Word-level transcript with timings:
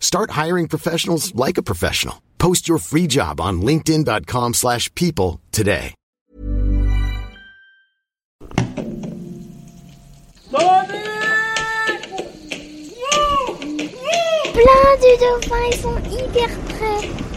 Start 0.00 0.30
hiring 0.30 0.66
professionals 0.68 1.32
like 1.36 1.58
a 1.58 1.62
professional. 1.62 2.22
Post 2.38 2.68
your 2.68 2.78
free 2.78 3.06
job 3.06 3.40
on 3.40 3.60
linkedin.com/people 3.62 4.54
slash 4.54 4.92
people 4.94 5.40
today. 5.52 5.94
Plein 14.58 14.96
de 15.00 15.16
dauphins, 15.20 15.76
sont 15.80 16.00
hyper 16.10 16.50
près. 16.68 17.27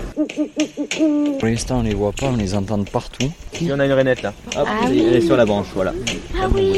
Pour 1.40 1.48
l'instant, 1.48 1.80
on 1.80 1.84
les 1.84 1.94
voit 1.94 2.12
pas, 2.12 2.28
on 2.28 2.36
les 2.36 2.54
entend 2.56 2.78
de 2.78 2.90
partout. 2.90 3.30
Il 3.60 3.68
y 3.68 3.74
en 3.74 3.80
a 3.80 3.86
une 3.86 3.92
rainette 3.94 4.22
là. 4.22 4.34
Hop, 4.56 4.68
Ah 4.68 4.80
elle, 4.86 4.92
oui. 4.92 5.04
elle 5.08 5.16
est 5.16 5.22
sur 5.22 5.36
la 5.38 5.46
branche, 5.46 5.68
voilà. 5.74 5.94
Ah 6.40 6.48
oui. 6.54 6.74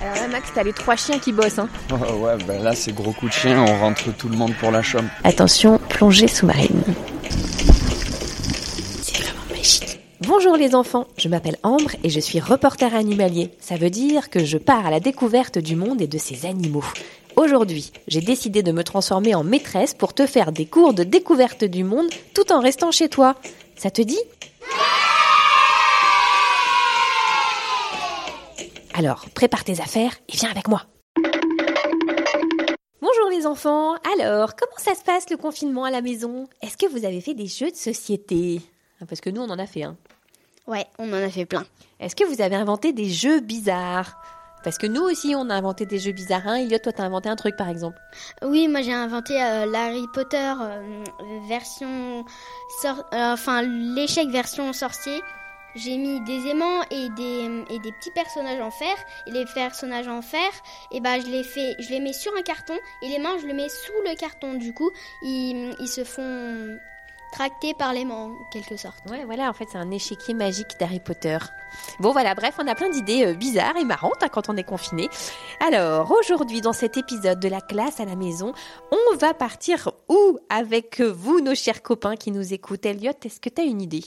Alors 0.00 0.14
là, 0.14 0.28
Max, 0.28 0.50
t'as 0.54 0.62
les 0.62 0.72
trois 0.72 0.96
chiens 0.96 1.18
qui 1.18 1.32
bossent. 1.32 1.58
Hein. 1.58 1.68
Oh, 1.92 2.14
ouais, 2.24 2.36
ben 2.46 2.62
là, 2.62 2.74
c'est 2.74 2.92
gros 2.94 3.12
coup 3.12 3.26
de 3.28 3.32
chien, 3.32 3.60
on 3.62 3.78
rentre 3.80 4.14
tout 4.16 4.28
le 4.28 4.36
monde 4.36 4.52
pour 4.60 4.70
la 4.70 4.82
chambre. 4.82 5.08
Attention, 5.24 5.78
plongée 5.88 6.28
sous-marine. 6.28 6.82
C'est 9.02 9.18
vraiment 9.22 9.44
magique. 9.50 9.98
Bonjour 10.20 10.56
les 10.56 10.74
enfants, 10.74 11.06
je 11.18 11.28
m'appelle 11.28 11.56
Ambre 11.62 11.90
et 12.02 12.10
je 12.10 12.20
suis 12.20 12.40
reporter 12.40 12.94
animalier. 12.94 13.50
Ça 13.60 13.76
veut 13.76 13.90
dire 13.90 14.30
que 14.30 14.44
je 14.44 14.58
pars 14.58 14.86
à 14.86 14.90
la 14.90 15.00
découverte 15.00 15.58
du 15.58 15.76
monde 15.76 16.00
et 16.02 16.06
de 16.06 16.18
ses 16.18 16.46
animaux. 16.46 16.84
Aujourd'hui, 17.36 17.92
j'ai 18.08 18.20
décidé 18.20 18.62
de 18.62 18.72
me 18.72 18.82
transformer 18.82 19.34
en 19.34 19.44
maîtresse 19.44 19.92
pour 19.94 20.14
te 20.14 20.26
faire 20.26 20.52
des 20.52 20.64
cours 20.66 20.94
de 20.94 21.04
découverte 21.04 21.64
du 21.64 21.84
monde 21.84 22.08
tout 22.34 22.50
en 22.50 22.60
restant 22.60 22.90
chez 22.90 23.08
toi. 23.08 23.34
Ça 23.76 23.90
te 23.90 24.00
dit? 24.00 24.18
Alors, 28.94 29.26
prépare 29.34 29.64
tes 29.64 29.80
affaires 29.80 30.16
et 30.32 30.36
viens 30.36 30.50
avec 30.50 30.68
moi. 30.68 30.84
Bonjour 33.02 33.28
les 33.30 33.46
enfants. 33.46 33.94
Alors, 34.18 34.56
comment 34.56 34.78
ça 34.78 34.94
se 34.94 35.02
passe 35.04 35.28
le 35.30 35.36
confinement 35.36 35.84
à 35.84 35.90
la 35.90 36.00
maison? 36.00 36.48
Est-ce 36.62 36.78
que 36.78 36.86
vous 36.90 37.04
avez 37.04 37.20
fait 37.20 37.34
des 37.34 37.46
jeux 37.46 37.70
de 37.70 37.76
société? 37.76 38.62
Ah, 39.02 39.04
Parce 39.06 39.20
que 39.20 39.28
nous, 39.28 39.42
on 39.42 39.50
en 39.50 39.58
a 39.58 39.66
fait 39.66 39.82
un. 39.82 39.96
Ouais, 40.66 40.86
on 40.98 41.10
en 41.12 41.22
a 41.22 41.28
fait 41.28 41.44
plein. 41.44 41.66
Est-ce 42.00 42.16
que 42.16 42.24
vous 42.24 42.40
avez 42.40 42.56
inventé 42.56 42.92
des 42.94 43.10
jeux 43.10 43.40
bizarres? 43.40 44.16
Parce 44.64 44.78
que 44.78 44.86
nous 44.86 45.02
aussi, 45.02 45.34
on 45.36 45.48
a 45.48 45.54
inventé 45.54 45.86
des 45.86 45.98
jeux 45.98 46.12
bizarres. 46.12 46.46
Hein 46.48 46.56
Elliot, 46.56 46.78
toi, 46.78 46.92
t'as 46.92 47.04
inventé 47.04 47.28
un 47.28 47.36
truc, 47.36 47.56
par 47.56 47.68
exemple. 47.68 47.98
Oui, 48.42 48.66
moi 48.68 48.82
j'ai 48.82 48.92
inventé 48.92 49.40
euh, 49.40 49.66
l'Harry 49.66 50.06
Potter 50.12 50.52
euh, 50.60 51.00
version. 51.48 52.24
euh, 52.84 52.92
enfin, 53.12 53.62
l'échec 53.62 54.28
version 54.28 54.72
sorcier. 54.72 55.22
J'ai 55.76 55.98
mis 55.98 56.20
des 56.22 56.48
aimants 56.48 56.82
et 56.90 57.10
des, 57.10 57.64
et 57.68 57.78
des 57.78 57.92
petits 57.92 58.10
personnages 58.14 58.60
en 58.60 58.70
fer. 58.70 58.96
Et 59.26 59.30
les 59.30 59.44
personnages 59.54 60.08
en 60.08 60.22
fer, 60.22 60.48
et 60.90 61.00
ben 61.00 61.20
je 61.20 61.26
les 61.26 61.44
fais, 61.44 61.76
je 61.78 61.90
les 61.90 62.00
mets 62.00 62.14
sur 62.14 62.32
un 62.36 62.42
carton. 62.42 62.74
Et 63.02 63.08
les 63.08 63.18
mains, 63.18 63.36
je 63.40 63.46
les 63.46 63.52
mets 63.52 63.68
sous 63.68 63.92
le 64.08 64.16
carton. 64.16 64.54
Du 64.54 64.72
coup, 64.72 64.90
ils, 65.22 65.76
ils 65.78 65.88
se 65.88 66.02
font 66.02 66.78
tracter 67.32 67.74
par 67.74 67.92
l'aimant, 67.92 68.26
en 68.26 68.50
quelque 68.50 68.76
sorte. 68.76 68.98
Ouais, 69.10 69.24
voilà, 69.24 69.48
en 69.48 69.52
fait, 69.52 69.66
c'est 69.70 69.78
un 69.78 69.90
échiquier 69.90 70.34
magique 70.34 70.78
d'Harry 70.78 71.00
Potter. 71.00 71.38
Bon, 72.00 72.12
voilà, 72.12 72.34
bref, 72.34 72.54
on 72.58 72.66
a 72.66 72.74
plein 72.74 72.88
d'idées 72.90 73.26
euh, 73.26 73.34
bizarres 73.34 73.76
et 73.76 73.84
marrantes 73.84 74.22
hein, 74.22 74.28
quand 74.28 74.48
on 74.48 74.56
est 74.56 74.64
confiné. 74.64 75.08
Alors, 75.66 76.10
aujourd'hui, 76.10 76.60
dans 76.60 76.72
cet 76.72 76.96
épisode 76.96 77.40
de 77.40 77.48
la 77.48 77.60
classe 77.60 78.00
à 78.00 78.04
la 78.04 78.16
maison, 78.16 78.52
on 78.90 79.16
va 79.16 79.34
partir 79.34 79.90
où 80.08 80.38
avec 80.48 81.00
vous, 81.00 81.40
nos 81.40 81.54
chers 81.54 81.82
copains 81.82 82.16
qui 82.16 82.30
nous 82.30 82.52
écoutent 82.52 82.86
Elliot, 82.86 83.12
est-ce 83.24 83.40
que 83.40 83.48
tu 83.48 83.60
as 83.60 83.64
une 83.64 83.82
idée? 83.82 84.04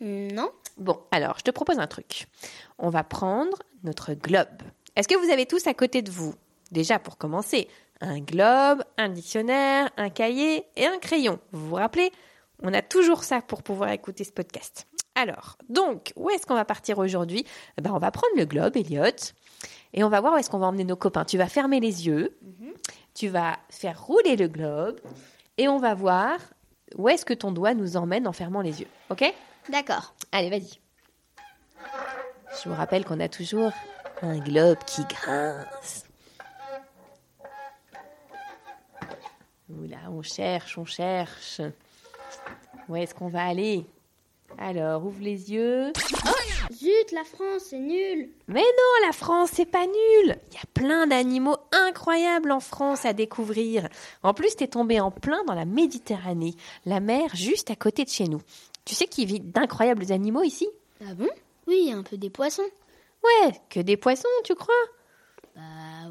Non 0.00 0.50
Bon, 0.76 1.00
alors, 1.10 1.36
je 1.38 1.42
te 1.42 1.50
propose 1.50 1.78
un 1.78 1.86
truc. 1.86 2.26
On 2.78 2.90
va 2.90 3.02
prendre 3.02 3.56
notre 3.82 4.12
globe. 4.12 4.62
Est-ce 4.94 5.08
que 5.08 5.16
vous 5.16 5.32
avez 5.32 5.46
tous 5.46 5.66
à 5.66 5.74
côté 5.74 6.02
de 6.02 6.10
vous? 6.10 6.34
Déjà, 6.70 6.98
pour 6.98 7.16
commencer, 7.16 7.68
un 8.00 8.18
globe, 8.20 8.82
un 8.98 9.08
dictionnaire, 9.08 9.88
un 9.96 10.10
cahier 10.10 10.64
et 10.76 10.86
un 10.86 10.98
crayon. 10.98 11.38
Vous 11.52 11.68
vous 11.68 11.74
rappelez? 11.76 12.12
On 12.62 12.72
a 12.72 12.82
toujours 12.82 13.24
ça 13.24 13.42
pour 13.42 13.62
pouvoir 13.62 13.90
écouter 13.90 14.24
ce 14.24 14.32
podcast. 14.32 14.86
Alors, 15.14 15.56
donc, 15.68 16.12
où 16.16 16.30
est-ce 16.30 16.46
qu'on 16.46 16.54
va 16.54 16.64
partir 16.64 16.98
aujourd'hui? 16.98 17.44
Eh 17.78 17.82
ben, 17.82 17.92
On 17.92 17.98
va 17.98 18.10
prendre 18.10 18.36
le 18.36 18.44
globe, 18.44 18.76
Elliot, 18.76 19.04
et 19.94 20.04
on 20.04 20.08
va 20.08 20.20
voir 20.20 20.34
où 20.34 20.36
est-ce 20.36 20.50
qu'on 20.50 20.58
va 20.58 20.66
emmener 20.66 20.84
nos 20.84 20.96
copains. 20.96 21.24
Tu 21.24 21.38
vas 21.38 21.48
fermer 21.48 21.80
les 21.80 22.06
yeux, 22.06 22.38
tu 23.14 23.28
vas 23.28 23.56
faire 23.70 24.04
rouler 24.04 24.36
le 24.36 24.48
globe, 24.48 25.00
et 25.58 25.68
on 25.68 25.78
va 25.78 25.94
voir 25.94 26.38
où 26.96 27.08
est-ce 27.08 27.24
que 27.24 27.34
ton 27.34 27.50
doigt 27.50 27.74
nous 27.74 27.96
emmène 27.96 28.26
en 28.26 28.32
fermant 28.32 28.60
les 28.60 28.80
yeux. 28.80 28.88
OK? 29.10 29.24
D'accord. 29.70 30.14
Allez, 30.32 30.50
vas-y. 30.50 30.78
Je 32.62 32.68
vous 32.68 32.74
rappelle 32.74 33.04
qu'on 33.04 33.20
a 33.20 33.28
toujours 33.28 33.72
un 34.22 34.38
globe 34.38 34.78
qui 34.86 35.02
grince. 35.04 36.04
Oula, 39.68 39.96
on 40.10 40.22
cherche, 40.22 40.78
on 40.78 40.84
cherche. 40.84 41.60
Où 42.88 42.96
est-ce 42.96 43.14
qu'on 43.14 43.28
va 43.28 43.44
aller? 43.44 43.84
Alors, 44.58 45.04
ouvre 45.04 45.20
les 45.20 45.52
yeux. 45.52 45.92
Zut, 46.72 47.12
la 47.12 47.24
France, 47.24 47.64
c'est 47.70 47.78
nul. 47.78 48.30
Mais 48.48 48.60
non, 48.60 49.06
la 49.06 49.12
France, 49.12 49.50
c'est 49.52 49.66
pas 49.66 49.84
nul. 49.86 50.36
Il 50.50 50.54
y 50.54 50.58
a 50.58 50.66
plein 50.72 51.06
d'animaux 51.06 51.56
incroyables 51.72 52.52
en 52.52 52.60
France 52.60 53.04
à 53.04 53.12
découvrir. 53.12 53.88
En 54.22 54.34
plus, 54.34 54.56
t'es 54.56 54.68
tombé 54.68 55.00
en 55.00 55.10
plein 55.10 55.42
dans 55.44 55.54
la 55.54 55.64
Méditerranée, 55.64 56.54
la 56.84 57.00
mer 57.00 57.34
juste 57.34 57.70
à 57.70 57.76
côté 57.76 58.04
de 58.04 58.08
chez 58.08 58.28
nous. 58.28 58.40
Tu 58.84 58.94
sais 58.94 59.06
qu'il 59.06 59.26
vit 59.26 59.40
d'incroyables 59.40 60.12
animaux 60.12 60.42
ici? 60.42 60.68
Ah 61.02 61.14
bon? 61.14 61.28
Oui, 61.66 61.92
un 61.92 62.02
peu 62.02 62.16
des 62.16 62.30
poissons. 62.30 62.62
Ouais, 63.24 63.52
que 63.68 63.80
des 63.80 63.96
poissons, 63.96 64.28
tu 64.44 64.54
crois? 64.54 64.74
Bah 65.56 65.62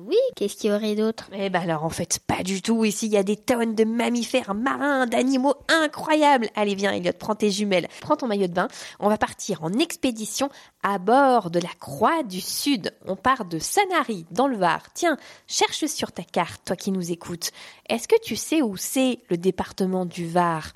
oui, 0.02 0.18
qu'est-ce 0.36 0.56
qu'il 0.56 0.72
y 0.72 0.74
aurait 0.74 0.96
d'autre? 0.96 1.30
Eh 1.32 1.52
ben 1.52 1.62
alors 1.62 1.84
en 1.84 1.92
fait, 1.92 2.18
pas 2.26 2.42
du 2.42 2.64
tout. 2.64 2.84
Ici, 2.84 3.06
il 3.06 3.12
y 3.12 3.18
a 3.18 3.22
des 3.22 3.38
tonnes 3.38 3.76
de 3.76 3.84
mammifères 3.84 4.56
marins, 4.56 5.06
d'animaux 5.06 5.54
incroyables. 5.68 6.50
Allez, 6.56 6.74
viens, 6.74 6.92
Elliot, 6.92 7.12
prends 7.20 7.36
tes 7.36 7.52
jumelles, 7.52 7.88
prends 8.02 8.16
ton 8.16 8.26
maillot 8.26 8.48
de 8.48 8.54
bain. 8.54 8.68
On 9.00 9.08
va 9.08 9.20
partir 9.20 9.64
en 9.64 9.72
expédition 9.74 10.50
à 10.82 10.98
bord 10.98 11.52
de 11.52 11.60
la 11.60 11.70
Croix 11.80 12.24
du 12.24 12.42
Sud. 12.42 12.92
On 13.06 13.16
part 13.16 13.46
de 13.46 13.60
Sanary, 13.60 14.26
dans 14.32 14.48
le 14.48 14.58
Var. 14.58 14.82
Tiens, 14.96 15.16
cherche 15.46 15.86
sur 15.86 16.12
ta 16.12 16.24
carte, 16.24 16.64
toi 16.66 16.76
qui 16.76 16.92
nous 16.92 17.12
écoutes. 17.12 17.52
Est-ce 17.88 18.08
que 18.08 18.20
tu 18.24 18.36
sais 18.36 18.64
où 18.64 18.78
c'est 18.78 19.20
le 19.30 19.38
département 19.38 20.08
du 20.08 20.28
Var? 20.28 20.72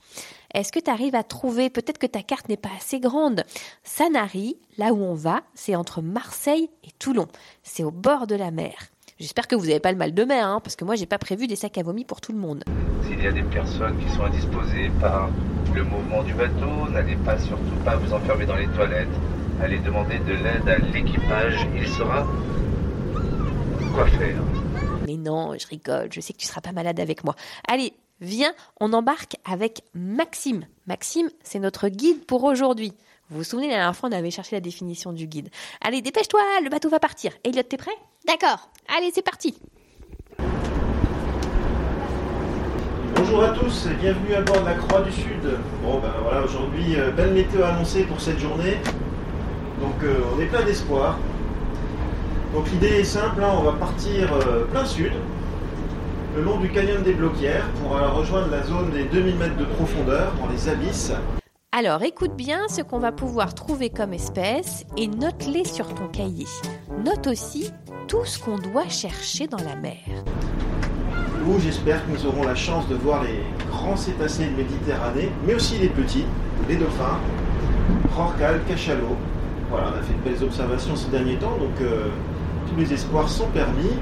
Est-ce 0.53 0.71
que 0.71 0.79
tu 0.79 0.89
arrives 0.89 1.15
à 1.15 1.23
trouver, 1.23 1.69
peut-être 1.69 1.99
que 1.99 2.07
ta 2.07 2.23
carte 2.23 2.49
n'est 2.49 2.57
pas 2.57 2.69
assez 2.75 2.99
grande, 2.99 3.43
Sanary, 3.83 4.57
là 4.77 4.93
où 4.93 5.03
on 5.03 5.13
va, 5.13 5.41
c'est 5.53 5.75
entre 5.75 6.01
Marseille 6.01 6.69
et 6.83 6.91
Toulon. 6.97 7.27
C'est 7.63 7.83
au 7.83 7.91
bord 7.91 8.25
de 8.25 8.35
la 8.35 8.49
mer. 8.49 8.73
J'espère 9.19 9.47
que 9.47 9.55
vous 9.55 9.65
n'avez 9.65 9.79
pas 9.79 9.91
le 9.91 9.97
mal 9.97 10.13
de 10.13 10.23
mer, 10.23 10.47
hein, 10.47 10.61
parce 10.63 10.75
que 10.75 10.85
moi, 10.85 10.95
j'ai 10.95 11.05
pas 11.05 11.17
prévu 11.17 11.45
des 11.45 11.55
sacs 11.55 11.77
à 11.77 11.83
vomi 11.83 12.05
pour 12.05 12.21
tout 12.21 12.31
le 12.31 12.39
monde. 12.39 12.63
S'il 13.05 13.21
y 13.21 13.27
a 13.27 13.31
des 13.31 13.43
personnes 13.43 13.97
qui 13.99 14.09
sont 14.15 14.23
indisposées 14.23 14.89
par 15.01 15.29
le 15.75 15.83
mouvement 15.83 16.23
du 16.23 16.33
bateau, 16.33 16.89
n'allez 16.89 17.17
pas 17.17 17.37
surtout 17.37 17.75
pas 17.83 17.97
vous 17.97 18.13
enfermer 18.13 18.45
dans 18.45 18.55
les 18.55 18.67
toilettes. 18.67 19.07
Allez 19.61 19.79
demander 19.79 20.19
de 20.19 20.33
l'aide 20.33 20.67
à 20.67 20.77
l'équipage, 20.77 21.67
il 21.75 21.87
saura 21.89 22.25
quoi 23.93 24.07
faire. 24.07 24.41
Mais 25.05 25.17
non, 25.17 25.53
je 25.59 25.67
rigole, 25.67 26.07
je 26.11 26.21
sais 26.21 26.33
que 26.33 26.37
tu 26.37 26.47
seras 26.47 26.61
pas 26.61 26.71
malade 26.71 26.99
avec 26.99 27.23
moi. 27.23 27.35
Allez, 27.67 27.93
viens, 28.21 28.53
on 28.79 28.93
embarque 28.93 29.37
avec 29.45 29.83
Maxime. 29.93 30.65
Maxime, 30.87 31.29
c'est 31.43 31.59
notre 31.59 31.87
guide 31.89 32.25
pour 32.25 32.43
aujourd'hui. 32.43 32.93
Vous 33.29 33.37
vous 33.37 33.43
souvenez, 33.43 33.67
la 33.67 33.75
dernière 33.75 33.95
fois, 33.95 34.09
on 34.09 34.11
avait 34.11 34.31
cherché 34.31 34.55
la 34.55 34.61
définition 34.61 35.13
du 35.13 35.27
guide. 35.27 35.49
Allez, 35.81 36.01
dépêche-toi, 36.01 36.41
le 36.63 36.69
bateau 36.69 36.89
va 36.89 36.99
partir. 36.99 37.31
Elliot, 37.43 37.63
t'es 37.63 37.77
prêt? 37.77 37.91
D'accord. 38.25 38.69
Allez, 38.97 39.11
c'est 39.13 39.21
parti. 39.21 39.55
Bonjour 43.15 43.43
à 43.43 43.49
tous 43.49 43.85
et 43.85 43.93
bienvenue 44.01 44.33
à 44.33 44.41
bord 44.41 44.61
de 44.61 44.65
la 44.65 44.73
Croix 44.75 45.01
du 45.01 45.11
Sud. 45.11 45.43
Bon 45.83 45.99
ben 45.99 46.11
voilà, 46.23 46.41
aujourd'hui, 46.41 46.95
euh, 46.95 47.11
belle 47.11 47.33
météo 47.33 47.63
annoncée 47.63 48.03
pour 48.03 48.19
cette 48.19 48.39
journée. 48.39 48.77
Donc 49.81 50.03
euh, 50.03 50.21
on 50.35 50.41
est 50.41 50.45
plein 50.45 50.63
d'espoir. 50.63 51.19
Donc 52.53 52.71
l'idée 52.71 52.87
est 52.87 53.03
simple, 53.03 53.43
hein, 53.43 53.51
on 53.59 53.63
va 53.63 53.73
partir 53.73 54.33
euh, 54.33 54.63
plein 54.65 54.85
sud, 54.85 55.11
le 56.35 56.43
long 56.43 56.59
du 56.59 56.69
canyon 56.69 57.01
des 57.03 57.13
Bloquières, 57.13 57.67
pour 57.81 57.95
euh, 57.95 58.09
rejoindre 58.09 58.49
la 58.51 58.63
zone 58.63 58.91
des 58.91 59.05
2000 59.05 59.35
mètres 59.35 59.57
de 59.57 59.65
profondeur, 59.65 60.33
dans 60.39 60.47
les 60.47 60.69
abysses. 60.69 61.11
Alors 61.71 62.03
écoute 62.03 62.35
bien 62.35 62.67
ce 62.67 62.81
qu'on 62.81 62.99
va 62.99 63.11
pouvoir 63.11 63.53
trouver 63.53 63.89
comme 63.89 64.13
espèces 64.13 64.85
et 64.97 65.07
note-les 65.07 65.65
sur 65.65 65.93
ton 65.93 66.07
cahier. 66.07 66.47
Note 67.05 67.27
aussi 67.27 67.71
tout 68.07 68.25
ce 68.25 68.39
qu'on 68.39 68.57
doit 68.57 68.89
chercher 68.89 69.47
dans 69.47 69.63
la 69.63 69.75
mer. 69.75 69.97
vous, 71.43 71.59
j'espère 71.59 72.05
que 72.05 72.11
nous 72.11 72.25
aurons 72.25 72.43
la 72.43 72.55
chance 72.55 72.87
de 72.87 72.95
voir 72.95 73.23
les 73.23 73.43
grands 73.69 73.95
cétacés 73.95 74.47
de 74.47 74.55
Méditerranée, 74.55 75.29
mais 75.45 75.53
aussi 75.53 75.77
les 75.77 75.89
petits, 75.89 76.25
les 76.67 76.75
dauphins, 76.75 77.19
rorqual, 78.15 78.61
cachalot. 78.67 79.15
Voilà, 79.69 79.93
on 79.93 79.99
a 79.99 80.01
fait 80.01 80.13
de 80.13 80.29
belles 80.29 80.43
observations 80.43 80.95
ces 80.95 81.09
derniers 81.09 81.37
temps, 81.37 81.57
donc 81.57 81.79
euh, 81.81 82.07
tous 82.67 82.79
les 82.79 82.91
espoirs 82.93 83.29
sont 83.29 83.47
permis. 83.47 83.93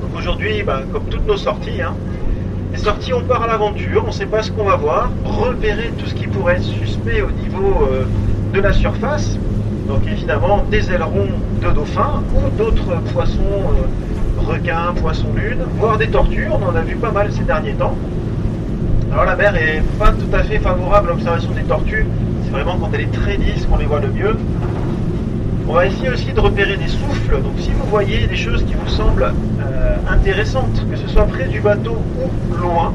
Donc 0.00 0.10
aujourd'hui, 0.16 0.62
bah, 0.62 0.82
comme 0.92 1.04
toutes 1.04 1.26
nos 1.26 1.36
sorties, 1.36 1.82
hein, 1.82 1.94
les 2.72 2.78
sorties, 2.78 3.12
on 3.14 3.22
part 3.22 3.42
à 3.42 3.46
l'aventure, 3.46 4.02
on 4.04 4.08
ne 4.08 4.12
sait 4.12 4.26
pas 4.26 4.42
ce 4.42 4.52
qu'on 4.52 4.64
va 4.64 4.76
voir, 4.76 5.10
repérer 5.24 5.90
tout 5.98 6.06
ce 6.06 6.14
qui 6.14 6.26
pourrait 6.26 6.56
être 6.56 6.64
suspect 6.64 7.22
au 7.22 7.30
niveau 7.30 7.88
euh, 7.90 8.04
de 8.52 8.60
la 8.60 8.72
surface. 8.72 9.38
Donc 9.86 10.06
évidemment, 10.06 10.64
des 10.70 10.90
ailerons 10.92 11.28
de 11.62 11.70
dauphins 11.70 12.22
ou 12.34 12.56
d'autres 12.58 13.00
poissons, 13.12 13.40
euh, 13.40 14.40
requins, 14.46 14.92
poissons 15.00 15.32
lune, 15.34 15.64
voire 15.78 15.96
des 15.96 16.08
tortues, 16.08 16.46
on 16.50 16.62
en 16.62 16.76
a 16.76 16.82
vu 16.82 16.94
pas 16.96 17.10
mal 17.10 17.32
ces 17.32 17.44
derniers 17.44 17.72
temps. 17.72 17.94
Alors 19.12 19.24
la 19.24 19.36
mer 19.36 19.56
est 19.56 19.82
pas 19.98 20.12
tout 20.12 20.34
à 20.34 20.42
fait 20.42 20.58
favorable 20.58 21.08
à 21.08 21.12
l'observation 21.12 21.50
des 21.52 21.62
tortues, 21.62 22.06
c'est 22.44 22.50
vraiment 22.50 22.76
quand 22.76 22.90
elle 22.92 23.02
est 23.02 23.12
très 23.12 23.38
lisse 23.38 23.64
qu'on 23.64 23.78
les 23.78 23.86
voit 23.86 24.00
le 24.00 24.08
mieux. 24.08 24.36
On 25.66 25.72
va 25.72 25.86
essayer 25.86 26.10
aussi 26.10 26.32
de 26.32 26.40
repérer 26.40 26.76
des 26.76 26.88
souffles, 26.88 27.42
donc 27.42 27.52
si 27.58 27.70
vous 27.70 27.86
voyez 27.90 28.26
des 28.26 28.36
choses 28.36 28.62
qui 28.64 28.74
vous 28.74 28.88
semblent 28.88 29.32
euh, 29.78 29.96
intéressantes, 30.08 30.84
que 30.90 30.96
ce 30.96 31.08
soit 31.08 31.26
près 31.26 31.46
du 31.46 31.60
bateau 31.60 31.96
ou 32.20 32.56
loin, 32.56 32.92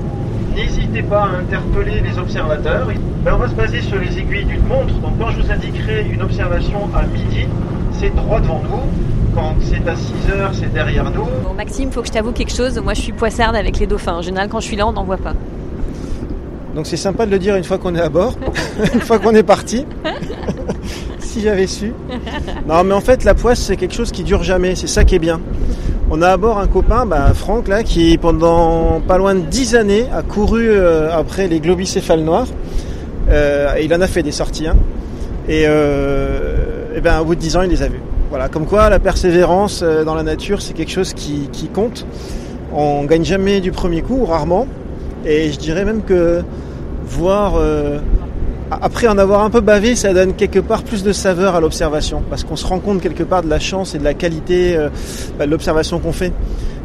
n'hésitez 0.56 1.02
pas 1.02 1.24
à 1.24 1.40
interpeller 1.40 2.02
les 2.02 2.18
observateurs. 2.18 2.88
Ben, 3.24 3.34
on 3.36 3.38
va 3.38 3.48
se 3.48 3.56
baser 3.56 3.82
sur 3.82 4.00
les 4.00 4.18
aiguilles 4.18 4.46
d'une 4.46 4.66
montre, 4.66 4.94
donc 4.96 5.18
quand 5.20 5.32
je 5.32 5.42
vous 5.42 5.52
indiquerai 5.52 6.06
une 6.12 6.22
observation 6.22 6.90
à 6.96 7.04
midi, 7.04 7.48
c'est 8.00 8.14
droit 8.16 8.40
devant 8.40 8.62
nous. 8.64 9.36
Quand 9.36 9.56
c'est 9.62 9.88
à 9.88 9.96
6 9.96 10.32
heures, 10.32 10.52
c'est 10.54 10.72
derrière 10.72 11.06
nous. 11.06 11.26
Bon, 11.44 11.54
Maxime, 11.56 11.92
faut 11.92 12.02
que 12.02 12.08
je 12.08 12.14
t'avoue 12.14 12.34
quelque 12.34 12.54
chose. 12.54 12.78
Moi, 12.84 12.94
je 12.94 13.02
suis 13.02 13.14
poissarde 13.14 13.56
avec 13.56 13.80
les 13.80 13.88
dauphins. 13.88 14.18
En 14.18 14.22
général, 14.22 14.48
quand 14.48 14.60
je 14.60 14.68
suis 14.68 14.76
là, 14.76 14.86
on 14.86 14.92
n'en 14.92 15.04
voit 15.04 15.18
pas. 15.18 15.34
Donc 16.76 16.88
c'est 16.88 16.98
sympa 16.98 17.26
de 17.26 17.32
le 17.32 17.40
dire 17.40 17.56
une 17.56 17.64
fois 17.64 17.78
qu'on 17.78 17.96
est 17.96 18.02
à 18.02 18.10
bord, 18.10 18.36
une 18.94 19.02
fois 19.02 19.20
qu'on 19.20 19.34
est 19.34 19.44
parti. 19.44 19.86
si 21.20 21.42
j'avais 21.42 21.68
su. 21.68 21.94
Non, 22.68 22.84
mais 22.84 22.94
en 22.94 23.02
fait, 23.02 23.24
la 23.24 23.34
poisse, 23.34 23.60
c'est 23.60 23.76
quelque 23.76 23.94
chose 23.94 24.12
qui 24.12 24.24
dure 24.24 24.44
jamais. 24.44 24.76
C'est 24.76 24.88
ça 24.88 25.04
qui 25.04 25.16
est 25.16 25.20
bien. 25.20 25.40
On 26.16 26.22
a 26.22 26.28
à 26.28 26.38
bord 26.38 26.60
un 26.60 26.68
copain, 26.68 27.08
bah, 27.08 27.34
Franck, 27.34 27.72
qui 27.86 28.20
pendant 28.20 29.02
pas 29.02 29.18
loin 29.18 29.34
de 29.34 29.40
10 29.40 29.74
années 29.74 30.06
a 30.14 30.22
couru 30.22 30.70
euh, 30.70 31.12
après 31.12 31.48
les 31.48 31.60
globicéphales 31.60 32.20
noirs. 32.20 32.46
Euh, 33.32 33.74
il 33.82 33.92
en 33.96 34.00
a 34.00 34.06
fait 34.06 34.22
des 34.22 34.32
sorties. 34.32 34.68
hein. 34.68 34.76
Et, 35.50 35.64
euh, 35.66 36.96
et 36.96 37.02
ben, 37.02 37.20
au 37.20 37.26
bout 37.26 37.34
de 37.34 37.40
10 37.40 37.58
ans, 37.58 37.62
il 37.64 37.72
les 37.72 37.82
a 37.82 37.88
vus. 37.88 38.00
Voilà, 38.30 38.48
comme 38.48 38.68
quoi 38.68 38.92
la 38.92 39.00
persévérance 39.00 39.82
dans 39.82 40.14
la 40.14 40.22
nature, 40.22 40.62
c'est 40.62 40.74
quelque 40.74 40.92
chose 40.92 41.14
qui, 41.16 41.50
qui 41.52 41.68
compte. 41.68 42.06
On 42.76 43.06
gagne 43.06 43.26
jamais 43.26 43.60
du 43.60 43.72
premier 43.72 44.04
coup, 44.04 44.18
ou 44.18 44.26
rarement. 44.26 44.68
Et 45.26 45.52
je 45.52 45.58
dirais 45.58 45.84
même 45.84 46.04
que 46.04 46.44
voir 47.08 47.54
après 48.70 49.08
en 49.08 49.18
avoir 49.18 49.44
un 49.44 49.50
peu 49.50 49.62
bavé, 49.62 49.96
ça 49.96 50.14
donne 50.14 50.34
quelque 50.34 50.60
part 50.60 50.84
plus 50.84 51.04
de 51.04 51.12
saveur 51.12 51.56
à 51.56 51.62
l'observation, 51.62 52.24
parce 52.30 52.44
qu'on 52.44 52.56
se 52.56 52.66
rend 52.66 52.80
compte 52.80 53.02
quelque 53.02 53.24
part 53.24 53.44
de 53.44 53.50
la 53.50 53.60
chance 53.60 53.96
et 53.96 54.00
de 54.00 54.04
la 54.04 54.14
qualité 54.14 54.76
euh, 54.76 54.90
bah, 55.38 55.46
de 55.46 55.52
l'observation 55.52 56.00
qu'on 56.00 56.12
fait. 56.12 56.32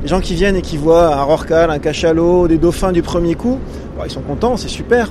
Les 0.02 0.08
gens 0.08 0.20
qui 0.20 0.34
viennent 0.34 0.56
et 0.56 0.62
qui 0.62 0.76
voient 0.76 1.14
un 1.14 1.22
rorqual, 1.22 1.70
un 1.70 1.78
cachalot, 1.78 2.48
des 2.48 2.58
dauphins 2.58 2.92
du 2.92 3.02
premier 3.02 3.34
coup, 3.34 3.58
bon, 3.96 4.04
ils 4.04 4.10
sont 4.10 4.20
contents, 4.20 4.56
c'est 4.56 4.68
super. 4.68 5.10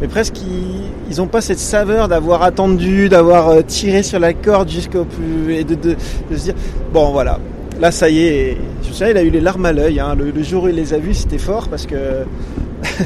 Mais 0.00 0.06
presque 0.06 0.36
ils 1.10 1.16
n'ont 1.16 1.26
pas 1.26 1.40
cette 1.40 1.58
saveur 1.58 2.08
d'avoir 2.08 2.42
attendu, 2.42 3.08
d'avoir 3.08 3.48
euh, 3.48 3.62
tiré 3.62 4.02
sur 4.02 4.20
la 4.20 4.32
corde 4.32 4.68
jusqu'au 4.68 5.04
plus 5.04 5.54
et 5.54 5.64
de, 5.64 5.74
de, 5.74 5.96
de 6.30 6.36
se 6.36 6.44
dire 6.44 6.54
bon 6.92 7.10
voilà, 7.10 7.40
là 7.80 7.90
ça 7.90 8.08
y 8.08 8.20
est. 8.20 8.56
Je 8.86 8.92
sais, 8.92 9.10
il 9.10 9.16
a 9.16 9.22
eu 9.22 9.30
les 9.30 9.40
larmes 9.40 9.66
à 9.66 9.72
l'œil. 9.72 9.98
Hein. 9.98 10.14
Le, 10.16 10.30
le 10.30 10.42
jour 10.42 10.64
où 10.64 10.68
il 10.68 10.76
les 10.76 10.94
a 10.94 10.98
vus, 10.98 11.14
c'était 11.14 11.38
fort 11.38 11.68
parce 11.68 11.86
que 11.86 11.96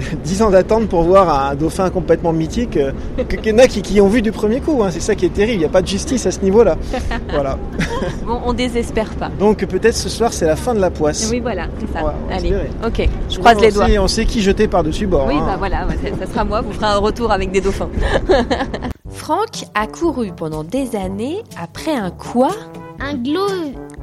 10 0.24 0.42
ans 0.42 0.50
d'attente 0.50 0.88
pour 0.88 1.02
voir 1.02 1.48
un 1.50 1.54
dauphin 1.54 1.90
complètement 1.90 2.32
mythique. 2.32 2.76
euh, 2.76 2.92
que- 3.28 3.36
Qu'il 3.36 3.52
y 3.52 3.54
en 3.54 3.58
a 3.58 3.66
qui, 3.66 3.82
qui 3.82 4.00
ont 4.00 4.08
vu 4.08 4.22
du 4.22 4.32
premier 4.32 4.60
coup. 4.60 4.82
hein. 4.82 4.88
C'est 4.90 5.00
ça 5.00 5.14
qui 5.14 5.26
est 5.26 5.30
terrible. 5.34 5.54
Il 5.54 5.58
n'y 5.60 5.64
a 5.64 5.68
pas 5.68 5.82
de 5.82 5.86
justice 5.86 6.26
à 6.26 6.30
ce 6.30 6.40
niveau-là. 6.40 6.76
Voilà. 7.32 7.58
Bon, 8.26 8.40
on 8.46 8.52
désespère 8.52 9.10
pas. 9.14 9.30
Donc 9.38 9.64
peut-être 9.64 9.94
ce 9.96 10.08
soir 10.08 10.32
c'est 10.32 10.46
la 10.46 10.56
fin 10.56 10.74
de 10.74 10.80
la 10.80 10.90
poisse. 10.90 11.28
Oui, 11.30 11.40
voilà, 11.40 11.66
c'est 11.80 11.92
ça. 11.92 12.04
Ouais, 12.04 12.12
on 12.24 12.28
va 12.28 12.34
Allez, 12.36 12.54
ok. 12.84 13.08
Je 13.30 13.38
croise 13.38 13.60
les 13.60 13.70
doigts. 13.70 13.86
Sait, 13.86 13.98
on 13.98 14.08
sait 14.08 14.24
qui 14.24 14.42
jeter 14.42 14.66
par-dessus 14.68 15.06
bord. 15.06 15.26
Oui, 15.28 15.34
hein. 15.36 15.44
bah 15.46 15.56
voilà, 15.58 15.86
ça 16.18 16.26
sera 16.26 16.44
moi, 16.44 16.60
vous 16.60 16.72
ferez 16.72 16.86
un 16.86 16.96
retour 16.98 17.30
avec 17.32 17.50
des 17.52 17.60
dauphins. 17.60 17.88
Franck 19.10 19.64
a 19.74 19.86
couru 19.86 20.32
pendant 20.36 20.64
des 20.64 20.96
années 20.96 21.42
après 21.60 21.92
un 21.94 22.10
quoi? 22.10 22.50
Un, 23.00 23.14
glo... 23.14 23.40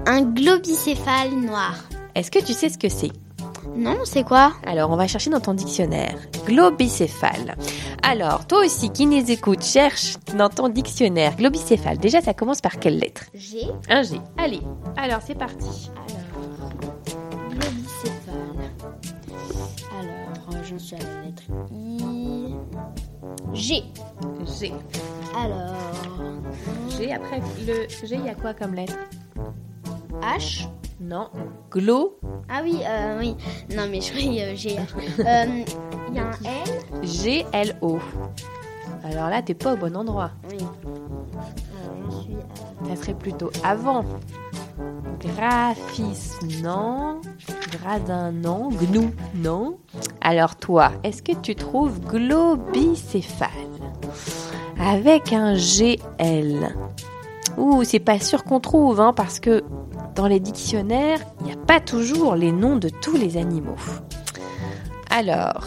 un 0.05 0.21
globicéphale 0.21 1.31
noir. 1.45 1.75
Est-ce 2.15 2.31
que 2.31 2.39
tu 2.39 2.53
sais 2.53 2.69
ce 2.69 2.77
que 2.77 2.89
c'est? 2.89 3.11
Non, 3.79 3.99
c'est 4.03 4.23
quoi? 4.23 4.51
Alors, 4.65 4.91
on 4.91 4.97
va 4.97 5.07
chercher 5.07 5.29
dans 5.29 5.39
ton 5.39 5.53
dictionnaire. 5.53 6.17
Globicéphale. 6.45 7.55
Alors, 8.03 8.45
toi 8.45 8.65
aussi 8.65 8.89
qui 8.89 9.05
nous 9.05 9.31
écoutes, 9.31 9.63
cherche 9.63 10.17
dans 10.37 10.49
ton 10.49 10.67
dictionnaire 10.67 11.37
globicéphale. 11.37 11.97
Déjà, 11.97 12.19
ça 12.19 12.33
commence 12.33 12.59
par 12.59 12.77
quelle 12.77 12.99
lettre? 12.99 13.23
G. 13.33 13.67
Un 13.89 14.03
G. 14.03 14.19
Allez, 14.37 14.59
alors 14.97 15.21
c'est 15.25 15.35
parti. 15.35 15.89
Alors, 15.95 16.73
globicéphale. 17.51 18.69
Alors, 19.97 20.63
j'en 20.63 20.77
suis 20.77 20.95
à 20.95 20.99
la 20.99 21.21
lettre 21.25 21.43
I. 21.71 22.55
G. 23.53 23.83
G. 24.59 24.73
Alors, 25.37 25.73
G, 26.97 27.13
après 27.13 27.41
le 27.65 27.87
G, 27.87 28.15
il 28.15 28.25
y 28.25 28.29
a 28.29 28.35
quoi 28.35 28.53
comme 28.53 28.73
lettre? 28.73 28.97
H. 30.21 30.67
Non. 31.01 31.29
Glo. 31.71 32.19
Ah 32.49 32.59
oui, 32.63 32.81
euh, 32.85 33.19
oui. 33.19 33.35
Non, 33.75 33.83
mais 33.89 34.01
je 34.01 34.09
croyais 34.11 34.51
euh, 34.51 34.55
G. 34.55 34.77
Euh, 35.19 35.63
Il 36.09 36.15
y 36.15 36.19
a 36.19 36.25
un 36.25 36.31
L. 36.43 37.03
G-L-O. 37.03 37.99
Alors 39.03 39.29
là, 39.29 39.41
t'es 39.41 39.53
pas 39.53 39.73
au 39.73 39.77
bon 39.77 39.95
endroit. 39.95 40.31
Oui. 40.49 40.57
Suis 42.21 42.35
à... 42.35 42.95
Ça 42.95 43.01
serait 43.01 43.13
plutôt 43.13 43.49
avant. 43.63 44.03
Graphisme, 45.19 46.47
non. 46.63 47.21
Gradin, 47.71 48.31
non. 48.31 48.69
Gnou, 48.69 49.11
non. 49.35 49.77
Alors 50.21 50.55
toi, 50.55 50.91
est-ce 51.03 51.21
que 51.21 51.33
tu 51.33 51.55
trouves 51.55 51.99
globicéphale 52.01 53.49
Avec 54.79 55.31
un 55.33 55.55
GL. 55.55 56.75
Ouh, 57.57 57.83
c'est 57.83 57.99
pas 57.99 58.19
sûr 58.19 58.43
qu'on 58.43 58.59
trouve, 58.59 58.99
hein, 58.99 59.13
parce 59.13 59.39
que 59.39 59.63
dans 60.19 60.27
les 60.27 60.41
dictionnaires, 60.41 61.21
il 61.39 61.45
n'y 61.45 61.53
a 61.53 61.55
pas 61.55 61.79
toujours 61.79 62.35
les 62.35 62.51
noms 62.51 62.75
de 62.75 62.89
tous 62.89 63.15
les 63.15 63.37
animaux. 63.37 63.77
Alors, 65.09 65.63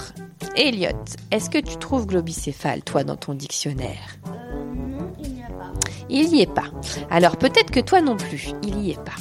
Elliot, 0.56 0.90
est-ce 1.30 1.48
que 1.48 1.56
tu 1.56 1.78
trouves 1.78 2.04
globicéphale, 2.06 2.82
toi, 2.82 3.02
dans 3.02 3.16
ton 3.16 3.32
dictionnaire? 3.32 4.18
Euh, 4.26 4.64
non, 4.74 5.10
il 5.24 5.32
n'y 5.32 5.42
a 5.42 5.46
pas. 5.46 5.70
il 6.10 6.28
n'y 6.28 6.42
est 6.42 6.54
pas. 6.54 6.66
Alors 7.08 7.38
peut-être 7.38 7.70
que 7.70 7.80
toi 7.80 8.02
non 8.02 8.18
plus, 8.18 8.52
il 8.62 8.76
n'y 8.76 8.90
est 8.90 9.02
pas. 9.02 9.16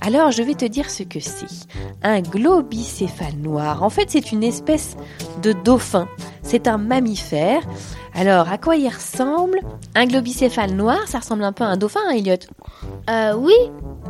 Alors 0.00 0.30
je 0.30 0.42
vais 0.42 0.54
te 0.54 0.64
dire 0.64 0.88
ce 0.88 1.02
que 1.02 1.20
c'est. 1.20 1.68
Un 2.02 2.22
globicéphale 2.22 3.36
noir. 3.36 3.82
En 3.82 3.90
fait, 3.90 4.10
c'est 4.10 4.32
une 4.32 4.42
espèce 4.42 4.96
de 5.42 5.52
dauphin. 5.52 6.08
C'est 6.42 6.68
un 6.68 6.78
mammifère. 6.78 7.60
Alors, 8.16 8.48
à 8.48 8.58
quoi 8.58 8.76
il 8.76 8.88
ressemble 8.88 9.58
Un 9.96 10.06
globicéphale 10.06 10.72
noir, 10.72 10.98
ça 11.06 11.18
ressemble 11.18 11.42
un 11.42 11.52
peu 11.52 11.64
à 11.64 11.66
un 11.66 11.76
dauphin, 11.76 12.00
hein, 12.08 12.12
Elliot 12.12 12.36
Euh, 13.10 13.34
oui. 13.36 13.54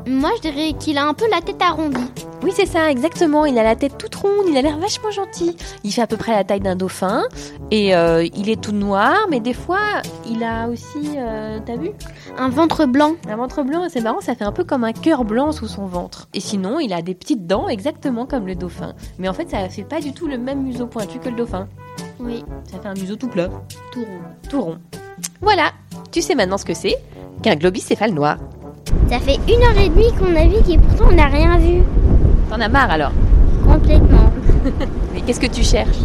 Moi, 0.06 0.30
je 0.36 0.42
dirais 0.42 0.74
qu'il 0.78 0.98
a 0.98 1.06
un 1.06 1.14
peu 1.14 1.24
la 1.30 1.40
tête 1.40 1.62
arrondie. 1.62 2.10
Oui, 2.42 2.52
c'est 2.54 2.66
ça, 2.66 2.90
exactement. 2.90 3.46
Il 3.46 3.58
a 3.58 3.62
la 3.62 3.74
tête 3.74 3.96
toute 3.96 4.14
ronde, 4.14 4.44
il 4.46 4.56
a 4.58 4.60
l'air 4.60 4.76
vachement 4.76 5.10
gentil. 5.10 5.56
Il 5.82 5.92
fait 5.92 6.02
à 6.02 6.06
peu 6.06 6.18
près 6.18 6.32
la 6.32 6.44
taille 6.44 6.60
d'un 6.60 6.76
dauphin 6.76 7.22
et 7.70 7.96
euh, 7.96 8.28
il 8.36 8.50
est 8.50 8.60
tout 8.60 8.72
noir, 8.72 9.14
mais 9.30 9.40
des 9.40 9.54
fois, 9.54 10.02
il 10.28 10.44
a 10.44 10.68
aussi, 10.68 11.14
euh, 11.16 11.58
t'as 11.64 11.76
vu? 11.76 11.92
Un 12.36 12.50
ventre 12.50 12.84
blanc. 12.84 13.14
Un 13.30 13.36
ventre 13.36 13.62
blanc, 13.62 13.86
c'est 13.88 14.02
marrant, 14.02 14.20
ça 14.20 14.34
fait 14.34 14.44
un 14.44 14.52
peu 14.52 14.64
comme 14.64 14.84
un 14.84 14.92
cœur 14.92 15.24
blanc 15.24 15.52
sous 15.52 15.68
son 15.68 15.86
ventre. 15.86 16.28
Et 16.34 16.40
sinon, 16.40 16.78
il 16.78 16.92
a 16.92 17.00
des 17.00 17.14
petites 17.14 17.46
dents 17.46 17.68
exactement 17.68 18.26
comme 18.26 18.46
le 18.46 18.54
dauphin. 18.54 18.92
Mais 19.18 19.30
en 19.30 19.32
fait, 19.32 19.48
ça 19.48 19.66
fait 19.70 19.84
pas 19.84 20.02
du 20.02 20.12
tout 20.12 20.26
le 20.26 20.36
même 20.36 20.62
museau 20.62 20.86
pointu 20.86 21.18
que 21.18 21.30
le 21.30 21.36
dauphin. 21.36 21.66
Oui, 22.24 22.42
Ça 22.70 22.78
fait 22.78 22.88
un 22.88 22.94
museau 22.94 23.16
tout 23.16 23.28
plat, 23.28 23.48
tout 23.92 24.00
rond. 24.00 24.20
tout 24.48 24.60
rond. 24.62 24.78
Voilà, 25.40 25.72
tu 26.10 26.22
sais 26.22 26.34
maintenant 26.34 26.58
ce 26.58 26.64
que 26.64 26.74
c'est 26.74 26.96
qu'un 27.42 27.56
globicéphale 27.56 28.12
noir. 28.12 28.38
Ça 29.10 29.18
fait 29.18 29.38
une 29.48 29.62
heure 29.62 29.78
et 29.78 29.88
demie 29.90 30.12
qu'on 30.18 30.30
navigue 30.30 30.70
et 30.70 30.78
pourtant 30.78 31.04
on 31.10 31.14
n'a 31.14 31.26
rien 31.26 31.58
vu. 31.58 31.82
T'en 32.48 32.60
as 32.60 32.68
marre 32.68 32.90
alors 32.90 33.12
Complètement. 33.70 34.30
Mais 35.14 35.20
qu'est-ce 35.20 35.40
que 35.40 35.46
tu 35.46 35.62
cherches 35.62 35.98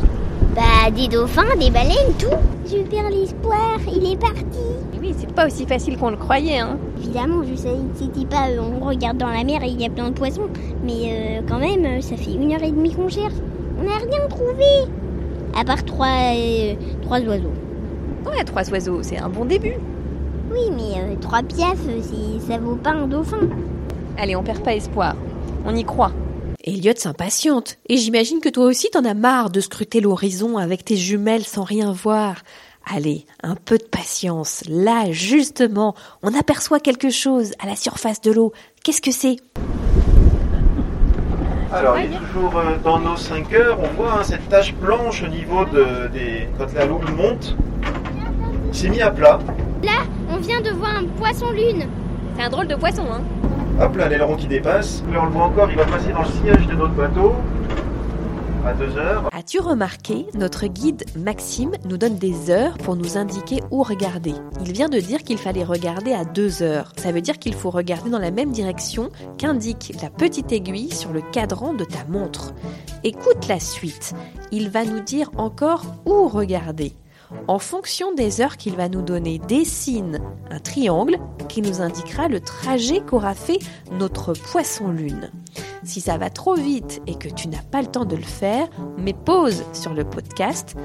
Bah, 0.55 0.91
des 0.93 1.07
dauphins, 1.07 1.55
des 1.59 1.69
baleines, 1.71 2.13
tout. 2.17 2.27
Je 2.65 2.77
perds 2.83 3.09
l'espoir, 3.09 3.79
il 3.88 4.11
est 4.11 4.17
parti. 4.19 4.59
Oui, 5.01 5.15
c'est 5.17 5.33
pas 5.33 5.47
aussi 5.47 5.65
facile 5.65 5.97
qu'on 5.97 6.11
le 6.11 6.17
croyait, 6.17 6.59
hein. 6.59 6.77
Évidemment, 6.97 7.41
je 7.49 7.55
sais, 7.55 7.75
c'était 7.95 8.25
pas, 8.25 8.49
euh, 8.49 8.59
on 8.81 8.85
regarde 8.85 9.17
dans 9.17 9.29
la 9.29 9.43
mer 9.45 9.63
et 9.63 9.69
il 9.69 9.81
y 9.81 9.85
a 9.85 9.89
plein 9.89 10.09
de 10.09 10.13
poissons. 10.13 10.49
Mais 10.83 10.93
euh, 11.07 11.41
quand 11.47 11.59
même, 11.59 12.01
ça 12.01 12.17
fait 12.17 12.33
une 12.33 12.51
heure 12.53 12.63
et 12.63 12.71
demie 12.71 12.93
qu'on 12.93 13.07
cherche. 13.07 13.33
On 13.79 13.83
n'a 13.83 13.95
rien 13.97 14.27
trouvé. 14.29 14.91
À 15.56 15.63
part 15.63 15.84
trois, 15.84 16.34
euh, 16.36 16.75
trois 17.01 17.20
oiseaux. 17.22 17.53
Ouais, 18.25 18.44
trois 18.44 18.70
oiseaux, 18.70 19.01
c'est 19.01 19.18
un 19.18 19.29
bon 19.29 19.46
début. 19.46 19.75
Oui, 20.51 20.72
mais 20.75 21.00
euh, 21.00 21.15
trois 21.20 21.44
piafs, 21.44 21.77
ça 22.48 22.58
vaut 22.58 22.75
pas 22.75 22.91
un 22.91 23.08
dauphin. 23.08 23.48
Allez, 24.18 24.36
on 24.36 24.44
perd 24.44 24.63
pas 24.63 24.75
espoir. 24.75 25.15
On 25.65 25.75
y 25.75 25.84
croit. 25.84 26.12
Elliot 26.63 26.94
s'impatiente, 26.98 27.77
et 27.88 27.98
j'imagine 27.98 28.41
que 28.41 28.50
toi 28.50 28.65
aussi 28.65 28.89
t'en 28.89 29.06
as 29.06 29.13
marre 29.13 29.50
de 29.50 29.62
scruter 29.62 30.01
l'horizon 30.01 30.58
avec 30.58 30.84
tes 30.84 30.98
jumelles 30.98 31.46
sans 31.46 31.63
rien 31.63 31.91
voir. 31.91 32.36
Allez, 32.86 33.25
un 33.44 33.56
peu 33.56 33.77
de 33.77 33.84
patience. 33.84 34.63
Là, 34.68 35.12
justement, 35.12 35.96
on 36.24 36.34
aperçoit 36.34 36.79
quelque 36.79 37.10
chose 37.10 37.51
à 37.60 37.68
la 37.68 37.75
surface 37.75 38.22
de 38.22 38.32
l'eau. 38.32 38.51
Qu'est-ce 38.84 39.01
que 39.01 39.12
c'est? 39.12 39.38
Alors, 41.71 41.99
il 41.99 42.11
est 42.11 42.17
toujours 42.17 42.57
euh, 42.57 42.77
dans 42.83 42.99
nos 42.99 43.15
5 43.15 43.53
heures. 43.53 43.77
On 43.79 44.01
voit 44.01 44.13
hein, 44.13 44.23
cette 44.23 44.49
tache 44.49 44.73
blanche 44.73 45.23
au 45.23 45.27
niveau 45.27 45.65
de, 45.65 46.07
des. 46.07 46.47
quand 46.57 46.73
la 46.73 46.85
l'eau 46.85 46.99
monte. 47.15 47.55
Il 48.69 48.75
s'est 48.75 48.89
mis 48.89 49.01
à 49.01 49.11
plat. 49.11 49.39
Là, 49.83 50.03
on 50.31 50.38
vient 50.38 50.61
de 50.61 50.71
voir 50.71 50.95
un 50.95 51.05
poisson-lune. 51.05 51.85
C'est 52.35 52.43
un 52.43 52.49
drôle 52.49 52.67
de 52.67 52.75
poisson, 52.75 53.03
hein 53.11 53.21
Hop 53.81 53.95
là, 53.97 54.09
l'aileron 54.09 54.35
qui 54.35 54.47
dépasse. 54.47 55.03
Là, 55.13 55.19
on 55.21 55.25
le 55.25 55.31
voit 55.31 55.43
encore, 55.43 55.69
il 55.69 55.77
va 55.77 55.85
passer 55.85 56.11
dans 56.11 56.21
le 56.21 56.27
sillage 56.27 56.65
de 56.65 56.73
notre 56.73 56.93
bateau. 56.93 57.35
À 58.65 58.73
2 58.73 58.97
heures. 58.97 59.29
As-tu 59.33 59.59
remarqué, 59.59 60.25
notre 60.35 60.67
guide 60.67 61.05
Maxime 61.17 61.71
nous 61.85 61.97
donne 61.97 62.17
des 62.17 62.49
heures 62.49 62.77
pour 62.77 62.95
nous 62.95 63.17
indiquer 63.17 63.61
où 63.71 63.83
regarder. 63.83 64.33
Il 64.65 64.73
vient 64.73 64.89
de 64.89 64.99
dire 64.99 65.23
qu'il 65.23 65.37
fallait 65.37 65.63
regarder 65.63 66.13
à 66.13 66.25
2 66.25 66.61
heures. 66.61 66.91
Ça 66.97 67.11
veut 67.11 67.21
dire 67.21 67.39
qu'il 67.39 67.55
faut 67.55 67.69
regarder 67.69 68.09
dans 68.09 68.19
la 68.19 68.31
même 68.31 68.51
direction 68.51 69.11
qu'indique 69.37 69.93
la 70.01 70.09
petite 70.09 70.51
aiguille 70.51 70.91
sur 70.91 71.13
le 71.13 71.21
cadran 71.21 71.73
de 71.73 71.85
ta 71.85 72.03
montre. 72.09 72.53
Écoute 73.03 73.47
la 73.47 73.59
suite. 73.59 74.13
Il 74.51 74.69
va 74.69 74.83
nous 74.83 74.99
dire 74.99 75.31
encore 75.37 75.83
où 76.05 76.27
regarder. 76.27 76.93
En 77.48 77.59
fonction 77.59 78.13
des 78.13 78.41
heures 78.41 78.57
qu'il 78.57 78.75
va 78.75 78.89
nous 78.89 79.01
donner, 79.01 79.39
dessine 79.39 80.19
un 80.50 80.59
triangle 80.59 81.17
qui 81.48 81.62
nous 81.62 81.81
indiquera 81.81 82.27
le 82.27 82.39
trajet 82.39 83.01
qu'aura 83.01 83.33
fait 83.33 83.59
notre 83.91 84.33
poisson-lune. 84.33 85.31
Si 85.83 86.01
ça 86.01 86.17
va 86.17 86.29
trop 86.29 86.55
vite 86.55 87.01
et 87.07 87.15
que 87.15 87.29
tu 87.29 87.48
n'as 87.48 87.62
pas 87.62 87.81
le 87.81 87.88
temps 87.88 88.05
de 88.05 88.15
le 88.15 88.21
faire, 88.21 88.67
mets 88.98 89.13
pause 89.13 89.63
sur 89.74 89.93
le 89.93 90.03
podcast 90.03 90.75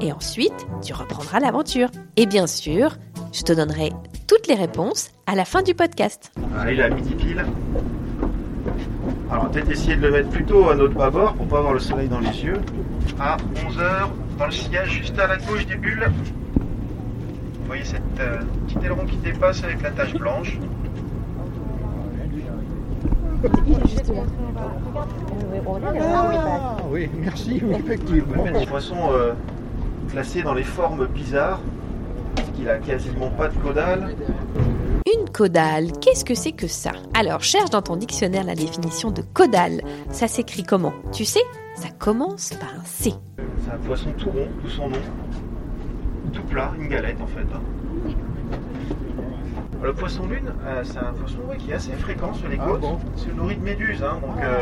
et 0.00 0.12
ensuite 0.12 0.66
tu 0.82 0.92
reprendras 0.92 1.40
l'aventure. 1.40 1.90
Et 2.16 2.26
bien 2.26 2.46
sûr, 2.46 2.96
je 3.32 3.42
te 3.42 3.52
donnerai 3.52 3.92
toutes 4.26 4.46
les 4.46 4.54
réponses 4.54 5.10
à 5.26 5.34
la 5.34 5.44
fin 5.44 5.62
du 5.62 5.74
podcast. 5.74 6.32
Est 6.66 6.80
à 6.80 6.90
midi 6.90 7.14
pile. 7.14 7.44
Alors, 9.30 9.48
peut-être 9.50 9.70
essayer 9.70 9.96
de 9.96 10.02
le 10.02 10.10
mettre 10.10 10.28
plutôt 10.28 10.68
à 10.68 10.74
notre 10.74 10.94
bâbord 10.94 11.34
pour 11.34 11.46
pas 11.46 11.58
avoir 11.58 11.72
le 11.72 11.80
soleil 11.80 12.08
dans 12.08 12.20
les 12.20 12.44
yeux. 12.44 12.60
À 13.18 13.36
11h, 13.36 14.08
dans 14.38 14.46
le 14.46 14.52
sillage, 14.52 14.90
juste 14.90 15.18
à 15.18 15.26
la 15.26 15.36
gauche 15.38 15.66
des 15.66 15.76
bulles. 15.76 16.10
Vous 16.56 17.66
voyez 17.66 17.84
cette 17.84 18.02
euh, 18.20 18.40
petite 18.66 18.84
aileron 18.84 19.06
qui 19.06 19.16
dépasse 19.16 19.64
avec 19.64 19.80
la 19.82 19.90
tache 19.90 20.14
blanche. 20.14 20.58
Ah 26.04 26.76
oui, 26.90 27.08
merci, 27.18 27.60
oui, 27.64 27.76
effectivement. 27.78 28.44
Un 28.46 28.66
poisson 28.66 28.96
euh, 29.12 29.32
classé 30.10 30.42
dans 30.42 30.54
les 30.54 30.62
formes 30.62 31.06
bizarres, 31.06 31.60
parce 32.36 32.48
qu'il 32.50 32.68
a 32.68 32.76
quasiment 32.78 33.30
pas 33.30 33.48
de 33.48 33.54
caudale. 33.54 34.14
Une 35.18 35.28
caudale, 35.30 35.92
qu'est-ce 36.00 36.24
que 36.24 36.34
c'est 36.34 36.52
que 36.52 36.66
ça? 36.66 36.92
Alors 37.14 37.42
cherche 37.42 37.70
dans 37.70 37.82
ton 37.82 37.96
dictionnaire 37.96 38.44
la 38.44 38.54
définition 38.54 39.10
de 39.10 39.22
caudale. 39.34 39.82
Ça 40.10 40.28
s'écrit 40.28 40.62
comment? 40.62 40.92
Tu 41.12 41.24
sais 41.24 41.42
Ça 41.74 41.88
commence 41.98 42.50
par 42.54 42.70
un 42.80 42.84
C. 42.84 43.12
C'est 43.64 43.72
un 43.72 43.78
poisson 43.78 44.10
tout 44.16 44.30
rond, 44.30 44.48
tout 44.62 44.70
son 44.70 44.88
nom. 44.88 44.98
Tout 46.32 46.42
plat, 46.44 46.72
une 46.78 46.88
galette 46.88 47.20
en 47.20 47.26
fait. 47.26 47.40
hein. 47.52 47.60
Le 49.82 49.92
poisson 49.92 50.22
lune, 50.28 50.52
euh, 50.64 50.82
c'est 50.84 50.98
un 50.98 51.12
poisson 51.12 51.38
ouais, 51.50 51.56
qui 51.56 51.72
est 51.72 51.74
assez 51.74 51.90
fréquent 51.92 52.32
sur 52.34 52.48
les 52.48 52.56
Ah 52.60 52.66
côtes. 52.68 52.80
bon? 52.82 52.98
C'est 53.16 53.34
nourri 53.36 53.56
de 53.56 53.64
méduses, 53.64 54.00
hein, 54.04 54.16
donc 54.22 54.40
euh, 54.40 54.56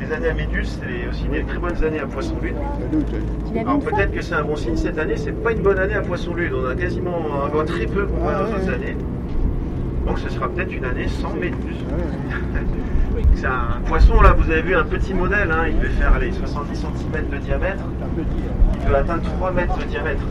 les 0.00 0.10
années 0.12 0.30
à 0.30 0.34
méduses, 0.34 0.78
c'est 0.80 1.08
aussi 1.10 1.24
des 1.28 1.44
très 1.44 1.58
bonnes 1.58 1.84
années 1.84 2.00
à 2.00 2.06
poisson 2.06 2.36
lune. 2.40 2.56
Alors 3.60 3.78
peut-être 3.80 4.12
que 4.12 4.22
c'est 4.22 4.34
un 4.34 4.44
bon 4.44 4.56
signe 4.56 4.76
cette 4.76 4.96
année, 4.98 5.18
c'est 5.18 5.32
pas 5.32 5.52
une 5.52 5.60
bonne 5.60 5.78
année 5.78 5.92
à 5.94 6.00
poisson 6.00 6.32
lune. 6.32 6.54
On 6.54 6.66
a 6.70 6.74
quasiment, 6.74 7.18
on 7.44 7.48
voit 7.48 7.64
très 7.66 7.84
peu 7.84 8.06
comparé 8.06 8.34
Ah 8.38 8.42
aux 8.44 8.54
autres 8.54 8.68
ouais. 8.68 8.74
années. 8.74 8.96
Donc 10.06 10.18
ce 10.18 10.28
sera 10.28 10.48
peut-être 10.48 10.72
une 10.72 10.84
année 10.84 11.08
sans 11.08 11.34
méduses. 11.34 11.84
C'est 13.34 13.46
un 13.46 13.80
poisson 13.86 14.20
là, 14.20 14.32
vous 14.32 14.50
avez 14.50 14.62
vu 14.62 14.74
un 14.74 14.84
petit 14.84 15.12
modèle, 15.12 15.50
hein, 15.50 15.64
il 15.68 15.76
devait 15.78 15.88
faire 15.90 16.14
allez, 16.14 16.32
70 16.32 16.78
cm 16.78 17.28
de 17.30 17.36
diamètre. 17.38 17.82
Il 18.74 18.86
peut 18.86 18.94
atteindre 18.94 19.22
3 19.22 19.50
mètres 19.52 19.76
de 19.78 19.84
diamètre. 19.84 20.22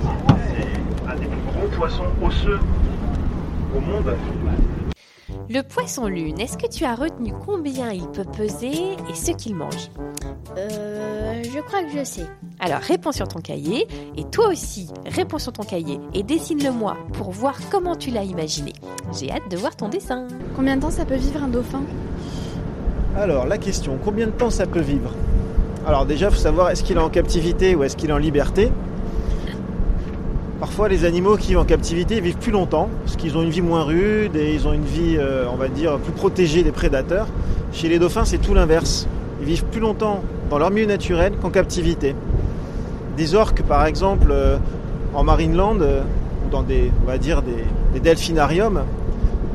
C'est 0.47 1.09
un 1.11 1.15
des 1.15 1.27
plus 1.27 1.41
gros 1.53 1.67
poissons 1.77 2.05
osseux 2.21 2.59
au 3.75 3.79
monde. 3.79 4.13
Le 5.49 5.61
poisson 5.61 6.07
lune, 6.07 6.39
est-ce 6.39 6.57
que 6.57 6.67
tu 6.67 6.85
as 6.85 6.95
retenu 6.95 7.31
combien 7.45 7.91
il 7.91 8.07
peut 8.07 8.23
peser 8.25 8.93
et 9.09 9.13
ce 9.13 9.31
qu'il 9.31 9.55
mange 9.55 9.89
Euh, 10.57 11.43
je 11.43 11.59
crois 11.61 11.83
que 11.83 11.89
je 11.97 12.03
sais. 12.03 12.25
Alors 12.59 12.79
réponds 12.79 13.11
sur 13.11 13.27
ton 13.27 13.39
cahier 13.41 13.87
et 14.17 14.23
toi 14.23 14.47
aussi 14.47 14.87
réponds 15.05 15.37
sur 15.37 15.53
ton 15.53 15.63
cahier 15.63 15.99
et 16.13 16.23
dessine-le 16.23 16.71
moi 16.71 16.97
pour 17.13 17.31
voir 17.31 17.55
comment 17.69 17.95
tu 17.95 18.09
l'as 18.09 18.23
imaginé. 18.23 18.73
J'ai 19.19 19.31
hâte 19.31 19.49
de 19.51 19.57
voir 19.57 19.75
ton 19.75 19.87
dessin. 19.89 20.25
Combien 20.55 20.77
de 20.77 20.81
temps 20.81 20.91
ça 20.91 21.05
peut 21.05 21.15
vivre 21.15 21.43
un 21.43 21.47
dauphin 21.47 21.81
Alors 23.15 23.45
la 23.45 23.57
question, 23.57 23.99
combien 24.03 24.27
de 24.27 24.31
temps 24.31 24.49
ça 24.49 24.65
peut 24.65 24.81
vivre? 24.81 25.13
Alors 25.85 26.07
déjà, 26.07 26.29
il 26.29 26.31
faut 26.33 26.39
savoir 26.41 26.71
est-ce 26.71 26.83
qu'il 26.83 26.97
est 26.97 27.01
en 27.01 27.09
captivité 27.09 27.75
ou 27.75 27.83
est-ce 27.83 27.95
qu'il 27.95 28.09
est 28.09 28.13
en 28.13 28.17
liberté? 28.17 28.71
Parfois, 30.59 30.87
les 30.87 31.03
animaux 31.03 31.35
qui 31.35 31.49
vivent 31.49 31.59
en 31.59 31.65
captivité 31.65 32.21
vivent 32.21 32.37
plus 32.37 32.51
longtemps 32.51 32.89
parce 33.03 33.17
qu'ils 33.17 33.37
ont 33.37 33.41
une 33.41 33.49
vie 33.49 33.61
moins 33.61 33.83
rude 33.83 34.35
et 34.35 34.53
ils 34.53 34.67
ont 34.67 34.73
une 34.73 34.85
vie, 34.85 35.17
euh, 35.17 35.45
on 35.51 35.57
va 35.57 35.67
dire, 35.67 35.97
plus 35.99 36.13
protégée 36.13 36.63
des 36.63 36.71
prédateurs. 36.71 37.27
Chez 37.73 37.89
les 37.89 37.99
dauphins, 37.99 38.23
c'est 38.23 38.37
tout 38.37 38.53
l'inverse. 38.53 39.05
Ils 39.41 39.47
vivent 39.47 39.65
plus 39.65 39.81
longtemps 39.81 40.21
dans 40.49 40.57
leur 40.57 40.71
milieu 40.71 40.85
naturel 40.85 41.33
qu'en 41.41 41.49
captivité. 41.49 42.15
Des 43.17 43.35
orques, 43.35 43.63
par 43.63 43.85
exemple, 43.85 44.27
euh, 44.31 44.57
en 45.13 45.23
Marineland, 45.23 45.79
euh, 45.81 46.01
dans 46.51 46.63
des, 46.63 46.91
on 47.03 47.07
va 47.07 47.17
dire, 47.17 47.41
des, 47.41 47.99
delphinariums, 47.99 48.83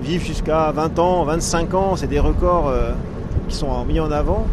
vivent 0.02 0.24
jusqu'à 0.24 0.72
20 0.72 0.98
ans, 0.98 1.24
25 1.24 1.74
ans. 1.74 1.96
C'est 1.96 2.06
des 2.06 2.20
records 2.20 2.68
euh, 2.68 2.92
qui 3.48 3.56
sont 3.56 3.84
mis 3.84 4.00
en 4.00 4.10
avant. 4.10 4.46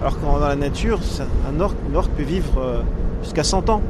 Alors 0.00 0.18
que 0.18 0.24
dans 0.24 0.38
la 0.38 0.56
nature, 0.56 0.98
un 1.48 1.60
orque, 1.60 1.76
orque 1.94 2.10
peut 2.12 2.22
vivre 2.22 2.82
jusqu'à 3.22 3.44
100 3.44 3.68
ans. 3.68 3.82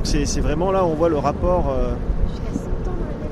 Donc 0.00 0.06
c'est 0.06 0.40
vraiment 0.40 0.72
là 0.72 0.82
où 0.82 0.88
on 0.88 0.94
voit 0.94 1.10
le 1.10 1.18
rapport 1.18 1.66
euh, 1.68 1.92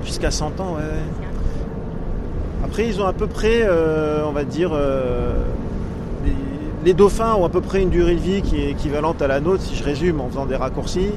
jusqu'à 0.05 0.31
100 0.31 0.61
ans. 0.61 0.75
ouais, 0.75 0.83
ouais. 0.83 2.63
Après, 2.63 2.87
ils 2.87 3.01
ont 3.01 3.07
à 3.07 3.15
peu 3.15 3.27
près, 3.27 3.63
euh, 3.63 4.23
on 4.27 4.33
va 4.33 4.45
dire, 4.45 4.73
euh, 4.75 5.33
les, 6.27 6.35
les 6.85 6.93
dauphins 6.93 7.33
ont 7.37 7.47
à 7.47 7.49
peu 7.49 7.63
près 7.63 7.81
une 7.81 7.89
durée 7.89 8.17
de 8.17 8.21
vie 8.21 8.43
qui 8.43 8.61
est 8.61 8.73
équivalente 8.73 9.23
à 9.23 9.29
la 9.29 9.41
nôtre, 9.41 9.63
si 9.63 9.77
je 9.77 9.83
résume 9.83 10.21
en 10.21 10.29
faisant 10.29 10.45
des 10.45 10.57
raccourcis. 10.57 11.09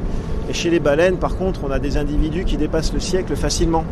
Et 0.50 0.53
chez 0.53 0.70
les 0.70 0.79
baleines, 0.79 1.17
par 1.17 1.36
contre, 1.36 1.65
on 1.65 1.72
a 1.72 1.79
des 1.79 1.98
individus 1.98 2.46
qui 2.46 2.55
dépassent 2.55 2.93
le 2.93 3.01
siècle 3.01 3.36
facilement. 3.36 3.84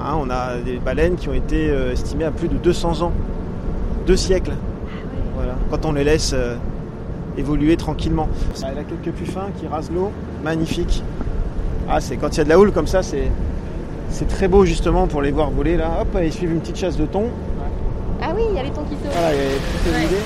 Hein, 0.00 0.16
on 0.20 0.30
a 0.30 0.56
des 0.56 0.78
baleines 0.78 1.14
qui 1.14 1.28
ont 1.28 1.34
été 1.34 1.66
estimées 1.92 2.24
à 2.24 2.32
plus 2.32 2.48
de 2.48 2.56
200 2.56 3.02
ans, 3.02 3.12
deux 4.04 4.16
siècles. 4.16 4.54
Voilà. 5.36 5.52
Quand 5.70 5.86
on 5.86 5.92
les 5.92 6.02
laisse 6.02 6.34
évoluer 7.36 7.76
tranquillement. 7.76 8.28
Elle 8.62 8.78
a 8.78 8.84
quelques 8.84 9.14
puffins 9.16 9.48
qui 9.58 9.66
rasent 9.66 9.90
l'eau, 9.90 10.10
magnifique. 10.42 11.02
Ah, 11.88 12.00
c'est 12.00 12.16
quand 12.16 12.34
il 12.34 12.38
y 12.38 12.40
a 12.40 12.44
de 12.44 12.48
la 12.48 12.58
houle 12.58 12.72
comme 12.72 12.86
ça, 12.86 13.02
c'est 13.02 13.30
c'est 14.10 14.26
très 14.26 14.48
beau 14.48 14.64
justement 14.64 15.06
pour 15.06 15.22
les 15.22 15.30
voir 15.30 15.50
voler 15.50 15.76
là. 15.76 16.00
Hop, 16.00 16.18
ils 16.22 16.32
suivent 16.32 16.52
une 16.52 16.60
petite 16.60 16.76
chasse 16.76 16.96
de 16.96 17.06
thon. 17.06 17.30
Ah 18.22 18.32
oui, 18.34 18.42
il 18.50 18.56
y 18.56 18.58
a 18.58 18.62
les 18.62 18.70
tons 18.70 18.82
qui 18.84 18.94
sautent. 18.94 19.12
Voilà, 19.12 19.34
il 19.34 19.38
y 19.38 19.46
a 19.46 19.50
toutes 19.84 19.92
les 19.92 20.06
idées. 20.06 20.22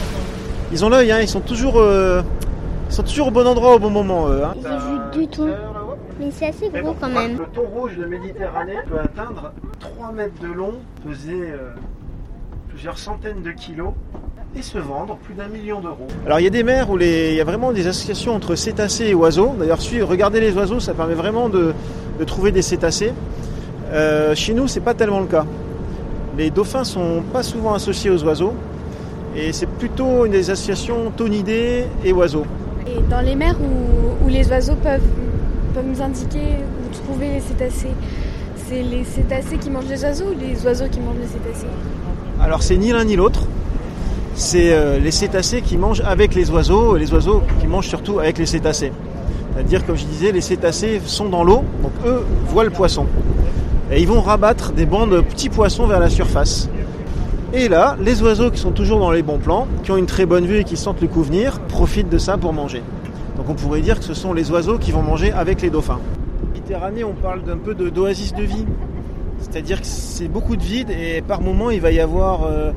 Ils 0.72 0.84
ont 0.84 0.88
l'œil, 0.88 1.12
hein, 1.12 1.20
ils 1.20 1.28
sont 1.28 1.40
toujours, 1.40 1.74
euh, 1.76 2.22
ils 2.88 2.94
sont 2.94 3.02
toujours 3.02 3.28
au 3.28 3.30
bon 3.30 3.46
endroit 3.46 3.76
au 3.76 3.78
bon 3.78 3.90
moment. 3.90 4.28
eux, 4.28 4.42
hein. 4.42 4.54
J'ai 4.62 5.20
vu 5.20 5.26
du 5.26 5.28
thon. 5.28 5.48
Mais 6.18 6.30
c'est 6.30 6.46
assez 6.46 6.70
gros 6.70 6.92
bon, 6.92 6.96
quand 7.00 7.08
même. 7.08 7.38
Le 7.38 7.46
thon 7.46 7.62
rouge 7.62 7.96
de 7.96 8.04
Méditerranée 8.04 8.78
peut 8.88 8.98
atteindre 8.98 9.52
3 9.80 10.12
mètres 10.12 10.40
de 10.40 10.48
long, 10.48 10.74
peser 11.04 11.50
euh, 11.50 11.70
plusieurs 12.68 12.98
centaines 12.98 13.42
de 13.42 13.50
kilos 13.50 13.92
et 14.56 14.62
se 14.62 14.78
vendre 14.78 15.16
plus 15.16 15.34
d'un 15.34 15.48
million 15.48 15.80
d'euros. 15.80 16.06
Alors 16.26 16.38
il 16.40 16.44
y 16.44 16.46
a 16.46 16.50
des 16.50 16.62
mers 16.62 16.90
où 16.90 16.96
les- 16.96 17.30
il 17.30 17.36
y 17.36 17.40
a 17.40 17.44
vraiment 17.44 17.72
des 17.72 17.86
associations 17.86 18.34
entre 18.34 18.54
cétacés 18.54 19.06
et 19.06 19.14
oiseaux. 19.14 19.52
D'ailleurs, 19.58 19.80
si 19.80 20.00
regardez 20.02 20.40
les 20.40 20.52
oiseaux, 20.56 20.80
ça 20.80 20.94
permet 20.94 21.14
vraiment 21.14 21.48
de, 21.48 21.72
de 22.18 22.24
trouver 22.24 22.52
des 22.52 22.62
cétacés. 22.62 23.12
Euh, 23.92 24.34
chez 24.34 24.54
nous, 24.54 24.68
c'est 24.68 24.80
pas 24.80 24.94
tellement 24.94 25.20
le 25.20 25.26
cas. 25.26 25.44
Les 26.38 26.50
dauphins 26.50 26.84
sont 26.84 27.22
pas 27.32 27.42
souvent 27.42 27.74
associés 27.74 28.10
aux 28.10 28.22
oiseaux 28.24 28.54
et 29.36 29.52
c'est 29.52 29.66
plutôt 29.68 30.24
une 30.26 30.32
des 30.32 30.50
associations 30.50 31.10
tonidés 31.16 31.84
et 32.04 32.12
oiseaux. 32.12 32.46
Et 32.86 33.00
dans 33.10 33.20
les 33.20 33.34
mers 33.34 33.56
où, 33.60 34.24
où 34.24 34.28
les 34.28 34.48
oiseaux 34.48 34.76
peuvent, 34.76 35.00
peuvent 35.74 35.86
nous 35.86 36.02
indiquer 36.02 36.40
où 36.80 36.94
trouver 37.06 37.28
les 37.34 37.40
cétacés, 37.40 37.94
c'est 38.68 38.82
les 38.82 39.04
cétacés 39.04 39.58
qui 39.58 39.70
mangent 39.70 39.88
les 39.88 40.02
oiseaux 40.04 40.26
ou 40.26 40.38
les 40.40 40.64
oiseaux 40.64 40.88
qui 40.90 41.00
mangent 41.00 41.16
les 41.20 41.26
cétacés? 41.28 41.66
Alors 42.40 42.62
c'est 42.62 42.76
ni 42.76 42.92
l'un 42.92 43.04
ni 43.04 43.16
l'autre. 43.16 43.46
C'est 44.34 44.72
euh, 44.72 44.98
les 44.98 45.10
cétacés 45.10 45.62
qui 45.62 45.76
mangent 45.76 46.02
avec 46.04 46.34
les 46.34 46.50
oiseaux 46.50 46.96
et 46.96 46.98
les 46.98 47.12
oiseaux 47.12 47.42
qui 47.60 47.66
mangent 47.66 47.86
surtout 47.88 48.18
avec 48.18 48.38
les 48.38 48.46
cétacés. 48.46 48.92
C'est-à-dire, 49.54 49.86
comme 49.86 49.96
je 49.96 50.04
disais, 50.04 50.32
les 50.32 50.40
cétacés 50.40 51.00
sont 51.04 51.28
dans 51.28 51.44
l'eau, 51.44 51.62
donc 51.82 51.92
eux 52.04 52.24
voient 52.48 52.64
le 52.64 52.70
poisson. 52.70 53.06
Et 53.92 54.00
ils 54.00 54.08
vont 54.08 54.20
rabattre 54.20 54.72
des 54.72 54.86
bancs 54.86 55.08
de 55.08 55.20
petits 55.20 55.48
poissons 55.50 55.86
vers 55.86 56.00
la 56.00 56.10
surface. 56.10 56.68
Et 57.52 57.68
là, 57.68 57.96
les 58.00 58.20
oiseaux 58.22 58.50
qui 58.50 58.58
sont 58.58 58.72
toujours 58.72 58.98
dans 58.98 59.12
les 59.12 59.22
bons 59.22 59.38
plans, 59.38 59.68
qui 59.84 59.92
ont 59.92 59.96
une 59.96 60.06
très 60.06 60.26
bonne 60.26 60.44
vue 60.44 60.58
et 60.58 60.64
qui 60.64 60.76
sentent 60.76 61.00
le 61.00 61.06
coup 61.06 61.22
venir, 61.22 61.60
profitent 61.60 62.08
de 62.08 62.18
ça 62.18 62.36
pour 62.36 62.52
manger. 62.52 62.82
Donc 63.36 63.48
on 63.48 63.54
pourrait 63.54 63.80
dire 63.80 64.00
que 64.00 64.04
ce 64.04 64.14
sont 64.14 64.32
les 64.32 64.50
oiseaux 64.50 64.78
qui 64.78 64.90
vont 64.90 65.02
manger 65.02 65.30
avec 65.30 65.62
les 65.62 65.70
dauphins. 65.70 66.00
En 66.42 66.52
Méditerranée, 66.54 67.04
on 67.04 67.12
parle 67.14 67.44
d'un 67.44 67.58
peu 67.58 67.74
de- 67.74 67.88
d'oasis 67.90 68.34
de 68.34 68.42
vie. 68.42 68.64
C'est-à-dire 69.38 69.80
que 69.80 69.86
c'est 69.86 70.26
beaucoup 70.28 70.56
de 70.56 70.62
vide 70.62 70.90
et 70.90 71.20
par 71.22 71.40
moment 71.42 71.70
il 71.70 71.80
va 71.80 71.92
y 71.92 72.00
avoir 72.00 72.44
euh, 72.44 72.72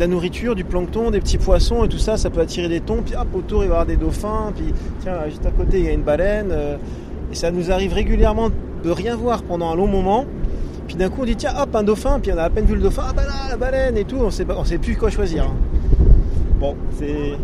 de 0.00 0.04
la 0.06 0.08
nourriture, 0.08 0.54
du 0.54 0.64
plancton, 0.64 1.10
des 1.10 1.20
petits 1.20 1.36
poissons 1.36 1.84
et 1.84 1.88
tout 1.88 1.98
ça, 1.98 2.16
ça 2.16 2.30
peut 2.30 2.40
attirer 2.40 2.70
des 2.70 2.80
thons, 2.80 3.02
puis 3.04 3.14
hop 3.16 3.26
autour 3.34 3.64
il 3.64 3.68
va 3.68 3.74
y 3.74 3.76
avoir 3.76 3.84
des 3.86 3.96
dauphins, 3.96 4.50
puis 4.56 4.72
tiens 5.02 5.18
juste 5.26 5.44
à 5.44 5.50
côté 5.50 5.78
il 5.80 5.84
y 5.84 5.88
a 5.88 5.92
une 5.92 6.00
baleine. 6.02 6.48
euh, 6.50 6.76
et 7.30 7.34
ça 7.34 7.50
nous 7.50 7.70
arrive 7.70 7.92
régulièrement 7.92 8.48
de 8.82 8.90
rien 8.90 9.14
voir 9.14 9.42
pendant 9.42 9.70
un 9.70 9.76
long 9.76 9.86
moment. 9.86 10.24
Puis 10.88 10.96
d'un 10.96 11.10
coup 11.10 11.20
on 11.20 11.24
dit 11.26 11.36
tiens 11.36 11.52
hop 11.60 11.76
un 11.76 11.82
dauphin, 11.82 12.18
puis 12.18 12.32
on 12.32 12.38
a 12.38 12.44
à 12.44 12.48
peine 12.50 12.64
vu 12.64 12.76
le 12.76 12.80
dauphin, 12.80 13.02
ah 13.10 13.12
bah 13.14 13.24
là 13.24 13.50
la 13.50 13.56
baleine 13.58 13.98
et 13.98 14.04
tout, 14.04 14.16
on 14.16 14.30
sait, 14.30 14.46
on 14.48 14.64
sait 14.64 14.78
plus 14.78 14.96
quoi 14.96 15.10
choisir. 15.10 15.44
hein. 15.44 15.54
Bon, 16.58 16.74
c'est 16.98 17.36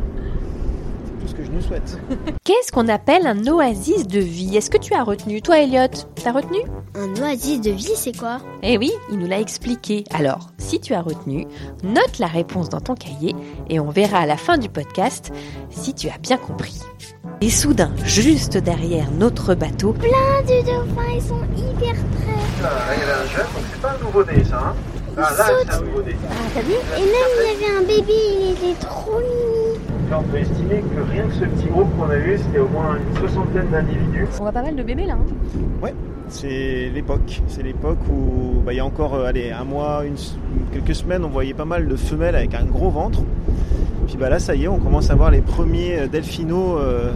c'est 1.04 1.20
tout 1.20 1.28
ce 1.28 1.34
que 1.34 1.44
je 1.44 1.45
nous 1.56 1.62
souhaite. 1.62 1.98
Qu'est-ce 2.44 2.70
qu'on 2.72 2.88
appelle 2.88 3.26
un 3.26 3.46
oasis 3.46 4.06
de 4.06 4.20
vie? 4.20 4.56
Est-ce 4.56 4.70
que 4.70 4.78
tu 4.78 4.94
as 4.94 5.02
retenu 5.02 5.40
Toi, 5.42 5.60
Elliot, 5.60 5.88
t'as 6.22 6.32
retenu? 6.32 6.58
Un 6.94 7.22
oasis 7.22 7.60
de 7.60 7.70
vie, 7.70 7.92
c'est 7.96 8.16
quoi? 8.16 8.38
Eh 8.62 8.78
oui, 8.78 8.92
il 9.10 9.18
nous 9.18 9.26
l'a 9.26 9.40
expliqué. 9.40 10.04
Alors, 10.12 10.50
si 10.58 10.80
tu 10.80 10.94
as 10.94 11.00
retenu, 11.02 11.46
note 11.82 12.18
la 12.18 12.26
réponse 12.26 12.68
dans 12.68 12.80
ton 12.80 12.94
cahier 12.94 13.34
et 13.68 13.80
on 13.80 13.90
verra 13.90 14.18
à 14.18 14.26
la 14.26 14.36
fin 14.36 14.58
du 14.58 14.68
podcast 14.68 15.32
si 15.70 15.94
tu 15.94 16.08
as 16.08 16.18
bien 16.18 16.36
compris. 16.36 16.78
Et 17.40 17.50
soudain, 17.50 17.90
juste 18.04 18.56
derrière 18.56 19.10
notre 19.10 19.54
bateau, 19.54 19.92
Plein 19.92 20.08
de 20.08 20.62
dauphins, 20.64 21.12
ils 21.14 21.22
sont 21.22 21.42
hyper 21.56 21.92
près. 21.92 22.62
Là 22.62 22.70
il 22.94 23.00
y 23.00 23.02
avait 23.02 23.12
un 23.12 23.26
jeune, 23.26 23.46
donc 23.54 23.64
c'est 23.72 23.80
pas 23.82 23.90
un 23.90 24.04
nouveau-né 24.04 24.44
ça. 24.44 24.58
Hein 24.58 24.74
Ah, 25.18 25.20
là, 25.36 25.44
c'est 25.64 25.74
un 25.74 25.80
nouveau-né. 25.82 26.16
Ah, 26.30 26.34
t'as 26.54 26.60
vu? 26.62 26.72
Et 26.72 27.00
même, 27.00 27.10
il 27.36 27.62
y 27.62 27.64
avait 27.66 27.76
un 27.76 27.82
bébé, 27.82 28.12
il 28.40 28.50
était 28.52 28.80
trop 28.86 29.18
mimi. 29.18 29.75
Là, 30.10 30.20
on 30.20 30.22
peut 30.22 30.38
estimer 30.38 30.82
que 30.94 31.10
rien 31.10 31.24
que 31.24 31.34
ce 31.34 31.44
petit 31.44 31.66
groupe 31.66 31.88
qu'on 31.98 32.08
a 32.10 32.16
eu, 32.16 32.38
c'était 32.38 32.60
au 32.60 32.68
moins 32.68 32.96
une 32.96 33.16
soixantaine 33.18 33.68
d'individus. 33.72 34.26
On 34.38 34.42
voit 34.42 34.52
pas 34.52 34.62
mal 34.62 34.76
de 34.76 34.82
bébés 34.82 35.06
là. 35.06 35.14
hein. 35.14 35.60
Ouais, 35.82 35.94
c'est 36.28 36.90
l'époque. 36.94 37.42
C'est 37.48 37.62
l'époque 37.64 37.98
où 38.08 38.60
bah, 38.64 38.72
il 38.72 38.76
y 38.76 38.80
a 38.80 38.84
encore 38.84 39.14
euh, 39.14 39.26
allez, 39.26 39.50
un 39.50 39.64
mois, 39.64 40.04
une, 40.06 40.14
quelques 40.72 40.94
semaines, 40.94 41.24
on 41.24 41.28
voyait 41.28 41.54
pas 41.54 41.64
mal 41.64 41.88
de 41.88 41.96
femelles 41.96 42.36
avec 42.36 42.54
un 42.54 42.64
gros 42.64 42.90
ventre. 42.90 43.22
Puis 44.06 44.16
bah, 44.16 44.28
là, 44.28 44.38
ça 44.38 44.54
y 44.54 44.64
est, 44.64 44.68
on 44.68 44.78
commence 44.78 45.10
à 45.10 45.16
voir 45.16 45.32
les 45.32 45.40
premiers 45.40 45.98
euh, 45.98 46.06
delphinos 46.06 46.78
euh, 46.80 47.10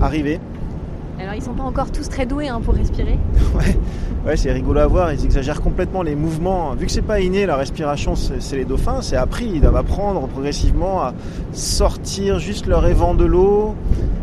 arriver. 0.00 0.38
Alors 1.20 1.34
ils 1.34 1.42
sont 1.42 1.54
pas 1.54 1.64
encore 1.64 1.90
tous 1.90 2.08
très 2.08 2.26
doués 2.26 2.48
hein, 2.48 2.60
pour 2.60 2.74
respirer. 2.74 3.18
Ouais, 4.26 4.36
c'est 4.36 4.52
rigolo 4.52 4.80
à 4.80 4.86
voir. 4.86 5.12
Ils 5.12 5.24
exagèrent 5.24 5.62
complètement 5.62 6.02
les 6.02 6.14
mouvements. 6.14 6.74
Vu 6.74 6.84
que 6.84 6.92
c'est 6.92 7.00
pas 7.00 7.20
inné, 7.20 7.46
la 7.46 7.56
respiration, 7.56 8.14
c'est 8.14 8.56
les 8.56 8.66
dauphins. 8.66 9.00
C'est 9.00 9.16
appris. 9.16 9.46
Ils 9.46 9.60
doivent 9.62 9.76
apprendre 9.76 10.26
progressivement 10.26 11.00
à 11.00 11.14
sortir 11.52 12.38
juste 12.38 12.66
leur 12.66 12.86
évent 12.86 13.14
de 13.14 13.24
l'eau. 13.24 13.74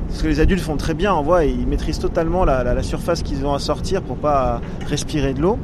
Ce 0.09 0.21
que 0.21 0.27
les 0.27 0.39
adultes 0.41 0.61
font 0.61 0.77
très 0.77 0.93
bien, 0.93 1.15
on 1.15 1.23
voit, 1.23 1.45
ils 1.45 1.65
maîtrisent 1.65 1.97
totalement 1.97 2.45
la, 2.45 2.83
surface 2.83 3.23
qu'ils 3.23 3.45
ont 3.45 3.53
à 3.53 3.59
sortir 3.59 4.03
pour 4.03 4.17
pas 4.17 4.61
respirer 4.85 5.33
de 5.33 5.41
l'eau. 5.41 5.57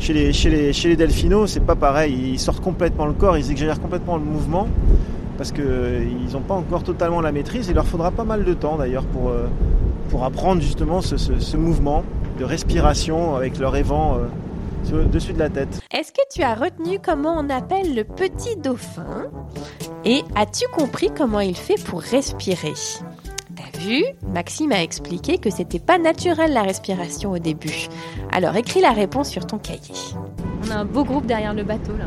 Chez 0.00 0.12
les, 0.12 0.32
chez 0.32 0.50
les, 0.50 0.72
chez 0.72 0.96
c'est 1.46 1.64
pas 1.64 1.76
pareil. 1.76 2.32
Ils 2.32 2.38
sortent 2.40 2.62
complètement 2.62 3.06
le 3.06 3.12
corps, 3.12 3.38
ils 3.38 3.50
exagèrent 3.50 3.80
complètement 3.80 4.16
le 4.16 4.24
mouvement 4.24 4.66
parce 5.36 5.52
qu'ils 5.52 6.32
n'ont 6.32 6.40
pas 6.40 6.54
encore 6.54 6.82
totalement 6.82 7.20
la 7.20 7.30
maîtrise. 7.30 7.68
Il 7.68 7.74
leur 7.74 7.86
faudra 7.86 8.10
pas 8.10 8.24
mal 8.24 8.44
de 8.44 8.54
temps 8.54 8.76
d'ailleurs 8.76 9.04
pour, 9.04 9.28
euh, 9.28 9.46
pour 10.08 10.24
apprendre 10.24 10.60
justement 10.62 11.00
ce, 11.00 11.16
ce- 11.16 11.38
ce 11.38 11.56
mouvement 11.56 12.02
de 12.38 12.44
respiration 12.44 13.34
avec 13.36 13.58
leur 13.58 13.76
évent 13.76 14.16
euh, 14.92 15.04
dessus 15.06 15.32
de 15.32 15.38
la 15.38 15.50
tête. 15.50 15.80
est-ce 15.92 16.12
que 16.12 16.20
tu 16.32 16.42
as 16.42 16.54
retenu 16.54 16.98
comment 17.04 17.34
on 17.38 17.50
appelle 17.50 17.94
le 17.94 18.04
petit 18.04 18.56
dauphin? 18.56 19.24
Et 20.04 20.22
as-tu 20.36 20.66
compris 20.68 21.10
comment 21.16 21.40
il 21.40 21.56
fait 21.56 21.82
pour 21.84 22.00
respirer? 22.00 22.72
T'as 23.56 23.78
vu? 23.80 24.04
Maxime 24.32 24.72
a 24.72 24.82
expliqué 24.82 25.38
que 25.38 25.50
c'était 25.50 25.80
pas 25.80 25.98
naturel 25.98 26.52
la 26.52 26.62
respiration 26.62 27.32
au 27.32 27.38
début. 27.38 27.88
Alors 28.32 28.54
écris 28.56 28.80
la 28.80 28.92
réponse 28.92 29.28
sur 29.28 29.46
ton 29.46 29.58
cahier. 29.58 29.80
On 30.66 30.70
a 30.70 30.76
un 30.76 30.84
beau 30.84 31.04
groupe 31.04 31.26
derrière 31.26 31.54
le 31.54 31.64
bateau 31.64 31.92
là. 31.98 32.04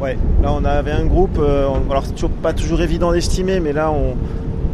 Ouais, 0.00 0.16
là 0.42 0.52
on 0.52 0.64
avait 0.64 0.90
un 0.92 1.04
groupe, 1.04 1.38
euh, 1.38 1.68
alors 1.90 2.04
c'est 2.06 2.14
toujours 2.14 2.30
pas 2.30 2.52
toujours 2.54 2.80
évident 2.80 3.12
d'estimer, 3.12 3.60
mais 3.60 3.72
là 3.72 3.92
on, 3.92 4.16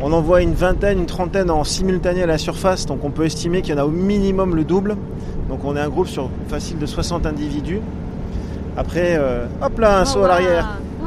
on 0.00 0.12
envoie 0.12 0.42
une 0.42 0.54
vingtaine, 0.54 0.98
une 0.98 1.06
trentaine 1.06 1.50
en 1.50 1.64
simultané 1.64 2.22
à 2.22 2.26
la 2.26 2.38
surface, 2.38 2.86
donc 2.86 3.04
on 3.04 3.10
peut 3.10 3.24
estimer 3.24 3.62
qu'il 3.62 3.74
y 3.74 3.78
en 3.78 3.82
a 3.82 3.84
au 3.84 3.90
minimum 3.90 4.54
le 4.54 4.64
double. 4.64 4.96
Donc 5.48 5.64
on 5.64 5.76
est 5.76 5.80
un 5.80 5.88
groupe 5.88 6.08
sur 6.08 6.30
facile 6.48 6.78
de 6.78 6.86
60 6.86 7.26
individus. 7.26 7.80
Après, 8.76 9.16
euh, 9.16 9.46
hop 9.60 9.78
là, 9.78 10.00
un 10.00 10.04
saut 10.04 10.24
à 10.24 10.28
l'arrière. 10.28 10.78
Oh, 11.02 11.06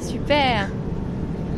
super 0.00 0.68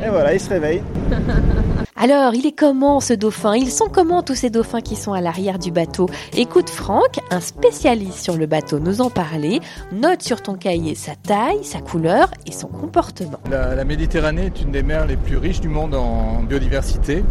Et 0.05 0.09
voilà, 0.09 0.35
il 0.35 0.41
se 0.41 0.49
réveille. 0.51 0.83
Alors, 1.99 2.35
il 2.35 2.47
est 2.47 2.53
comment 2.53 3.01
ce 3.01 3.15
dauphin? 3.15 3.57
Ils 3.57 3.71
sont 3.71 3.89
comment 3.89 4.23
tous 4.23 4.35
ces 4.35 4.51
dauphins 4.51 4.83
qui 4.83 4.97
sont 4.97 5.15
à 5.15 5.23
l'arrière 5.23 5.59
du 5.59 5.71
bateau? 5.71 6.11
Écoute 6.37 6.69
Franck, 6.69 7.21
un 7.31 7.41
spécialiste 7.41 8.19
sur 8.19 8.37
le 8.37 8.45
bateau, 8.45 8.79
nous 8.79 9.01
en 9.01 9.09
parler. 9.09 9.61
Note 9.93 10.23
sur 10.23 10.43
ton 10.43 10.57
cahier 10.57 10.95
sa 10.95 11.15
taille, 11.15 11.65
sa 11.65 11.81
couleur 11.81 12.31
et 12.47 12.53
son 12.53 12.69
comportement. 12.69 13.41
La, 13.51 13.75
la 13.75 13.85
Méditerranée 13.85 14.47
est 14.47 14.61
une 14.61 14.73
des 14.73 14.83
mers 14.83 15.07
les 15.07 15.17
plus 15.17 15.39
riches 15.39 15.61
du 15.61 15.69
monde 15.69 15.95
en 15.95 16.43
biodiversité. 16.43 17.25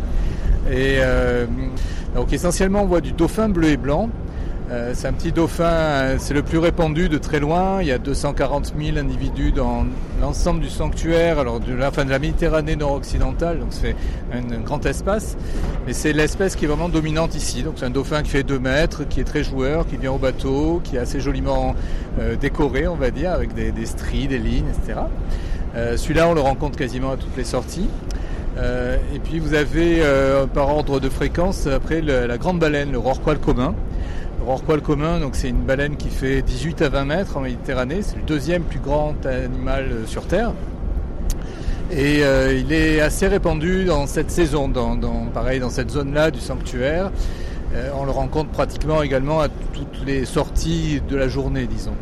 Et 0.72 0.98
euh, 1.00 1.46
donc 2.16 2.34
essentiellement 2.34 2.82
on 2.82 2.88
voit 2.88 3.02
du 3.02 3.12
dauphin 3.12 3.50
bleu 3.50 3.70
et 3.70 3.78
blanc. 3.78 4.10
Euh, 4.72 4.94
c'est 4.96 5.08
un 5.08 5.14
petit 5.14 5.32
dauphin, 5.32 5.66
euh, 5.66 6.16
c'est 6.18 6.34
le 6.34 6.42
plus 6.42 6.58
répandu 6.58 7.08
de 7.08 7.20
très 7.20 7.40
loin. 7.40 7.82
Il 7.82 7.88
y 7.88 7.92
a 7.92 8.00
240 8.00 8.74
000 8.80 8.98
individus 8.98 9.52
dans 9.52 9.86
l'ensemble 10.20 10.60
du 10.60 10.70
sanctuaire, 10.70 11.38
alors 11.38 11.60
de 11.60 11.72
la, 11.74 11.90
enfin, 11.90 12.04
de 12.04 12.10
la 12.10 12.18
Méditerranée 12.18 12.76
nord-occidentale, 12.76 13.60
donc 13.60 13.70
c'est 13.70 13.96
un, 14.34 14.60
grand 14.62 14.84
espace. 14.88 15.38
Mais 15.86 15.94
c'est 15.94 16.14
l'espèce 16.14 16.56
qui 16.56 16.66
est 16.66 16.68
vraiment 16.68 16.90
dominante 16.90 17.36
ici. 17.36 17.62
Donc 17.62 17.74
c'est 17.78 17.86
un 17.86 17.92
dauphin 17.92 18.24
qui 18.24 18.32
fait 18.32 18.44
2 18.44 18.58
mètres, 18.58 19.08
qui 19.08 19.20
est 19.20 19.26
très 19.26 19.44
joueur, 19.44 19.86
qui 19.86 19.98
vient 19.98 20.14
au 20.14 20.18
bateau, 20.18 20.82
qui 20.84 20.96
est 20.96 21.00
assez 21.00 21.20
joliment 21.20 21.76
euh, 22.20 22.36
décoré, 22.36 22.88
on 22.88 22.96
va 22.96 23.12
dire, 23.12 23.32
avec 23.34 23.54
des, 23.54 23.72
des 23.72 23.86
stries, 23.86 24.28
des 24.28 24.40
lignes, 24.40 24.70
etc. 24.70 25.02
Euh, 25.76 25.98
Celui-là, 25.98 26.28
on 26.28 26.34
le 26.34 26.42
rencontre 26.42 26.78
quasiment 26.78 27.12
à 27.12 27.18
toutes 27.18 27.36
les 27.38 27.44
sorties. 27.44 27.90
Euh, 28.58 28.98
et 29.14 29.20
puis 29.20 29.40
vous 29.40 29.54
avez 29.54 29.98
euh, 30.00 30.48
par 30.48 30.70
ordre 30.70 31.00
de 31.00 31.10
fréquence 31.10 31.68
après 31.68 32.02
la 32.02 32.38
grande 32.38 32.60
baleine, 32.60 32.92
le 32.92 32.98
rorqual 32.98 33.38
commun. 33.38 33.76
Rorqual 34.46 34.82
commun, 34.82 35.20
donc 35.20 35.36
c'est 35.36 35.50
une 35.50 35.64
baleine 35.64 35.98
qui 35.98 36.10
fait 36.10 36.42
18 36.44 36.82
à 36.84 36.90
20 36.90 37.06
mètres 37.06 37.38
en 37.38 37.42
Méditerranée. 37.42 38.02
C'est 38.02 38.18
le 38.18 38.22
deuxième 38.24 38.62
plus 38.64 38.80
grand 38.80 39.16
animal 39.26 39.88
euh, 39.92 40.06
sur 40.06 40.26
Terre. 40.28 40.52
Et 41.92 42.24
euh, 42.24 42.54
il 42.54 42.72
est 42.72 43.00
assez 43.00 43.28
répandu 43.28 43.86
dans 43.86 44.06
cette 44.08 44.30
saison, 44.30 44.68
dans, 44.68 44.96
dans- 44.96 45.26
pareil 45.34 45.60
dans 45.60 45.70
cette 45.70 45.90
zone-là 45.90 46.30
du 46.30 46.40
sanctuaire. 46.40 47.12
Euh, 47.74 47.90
on 48.00 48.06
le 48.06 48.12
rencontre 48.12 48.50
pratiquement 48.52 49.02
également 49.02 49.40
à 49.42 49.48
toutes 49.50 50.06
les 50.06 50.26
sorties 50.26 51.02
de 51.10 51.16
la 51.16 51.28
journée, 51.28 51.66
disons. 51.66 51.96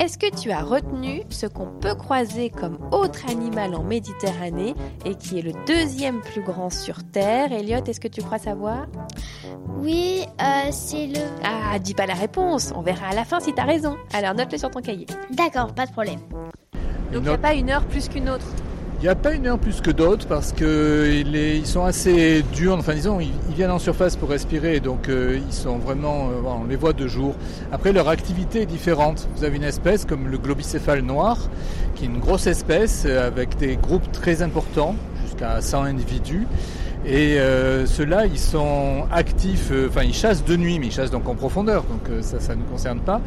Est-ce 0.00 0.18
que 0.18 0.34
tu 0.34 0.50
as 0.50 0.62
retenu 0.62 1.22
ce 1.30 1.46
qu'on 1.46 1.66
peut 1.66 1.94
croiser 1.94 2.50
comme 2.50 2.78
autre 2.90 3.30
animal 3.30 3.74
en 3.74 3.84
Méditerranée 3.84 4.74
et 5.04 5.14
qui 5.14 5.38
est 5.38 5.42
le 5.42 5.52
deuxième 5.66 6.20
plus 6.20 6.42
grand 6.42 6.68
sur 6.68 7.04
Terre? 7.04 7.52
Elliot, 7.52 7.84
est-ce 7.86 8.00
que 8.00 8.08
tu 8.08 8.20
crois 8.20 8.38
savoir? 8.38 8.86
Oui, 9.78 10.24
euh, 10.40 10.70
c'est 10.72 11.06
le. 11.06 11.20
Ah, 11.44 11.78
dis 11.78 11.94
pas 11.94 12.06
la 12.06 12.14
réponse, 12.14 12.72
on 12.74 12.82
verra 12.82 13.08
à 13.08 13.14
la 13.14 13.24
fin 13.24 13.38
si 13.38 13.52
t'as 13.52 13.64
raison. 13.64 13.96
Alors 14.12 14.34
note-le 14.34 14.58
sur 14.58 14.70
ton 14.70 14.80
cahier. 14.80 15.06
D'accord, 15.30 15.72
pas 15.74 15.86
de 15.86 15.92
problème. 15.92 16.20
Donc 17.12 17.22
il 17.22 17.28
n'y 17.28 17.28
a 17.28 17.38
pas 17.38 17.54
une 17.54 17.70
heure 17.70 17.86
plus 17.86 18.08
qu'une 18.08 18.28
autre. 18.28 18.46
Il 19.04 19.08
n'y 19.08 19.10
a 19.10 19.16
pas 19.16 19.34
une 19.34 19.46
heure 19.46 19.58
plus 19.58 19.82
que 19.82 19.90
d'autres 19.90 20.26
parce 20.26 20.54
que 20.54 21.12
il 21.14 21.36
est- 21.36 21.58
ils 21.58 21.66
sont 21.66 21.84
assez 21.84 22.42
durs. 22.54 22.78
Enfin, 22.78 22.94
disons, 22.94 23.20
ils, 23.20 23.28
viennent 23.54 23.70
en 23.70 23.78
surface 23.78 24.16
pour 24.16 24.30
respirer, 24.30 24.80
donc 24.80 25.10
euh, 25.10 25.38
ils 25.46 25.52
sont 25.52 25.76
vraiment. 25.76 26.30
euh, 26.30 26.40
on 26.46 26.64
les 26.64 26.76
voit 26.76 26.94
de 26.94 27.06
jour. 27.06 27.34
Après, 27.70 27.92
leur 27.92 28.08
activité 28.08 28.62
est 28.62 28.66
différente. 28.66 29.28
Vous 29.36 29.44
avez 29.44 29.58
une 29.58 29.62
espèce 29.62 30.06
comme 30.06 30.28
le 30.28 30.38
globicéphale 30.38 31.02
noir, 31.02 31.50
qui 31.94 32.04
est 32.04 32.06
une 32.06 32.18
grosse 32.18 32.46
espèce 32.46 33.02
euh, 33.04 33.26
avec 33.26 33.58
des 33.58 33.76
groupes 33.76 34.10
très 34.10 34.40
importants, 34.40 34.96
jusqu'à 35.22 35.60
100 35.60 35.82
individus. 35.82 36.46
Et 37.06 37.38
euh, 37.38 37.84
ceux-là, 37.84 38.24
ils 38.24 38.38
sont 38.38 39.04
actifs, 39.12 39.68
euh, 39.70 39.88
enfin 39.90 40.04
ils 40.04 40.14
chassent 40.14 40.44
de 40.44 40.56
nuit, 40.56 40.78
mais 40.78 40.86
ils 40.86 40.92
chassent 40.92 41.10
donc 41.10 41.28
en 41.28 41.34
profondeur, 41.34 41.82
donc 41.82 42.08
euh, 42.08 42.22
ça, 42.22 42.40
ça 42.40 42.56
ne 42.56 42.62
concerne 42.62 43.00
pas. 43.00 43.20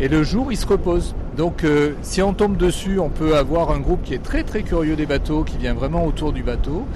Et 0.00 0.08
le 0.08 0.22
jour, 0.22 0.50
ils 0.50 0.56
se 0.56 0.66
reposent. 0.66 1.14
Donc 1.36 1.62
euh, 1.62 1.92
si 2.00 2.22
on 2.22 2.32
tombe 2.32 2.56
dessus, 2.56 2.98
on 2.98 3.10
peut 3.10 3.36
avoir 3.36 3.70
un 3.70 3.80
groupe 3.80 4.02
qui 4.02 4.14
est 4.14 4.22
très 4.22 4.44
très 4.44 4.62
curieux 4.62 4.96
des 4.96 5.04
bateaux, 5.04 5.44
qui 5.44 5.58
vient 5.58 5.74
vraiment 5.74 6.06
autour 6.06 6.32
du 6.32 6.42
bateau. 6.42 6.86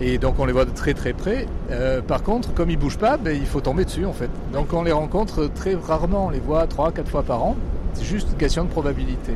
Et 0.00 0.18
donc 0.18 0.38
on 0.38 0.44
les 0.44 0.52
voit 0.52 0.64
de 0.64 0.70
très 0.70 0.94
très 0.94 1.12
près. 1.12 1.46
Euh, 1.70 2.00
par 2.02 2.22
contre, 2.22 2.54
comme 2.54 2.70
ils 2.70 2.78
bougent 2.78 2.98
pas, 2.98 3.16
ben, 3.16 3.36
il 3.36 3.46
faut 3.46 3.60
tomber 3.60 3.84
dessus 3.84 4.06
en 4.06 4.12
fait. 4.12 4.30
Donc 4.52 4.72
on 4.72 4.82
les 4.82 4.92
rencontre 4.92 5.50
très 5.54 5.74
rarement, 5.74 6.26
on 6.26 6.30
les 6.30 6.40
voit 6.40 6.66
3-4 6.66 7.06
fois 7.06 7.22
par 7.22 7.42
an. 7.42 7.56
C'est 7.94 8.04
juste 8.04 8.28
une 8.30 8.38
question 8.38 8.64
de 8.64 8.70
probabilité. 8.70 9.32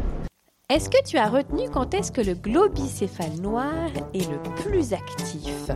Est-ce 0.71 0.91
que 0.91 1.03
tu 1.03 1.17
as 1.17 1.29
retenu 1.31 1.63
quand 1.73 1.95
est-ce 1.95 2.13
que 2.13 2.21
le 2.21 2.35
globicéphale 2.35 3.41
noir 3.41 3.73
est 4.13 4.29
le 4.31 4.39
plus 4.63 4.93
actif? 4.93 5.71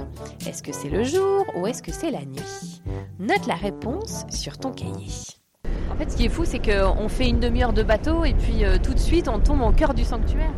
Est-ce 0.47 0.63
que 0.63 0.71
c'est 0.75 0.91
le 0.91 1.03
jour 1.03 1.47
ou 1.57 1.67
est-ce 1.67 1.83
que 1.83 1.91
c'est 1.91 2.11
la 2.11 2.21
nuit? 2.27 2.83
Note 3.19 3.47
la 3.47 3.55
réponse 3.55 4.27
sur 4.29 4.59
ton 4.59 4.71
cahier. 4.71 5.09
En 5.91 5.97
fait, 5.97 6.11
ce 6.11 6.17
qui 6.19 6.27
est 6.27 6.29
fou, 6.29 6.45
c'est 6.45 6.59
qu'on 6.59 7.09
fait 7.09 7.27
une 7.31 7.41
demi-heure 7.41 7.73
de 7.73 7.83
bateau 7.83 8.27
et 8.27 8.35
puis 8.35 8.67
euh, 8.67 8.77
tout 8.83 8.93
de 8.93 8.99
suite, 8.99 9.29
on 9.29 9.39
tombe 9.39 9.63
au 9.63 9.71
cœur 9.73 9.95
du 9.95 10.05
sanctuaire. 10.05 10.53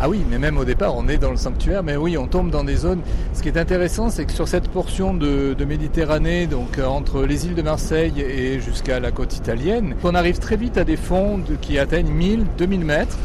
Ah 0.00 0.08
oui, 0.08 0.24
mais 0.30 0.38
même 0.38 0.56
au 0.56 0.64
départ, 0.64 0.96
on 0.96 1.06
est 1.06 1.18
dans 1.18 1.30
le 1.30 1.36
sanctuaire, 1.36 1.82
mais 1.82 1.96
oui, 1.96 2.16
on 2.16 2.26
tombe 2.26 2.50
dans 2.50 2.64
des 2.64 2.76
zones. 2.76 3.02
Ce 3.34 3.42
qui 3.42 3.48
est 3.48 3.58
intéressant, 3.58 4.08
c'est 4.08 4.24
que 4.24 4.32
sur 4.32 4.48
cette 4.48 4.68
portion 4.68 5.12
de, 5.12 5.52
de 5.52 5.64
Méditerranée, 5.66 6.46
donc 6.46 6.78
euh, 6.78 6.86
entre 6.86 7.22
les 7.24 7.44
îles 7.44 7.54
de 7.54 7.62
Marseille 7.62 8.18
et 8.22 8.60
jusqu'à 8.60 8.98
la 8.98 9.10
côte 9.12 9.36
italienne, 9.36 9.94
on 10.02 10.14
arrive 10.14 10.38
très 10.38 10.56
vite 10.56 10.78
à 10.78 10.84
des 10.84 10.96
fonds 10.96 11.36
de- 11.36 11.56
qui 11.56 11.78
atteignent 11.78 12.10
1000, 12.12 12.46
2000 12.56 12.80
mètres. 12.82 13.18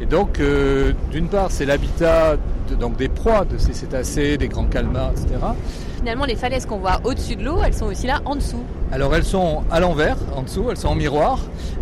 Et 0.00 0.06
donc, 0.06 0.40
euh, 0.40 0.92
d'une 1.10 1.28
part, 1.28 1.50
c'est 1.50 1.64
l'habitat 1.66 2.36
de- 2.68 2.74
donc 2.74 2.96
des 2.96 3.08
proies 3.08 3.44
de 3.44 3.58
ces 3.58 3.72
cétacés, 3.72 4.36
des 4.38 4.48
grands 4.48 4.64
calmars, 4.66 5.12
etc. 5.12 5.38
Finalement, 5.98 6.24
les 6.26 6.36
falaises 6.36 6.66
qu'on 6.66 6.78
voit 6.78 7.00
au-dessus 7.04 7.36
de 7.36 7.44
l'eau, 7.44 7.58
elles 7.64 7.72
sont 7.74 7.86
aussi 7.86 8.06
là 8.06 8.20
en 8.26 8.36
dessous. 8.36 8.62
Alors 8.92 9.14
elles 9.14 9.24
sont 9.24 9.62
à 9.70 9.80
l'envers, 9.80 10.16
en 10.36 10.42
dessous, 10.42 10.66
elles 10.70 10.76
sont 10.76 10.88
en 10.88 10.94
miroir, 10.94 11.38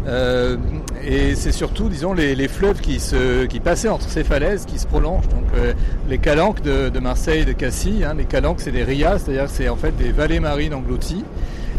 euh, 0.07 0.57
et 1.05 1.35
c'est 1.35 1.51
surtout, 1.53 1.89
disons, 1.89 2.13
les, 2.13 2.35
les 2.37 2.47
fleuves 2.49 2.81
qui, 2.81 3.01
se, 3.01 3.45
qui 3.47 3.59
passaient 3.61 3.89
entre 3.89 4.09
ces 4.09 4.23
falaises, 4.25 4.65
qui 4.65 4.79
se 4.79 4.87
prolongent. 4.87 5.29
Donc 5.29 5.45
euh, 5.57 5.73
les 6.09 6.19
calanques 6.19 6.63
de, 6.63 6.89
de 6.89 6.99
Marseille, 7.01 7.45
de 7.45 7.53
Cassis, 7.53 8.05
hein, 8.05 8.15
les 8.17 8.25
calanques 8.25 8.61
c'est 8.61 8.71
des 8.71 8.85
rias, 8.85 9.19
c'est-à-dire 9.19 9.45
que 9.47 9.51
c'est 9.51 9.69
en 9.69 9.77
fait 9.77 9.97
des 9.97 10.13
vallées 10.13 10.41
marines 10.41 10.75
englouties. 10.75 11.25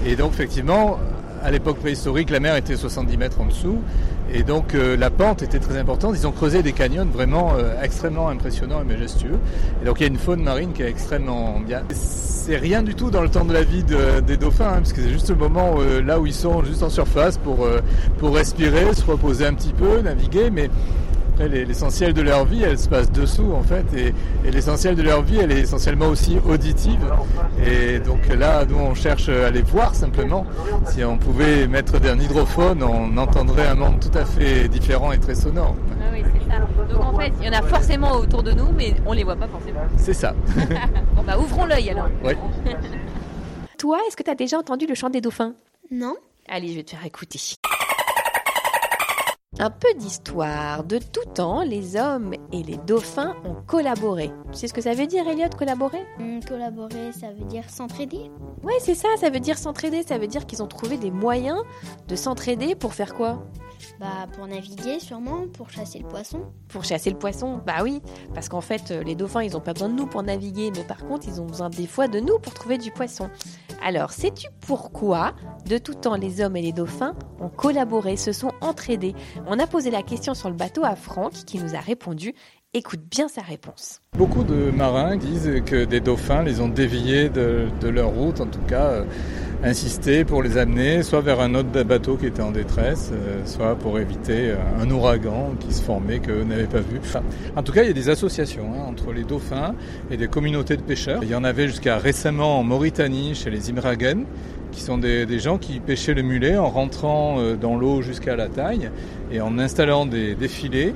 Et 0.05 0.15
donc 0.17 0.33
effectivement, 0.33 0.99
à 1.43 1.51
l'époque 1.51 1.77
préhistorique, 1.79 2.29
la 2.29 2.39
mer 2.39 2.55
était 2.55 2.75
70 2.75 3.17
mètres 3.17 3.41
en 3.41 3.45
dessous, 3.45 3.79
et 4.33 4.43
donc 4.43 4.73
euh, 4.75 4.95
la 4.97 5.09
pente 5.09 5.41
était 5.43 5.59
très 5.59 5.77
importante. 5.77 6.15
Ils 6.17 6.25
ont 6.25 6.31
creusé 6.31 6.63
des 6.63 6.71
canyons 6.71 7.05
vraiment 7.05 7.53
euh, 7.57 7.73
extrêmement 7.81 8.29
impressionnants 8.29 8.81
et 8.81 8.85
majestueux. 8.85 9.37
Et 9.81 9.85
donc 9.85 9.99
il 9.99 10.03
y 10.03 10.05
a 10.05 10.09
une 10.09 10.17
faune 10.17 10.41
marine 10.43 10.71
qui 10.73 10.81
est 10.83 10.89
extrêmement 10.89 11.59
bien. 11.59 11.83
C'est 11.91 12.57
rien 12.57 12.81
du 12.81 12.95
tout 12.95 13.09
dans 13.11 13.21
le 13.21 13.29
temps 13.29 13.45
de 13.45 13.53
la 13.53 13.63
vie 13.63 13.83
de- 13.83 14.21
des 14.21 14.37
dauphins, 14.37 14.69
hein, 14.69 14.77
parce 14.77 14.93
que 14.93 15.01
c'est 15.01 15.11
juste 15.11 15.29
le 15.29 15.35
moment 15.35 15.75
euh, 15.79 16.01
là 16.01 16.19
où 16.19 16.25
ils 16.25 16.33
sont 16.33 16.63
juste 16.63 16.83
en 16.83 16.89
surface 16.89 17.37
pour, 17.37 17.67
pour 18.19 18.35
respirer, 18.35 18.93
se 18.93 19.05
reposer 19.05 19.45
un 19.45 19.53
petit 19.53 19.73
peu, 19.73 19.99
naviguer, 20.01 20.49
mais 20.49 20.69
après, 21.33 21.49
les- 21.49 21.65
l'essentiel 21.65 22.13
de 22.13 22.21
leur 22.21 22.45
vie, 22.45 22.61
elle 22.63 22.77
se 22.77 22.87
passe 22.87 23.11
dessous 23.11 23.51
en 23.53 23.63
fait, 23.63 23.85
et, 23.95 24.13
et 24.47 24.51
l'essentiel 24.51 24.95
de 24.95 25.01
leur 25.01 25.21
vie, 25.23 25.37
elle 25.37 25.51
est 25.51 25.61
essentiellement 25.61 26.07
aussi 26.07 26.37
auditive. 26.47 27.03
Et 27.65 27.99
donc 27.99 28.27
là, 28.27 28.65
nous, 28.65 28.77
on 28.77 28.93
cherche 28.93 29.29
à 29.29 29.49
les 29.49 29.61
voir 29.63 29.95
simplement. 29.95 30.45
Si 30.85 31.03
on 31.03 31.17
pouvait 31.17 31.67
mettre 31.67 31.95
un 31.95 32.19
hydrophone, 32.19 32.83
on 32.83 33.17
entendrait 33.17 33.67
un 33.67 33.75
monde 33.75 33.99
tout 33.99 34.15
à 34.17 34.25
fait 34.25 34.67
différent 34.67 35.11
et 35.11 35.19
très 35.19 35.35
sonore. 35.35 35.75
Ah 36.01 36.05
oui, 36.13 36.23
c'est 36.33 36.49
ça. 36.51 36.59
Donc 36.93 37.03
en 37.03 37.17
fait, 37.19 37.31
il 37.41 37.45
y 37.47 37.49
en 37.49 37.53
a 37.53 37.61
forcément 37.63 38.11
autour 38.13 38.43
de 38.43 38.51
nous, 38.51 38.71
mais 38.75 38.93
on 39.05 39.13
les 39.13 39.23
voit 39.23 39.35
pas 39.35 39.47
forcément. 39.47 39.79
C'est 39.97 40.13
ça. 40.13 40.33
bon 41.15 41.23
bah 41.25 41.37
ouvrons 41.39 41.65
l'œil 41.65 41.89
alors. 41.89 42.09
Oui. 42.23 42.33
Toi, 43.77 43.97
est-ce 44.07 44.15
que 44.15 44.23
tu 44.23 44.29
as 44.31 44.35
déjà 44.35 44.57
entendu 44.57 44.85
le 44.87 44.95
chant 44.95 45.09
des 45.09 45.19
dauphins? 45.21 45.53
Non. 45.91 46.15
Allez, 46.47 46.69
je 46.69 46.75
vais 46.75 46.83
te 46.83 46.91
faire 46.91 47.05
écouter. 47.05 47.39
Un 49.59 49.69
peu 49.69 49.93
d'histoire. 49.97 50.83
De 50.83 50.97
tout 50.97 51.29
temps, 51.35 51.61
les 51.63 51.95
hommes 51.95 52.33
et 52.51 52.63
les 52.63 52.77
dauphins 52.77 53.35
ont 53.45 53.55
collaboré. 53.67 54.31
Tu 54.51 54.57
sais 54.57 54.67
ce 54.67 54.73
que 54.73 54.81
ça 54.81 54.93
veut 54.93 55.05
dire, 55.05 55.27
Elliot, 55.27 55.49
collaborer? 55.57 56.03
Hum, 56.19 56.43
collaborer, 56.43 57.11
ça 57.11 57.27
veut 57.27 57.45
dire 57.45 57.69
s'entraider. 57.69 58.31
Ouais, 58.63 58.73
c'est 58.79 58.95
ça, 58.95 59.09
ça 59.19 59.29
veut 59.29 59.39
dire 59.39 59.59
s'entraider. 59.59 60.01
Ça 60.03 60.17
veut 60.17 60.27
dire 60.27 60.47
qu'ils 60.47 60.63
ont 60.63 60.67
trouvé 60.67 60.97
des 60.97 61.11
moyens 61.11 61.59
de 62.07 62.15
s'entraider 62.15 62.73
pour 62.73 62.93
faire 62.95 63.13
quoi? 63.13 63.43
Bah, 63.99 64.27
pour 64.33 64.47
naviguer, 64.47 64.99
sûrement, 64.99 65.47
pour 65.53 65.69
chasser 65.69 65.99
le 65.99 66.07
poisson. 66.07 66.41
Pour 66.67 66.83
chasser 66.83 67.09
le 67.09 67.17
poisson 67.17 67.61
Bah 67.65 67.83
oui, 67.83 68.01
parce 68.33 68.49
qu'en 68.49 68.61
fait, 68.61 68.91
euh, 68.91 69.03
les 69.03 69.15
dauphins, 69.15 69.43
ils 69.43 69.55
ont 69.55 69.61
pas 69.61 69.73
besoin 69.73 69.89
de 69.89 69.95
nous 69.95 70.07
pour 70.07 70.23
naviguer, 70.23 70.71
mais 70.75 70.83
par 70.83 71.05
contre, 71.05 71.27
ils 71.27 71.41
ont 71.41 71.45
besoin 71.45 71.69
des 71.69 71.87
fois 71.87 72.07
de 72.07 72.19
nous 72.19 72.39
pour 72.39 72.53
trouver 72.53 72.77
du 72.77 72.91
poisson. 72.91 73.29
Alors, 73.83 74.11
sais-tu 74.11 74.47
pourquoi, 74.65 75.33
de 75.67 75.77
tout 75.77 75.93
temps, 75.93 76.15
les 76.15 76.41
hommes 76.41 76.55
et 76.55 76.61
les 76.61 76.71
dauphins 76.71 77.15
ont 77.39 77.49
collaboré, 77.49 78.17
se 78.17 78.31
sont 78.31 78.51
entraidés? 78.61 79.15
On 79.47 79.59
a 79.59 79.67
posé 79.67 79.91
la 79.91 80.03
question 80.03 80.33
sur 80.33 80.49
le 80.49 80.55
bateau 80.55 80.83
à 80.83 80.95
Franck, 80.95 81.33
qui 81.45 81.59
nous 81.59 81.75
a 81.75 81.79
répondu. 81.79 82.33
Écoute 82.75 83.01
bien 83.01 83.27
sa 83.27 83.41
réponse. 83.41 84.01
Beaucoup 84.17 84.43
de 84.43 84.71
marins 84.71 85.15
disent 85.15 85.61
que 85.63 85.85
des 85.85 85.99
dauphins 85.99 86.41
les 86.41 86.59
ont 86.59 86.69
déviés 86.69 87.29
de, 87.29 87.67
de 87.81 87.87
leur 87.87 88.09
route, 88.09 88.41
en 88.41 88.47
tout 88.47 88.61
cas 88.67 88.85
euh, 88.85 89.05
insisté 89.63 90.25
pour 90.25 90.43
les 90.43 90.57
amener 90.57 91.03
soit 91.03 91.21
vers 91.21 91.39
un 91.39 91.55
autre 91.55 91.83
bateau 91.83 92.17
qui 92.17 92.25
était 92.25 92.41
en 92.41 92.51
détresse, 92.51 93.11
euh, 93.13 93.41
soit 93.45 93.75
pour 93.75 93.97
éviter 93.97 94.51
euh, 94.51 94.55
un 94.81 94.89
ouragan 94.91 95.53
qui 95.59 95.73
se 95.73 95.81
formait 95.81 96.19
qu'eux 96.19 96.43
n'avaient 96.43 96.65
pas 96.65 96.81
vu. 96.81 96.99
Enfin, 96.99 97.21
en 97.55 97.63
tout 97.63 97.71
cas, 97.71 97.83
il 97.83 97.87
y 97.87 97.91
a 97.91 97.93
des 97.93 98.09
associations 98.09 98.73
hein, 98.73 98.83
entre 98.87 99.13
les 99.13 99.23
dauphins 99.23 99.73
et 100.11 100.17
des 100.17 100.27
communautés 100.27 100.75
de 100.75 100.81
pêcheurs. 100.81 101.19
Il 101.23 101.29
y 101.29 101.35
en 101.35 101.43
avait 101.43 101.67
jusqu'à 101.67 101.97
récemment 101.97 102.59
en 102.59 102.63
Mauritanie 102.63 103.35
chez 103.35 103.49
les 103.49 103.69
Imragen 103.69 104.25
qui 104.71 104.81
sont 104.81 104.97
des, 104.97 105.25
des 105.25 105.39
gens 105.39 105.57
qui 105.57 105.79
pêchaient 105.79 106.15
le 106.15 106.23
mulet 106.23 106.57
en 106.57 106.69
rentrant 106.69 107.39
euh, 107.39 107.55
dans 107.55 107.77
l'eau 107.77 108.01
jusqu'à 108.01 108.35
la 108.35 108.49
taille 108.49 108.89
et 109.31 109.39
en 109.39 109.59
installant 109.59 110.05
des, 110.05 110.35
des 110.35 110.47
filets 110.47 110.93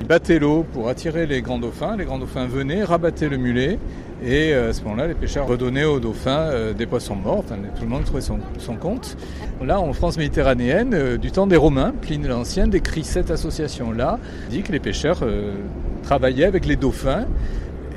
ils 0.00 0.06
battaient 0.06 0.38
l'eau 0.38 0.66
pour 0.72 0.88
attirer 0.88 1.26
les 1.26 1.40
grands 1.40 1.58
dauphins. 1.58 1.96
Les 1.96 2.04
grands 2.04 2.18
dauphins 2.18 2.46
venaient, 2.46 2.84
rabattaient 2.84 3.28
le 3.28 3.36
mulet. 3.36 3.78
Et 4.26 4.54
euh, 4.54 4.70
à 4.70 4.72
ce 4.72 4.82
moment-là, 4.84 5.06
les 5.06 5.14
pêcheurs 5.14 5.46
redonnaient 5.46 5.84
aux 5.84 6.00
dauphins 6.00 6.48
euh, 6.48 6.72
des 6.72 6.86
poissons 6.86 7.14
morts. 7.14 7.44
Tout 7.44 7.82
le 7.82 7.88
monde 7.88 8.04
trouvait 8.04 8.22
son, 8.22 8.38
compte. 8.80 9.18
Là, 9.62 9.78
en 9.80 9.92
France 9.92 10.16
méditerranéenne, 10.16 10.94
euh, 10.94 11.18
du 11.18 11.30
temps 11.30 11.46
des 11.46 11.56
Romains, 11.56 11.92
Pline 12.00 12.26
l'Ancien 12.26 12.66
décrit 12.66 13.04
cette 13.04 13.30
association-là, 13.30 14.18
dit 14.48 14.62
que 14.62 14.72
les 14.72 14.80
pêcheurs 14.80 15.20
travaillaient 16.02 16.46
avec 16.46 16.64
les 16.64 16.76
dauphins. 16.76 17.26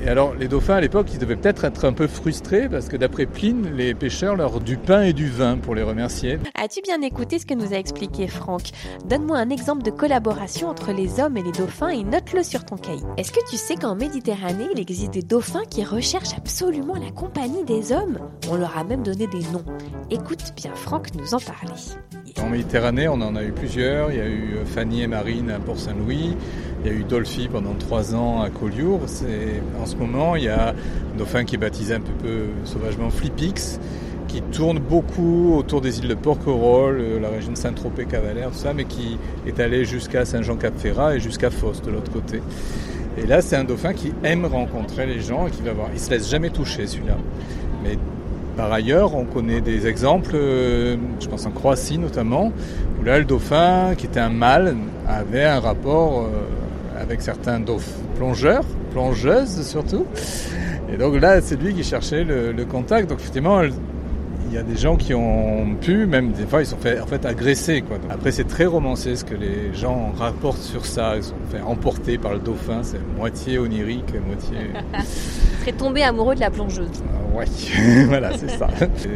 Et 0.00 0.08
alors, 0.08 0.34
les 0.34 0.46
dauphins 0.46 0.76
à 0.76 0.80
l'époque, 0.80 1.08
ils 1.12 1.18
devaient 1.18 1.36
peut-être 1.36 1.64
être 1.64 1.84
un 1.84 1.92
peu 1.92 2.06
frustrés 2.06 2.68
parce 2.68 2.88
que 2.88 2.96
d'après 2.96 3.26
Pline, 3.26 3.70
les 3.74 3.94
pêcheurs 3.94 4.36
leur 4.36 4.60
du 4.60 4.76
pain 4.76 5.02
et 5.02 5.12
du 5.12 5.28
vin 5.28 5.58
pour 5.58 5.74
les 5.74 5.82
remercier. 5.82 6.38
As-tu 6.54 6.80
bien 6.82 7.02
écouté 7.02 7.38
ce 7.38 7.46
que 7.46 7.54
nous 7.54 7.72
a 7.72 7.76
expliqué 7.76 8.28
Franck? 8.28 8.70
Donne-moi 9.06 9.36
un 9.36 9.50
exemple 9.50 9.82
de 9.82 9.90
collaboration 9.90 10.68
entre 10.68 10.92
les 10.92 11.18
hommes 11.20 11.36
et 11.36 11.42
les 11.42 11.52
dauphins 11.52 11.88
et 11.88 12.04
note-le 12.04 12.44
sur 12.44 12.64
ton 12.64 12.76
cahier. 12.76 13.02
Est-ce 13.16 13.32
que 13.32 13.44
tu 13.50 13.56
sais 13.56 13.74
qu'en 13.74 13.96
Méditerranée, 13.96 14.68
il 14.72 14.80
existe 14.80 15.12
des 15.12 15.22
dauphins 15.22 15.64
qui 15.68 15.84
recherchent 15.84 16.36
absolument 16.36 16.94
la 16.94 17.10
compagnie 17.10 17.64
des 17.64 17.92
hommes? 17.92 18.18
On 18.50 18.56
leur 18.56 18.78
a 18.78 18.84
même 18.84 19.02
donné 19.02 19.26
des 19.26 19.42
noms. 19.52 19.64
Écoute 20.10 20.52
bien 20.56 20.74
Franck 20.74 21.14
nous 21.16 21.34
en 21.34 21.40
parler. 21.40 21.74
En 22.36 22.50
Méditerranée, 22.50 23.08
on 23.08 23.20
en 23.20 23.34
a 23.36 23.42
eu 23.42 23.52
plusieurs. 23.52 24.12
Il 24.12 24.18
y 24.18 24.20
a 24.20 24.28
eu 24.28 24.58
Fanny 24.66 25.02
et 25.02 25.06
Marine 25.06 25.50
à 25.50 25.58
Port-Saint-Louis. 25.58 26.36
Il 26.80 26.86
y 26.86 26.94
a 26.94 26.96
eu 26.96 27.04
Dolphy 27.04 27.48
pendant 27.48 27.74
trois 27.74 28.14
ans 28.14 28.42
à 28.42 28.50
Collioure. 28.50 29.00
En 29.80 29.86
ce 29.86 29.96
moment, 29.96 30.36
il 30.36 30.44
y 30.44 30.48
a 30.48 30.70
un 30.70 31.18
dauphin 31.18 31.44
qui 31.44 31.56
est 31.56 31.58
baptisé 31.58 31.94
un 31.94 32.00
peu, 32.00 32.12
peu 32.22 32.46
sauvagement 32.64 33.10
Flipix, 33.10 33.80
qui 34.28 34.42
tourne 34.42 34.78
beaucoup 34.78 35.54
autour 35.56 35.80
des 35.80 35.98
îles 35.98 36.08
de 36.08 36.14
Porquerolles, 36.14 37.00
euh, 37.00 37.20
la 37.20 37.30
région 37.30 37.52
de 37.52 37.56
Saint-Tropez-Cavalère, 37.56 38.50
tout 38.50 38.58
ça, 38.58 38.74
mais 38.74 38.84
qui 38.84 39.18
est 39.46 39.58
allé 39.58 39.84
jusqu'à 39.84 40.24
Saint-Jean-Cap-Ferrat 40.24 41.16
et 41.16 41.20
jusqu'à 41.20 41.50
Fos 41.50 41.80
de 41.84 41.90
l'autre 41.90 42.12
côté. 42.12 42.42
Et 43.16 43.26
là, 43.26 43.40
c'est 43.40 43.56
un 43.56 43.64
dauphin 43.64 43.94
qui 43.94 44.12
aime 44.22 44.44
rencontrer 44.44 45.06
les 45.06 45.20
gens 45.20 45.46
et 45.46 45.50
qui 45.50 45.62
va 45.62 45.72
voir. 45.72 45.88
Il 45.92 45.98
se 45.98 46.10
laisse 46.10 46.30
jamais 46.30 46.50
toucher, 46.50 46.86
celui-là. 46.86 47.16
Mais 47.82 47.98
par 48.58 48.72
ailleurs, 48.72 49.14
on 49.14 49.24
connaît 49.24 49.60
des 49.60 49.86
exemples, 49.86 50.32
euh, 50.34 50.96
je 51.20 51.28
pense 51.28 51.46
en 51.46 51.52
Croatie 51.52 51.96
notamment, 51.96 52.52
où 53.00 53.04
là, 53.04 53.20
le 53.20 53.24
dauphin, 53.24 53.94
qui 53.96 54.06
était 54.06 54.18
un 54.18 54.30
mâle, 54.30 54.74
avait 55.06 55.44
un 55.44 55.60
rapport 55.60 56.22
euh, 56.22 57.00
avec 57.00 57.22
certains 57.22 57.62
plongeurs, 58.16 58.64
plongeuses 58.90 59.64
surtout. 59.64 60.06
Et 60.92 60.96
donc 60.96 61.20
là, 61.20 61.40
c'est 61.40 61.54
lui 61.54 61.72
qui 61.72 61.84
cherchait 61.84 62.24
le, 62.24 62.64
contact. 62.64 63.08
Donc 63.08 63.20
effectivement, 63.20 63.62
il 63.62 64.52
y 64.52 64.58
a 64.58 64.64
des 64.64 64.76
gens 64.76 64.96
qui 64.96 65.14
ont 65.14 65.76
pu, 65.80 66.06
même 66.06 66.32
des 66.32 66.44
fois, 66.44 66.60
ils 66.60 66.66
sont 66.66 66.78
fait, 66.78 66.98
en 66.98 67.06
fait 67.06 67.24
agressés. 67.26 67.84
Après, 68.10 68.32
c'est 68.32 68.48
très 68.48 68.66
romancé 68.66 69.14
ce 69.14 69.24
que 69.24 69.36
les 69.36 69.72
gens 69.72 70.12
rapportent 70.18 70.62
sur 70.62 70.84
ça. 70.84 71.16
Ils 71.16 71.22
sont 71.22 71.34
fait 71.48 71.60
emporter 71.60 72.18
par 72.18 72.32
le 72.32 72.40
dauphin. 72.40 72.80
C'est 72.82 72.98
moitié 73.16 73.60
onirique, 73.60 74.12
moitié. 74.26 74.58
tombé 75.72 76.02
amoureux 76.02 76.34
de 76.34 76.40
la 76.40 76.50
plongeuse. 76.50 77.02
ouais, 77.34 77.46
voilà, 78.06 78.36
c'est 78.36 78.56
ça. 78.56 78.68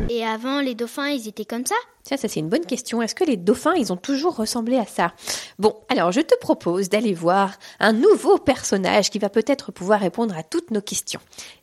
Et 0.08 0.24
avant, 0.24 0.60
les 0.60 0.74
dauphins, 0.74 1.08
ils 1.08 1.28
étaient 1.28 1.44
comme 1.44 1.66
ça? 1.66 1.74
Ça, 2.02 2.16
ça 2.16 2.28
c'est 2.28 2.40
une 2.40 2.48
bonne 2.48 2.66
question. 2.66 3.00
Est-ce 3.00 3.14
que 3.14 3.24
les 3.24 3.36
dauphins, 3.36 3.74
ils 3.74 3.92
ont 3.92 3.96
toujours 3.96 4.36
ressemblé 4.36 4.76
à 4.76 4.86
ça? 4.86 5.12
Bon, 5.58 5.76
alors 5.88 6.10
je 6.12 6.20
te 6.20 6.34
propose 6.38 6.88
d'aller 6.88 7.14
voir 7.14 7.52
un 7.78 7.92
nouveau 7.92 8.38
personnage 8.38 9.10
qui 9.10 9.18
va 9.18 9.28
peut-être 9.28 9.70
pouvoir 9.70 10.00
répondre 10.00 10.36
à 10.36 10.42
toutes 10.42 10.70
nos 10.70 10.80
questions. 10.80 11.20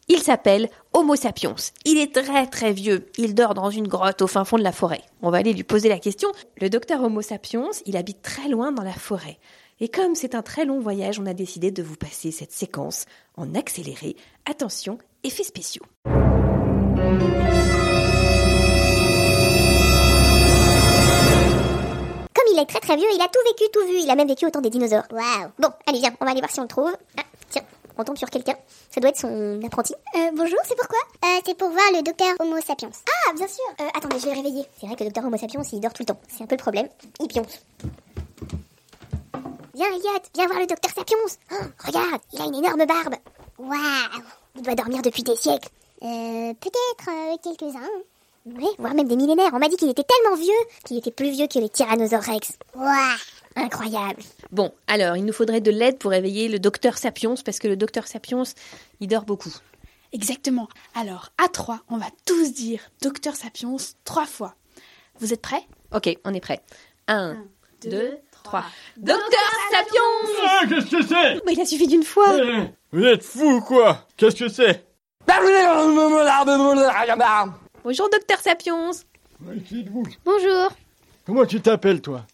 Il 0.07 0.19
s'appelle 0.19 0.69
Homo 0.93 1.15
sapiens. 1.15 1.55
Il 1.85 1.97
est 1.97 2.13
très 2.13 2.47
très 2.47 2.71
vieux. 2.71 3.07
Il 3.17 3.35
dort 3.35 3.53
dans 3.53 3.69
une 3.69 3.87
grotte 3.87 4.21
au 4.21 4.27
fin 4.27 4.45
fond 4.45 4.57
de 4.57 4.63
la 4.63 4.71
forêt. 4.71 5.01
On 5.21 5.29
va 5.29 5.39
aller 5.39 5.53
lui 5.53 5.63
poser 5.63 5.89
la 5.89 5.99
question. 5.99 6.29
Le 6.61 6.69
docteur 6.69 7.03
Homo 7.03 7.21
sapiens, 7.21 7.69
il 7.85 7.97
habite 7.97 8.21
très 8.21 8.47
loin 8.47 8.71
dans 8.71 8.83
la 8.83 8.93
forêt. 8.93 9.37
Et 9.81 9.87
comme 9.89 10.15
c'est 10.15 10.35
un 10.35 10.41
très 10.41 10.65
long 10.65 10.79
voyage, 10.79 11.19
on 11.19 11.25
a 11.25 11.33
décidé 11.33 11.71
de 11.71 11.81
vous 11.81 11.95
passer 11.95 12.31
cette 12.31 12.51
séquence 12.51 13.05
en 13.37 13.55
accéléré. 13.55 14.15
Attention, 14.45 14.97
effets 15.23 15.43
spéciaux. 15.43 15.83
Comme 22.33 22.45
il 22.53 22.59
est 22.59 22.65
très 22.65 22.79
très 22.79 22.95
vieux, 22.95 23.07
il 23.13 23.21
a 23.21 23.27
tout 23.27 23.39
vécu, 23.47 23.63
tout 23.71 23.85
vu. 23.87 23.99
Il 24.01 24.09
a 24.09 24.15
même 24.15 24.27
vécu 24.27 24.45
autant 24.45 24.61
des 24.61 24.69
dinosaures. 24.69 25.03
Waouh. 25.11 25.49
Bon, 25.57 25.69
allez, 25.87 25.99
viens, 25.99 26.13
on 26.19 26.25
va 26.25 26.31
aller 26.31 26.41
voir 26.41 26.51
si 26.51 26.59
on 26.59 26.63
le 26.63 26.67
trouve. 26.69 26.91
Ah, 27.17 27.23
tiens, 27.49 27.63
on 27.97 28.03
tombe 28.03 28.17
sur 28.17 28.29
quelqu'un. 28.29 28.55
Ça 28.91 28.99
doit 29.01 29.09
être 29.09 29.17
son 29.19 29.59
apprenti. 29.65 29.93
Euh, 30.15 30.29
bonjour, 30.35 30.59
c'est 30.65 30.75
pourquoi 30.77 30.99
Euh, 31.25 31.39
c'est 31.45 31.57
pour 31.57 31.69
voir 31.69 31.83
le 31.93 32.01
docteur 32.03 32.35
Homo 32.39 32.57
sapiens. 32.61 32.89
Ah, 33.27 33.33
bien 33.33 33.47
sûr. 33.47 33.63
Euh, 33.81 33.85
attendez, 33.95 34.19
je 34.19 34.25
vais 34.25 34.31
le 34.35 34.37
réveiller. 34.41 34.65
C'est 34.79 34.87
vrai 34.87 34.95
que 34.95 35.03
le 35.03 35.09
docteur 35.09 35.25
Homo 35.25 35.37
sapiens, 35.37 35.61
il 35.71 35.79
dort 35.79 35.93
tout 35.93 36.03
le 36.03 36.07
temps. 36.07 36.19
C'est 36.27 36.43
un 36.43 36.47
peu 36.47 36.55
le 36.55 36.61
problème. 36.61 36.87
Il 37.19 37.27
pionce. 37.27 37.61
Viens, 39.79 39.95
Elliot, 39.95 40.19
viens 40.35 40.47
voir 40.47 40.59
le 40.59 40.67
docteur 40.67 40.91
Sapiens. 40.91 41.15
Oh, 41.53 41.55
regarde, 41.85 42.21
il 42.33 42.41
a 42.41 42.45
une 42.47 42.55
énorme 42.55 42.85
barbe. 42.85 43.15
Waouh, 43.57 44.23
il 44.57 44.61
doit 44.61 44.75
dormir 44.75 45.01
depuis 45.01 45.23
des 45.23 45.37
siècles. 45.37 45.69
Euh, 46.01 46.53
peut-être 46.55 47.07
euh, 47.07 47.37
quelques-uns. 47.41 47.87
Oui, 48.45 48.67
voire 48.77 48.93
même 48.93 49.07
des 49.07 49.15
millénaires. 49.15 49.51
On 49.53 49.59
m'a 49.59 49.69
dit 49.69 49.77
qu'il 49.77 49.89
était 49.89 50.03
tellement 50.03 50.35
vieux 50.35 50.51
qu'il 50.83 50.97
était 50.97 51.11
plus 51.11 51.31
vieux 51.31 51.47
que 51.47 51.59
les 51.59 51.69
tyrannosaures 51.69 52.23
rex. 52.23 52.57
Waouh, 52.75 53.17
incroyable. 53.55 54.21
Bon, 54.51 54.73
alors, 54.87 55.15
il 55.15 55.23
nous 55.23 55.31
faudrait 55.31 55.61
de 55.61 55.71
l'aide 55.71 55.97
pour 55.97 56.11
réveiller 56.11 56.49
le 56.49 56.59
docteur 56.59 56.97
Sapiens, 56.97 57.35
parce 57.45 57.59
que 57.59 57.69
le 57.69 57.77
docteur 57.77 58.05
Sapiens, 58.05 58.43
il 58.99 59.07
dort 59.07 59.23
beaucoup. 59.23 59.55
Exactement. 60.11 60.67
Alors, 60.93 61.29
à 61.41 61.47
trois, 61.47 61.79
on 61.87 61.95
va 61.95 62.07
tous 62.25 62.51
dire 62.51 62.81
Docteur 63.01 63.37
Sapiens 63.37 63.77
trois 64.03 64.25
fois. 64.25 64.55
Vous 65.21 65.31
êtes 65.31 65.41
prêts? 65.41 65.63
Ok, 65.93 66.09
on 66.25 66.33
est 66.33 66.41
prêt. 66.41 66.59
Un, 67.07 67.37
deux, 67.81 68.17
trois. 68.43 68.63
Docteur 68.97 69.51
Sapiens. 69.71 70.43
Ah, 70.45 70.61
qu'est-ce 70.67 70.89
que 70.91 71.01
c'est? 71.03 71.45
Mais 71.45 71.53
il 71.53 71.61
a 71.61 71.65
suffi 71.65 71.87
d'une 71.87 72.03
fois. 72.03 72.35
Eh, 72.37 72.63
Vous 72.91 73.03
êtes 73.05 73.23
fou 73.23 73.45
ou 73.57 73.61
quoi. 73.61 74.05
Qu'est-ce 74.17 74.35
que 74.35 74.49
c'est? 74.49 74.85
Bonjour, 77.83 78.09
docteur 78.09 78.39
Sapiens. 78.39 78.91
Qui 79.67 79.81
êtes-vous? 79.81 80.03
Bonjour, 80.25 80.69
Comment 81.25 81.45
tu 81.45 81.61
t'appelles, 81.61 82.01
toi? 82.01 82.25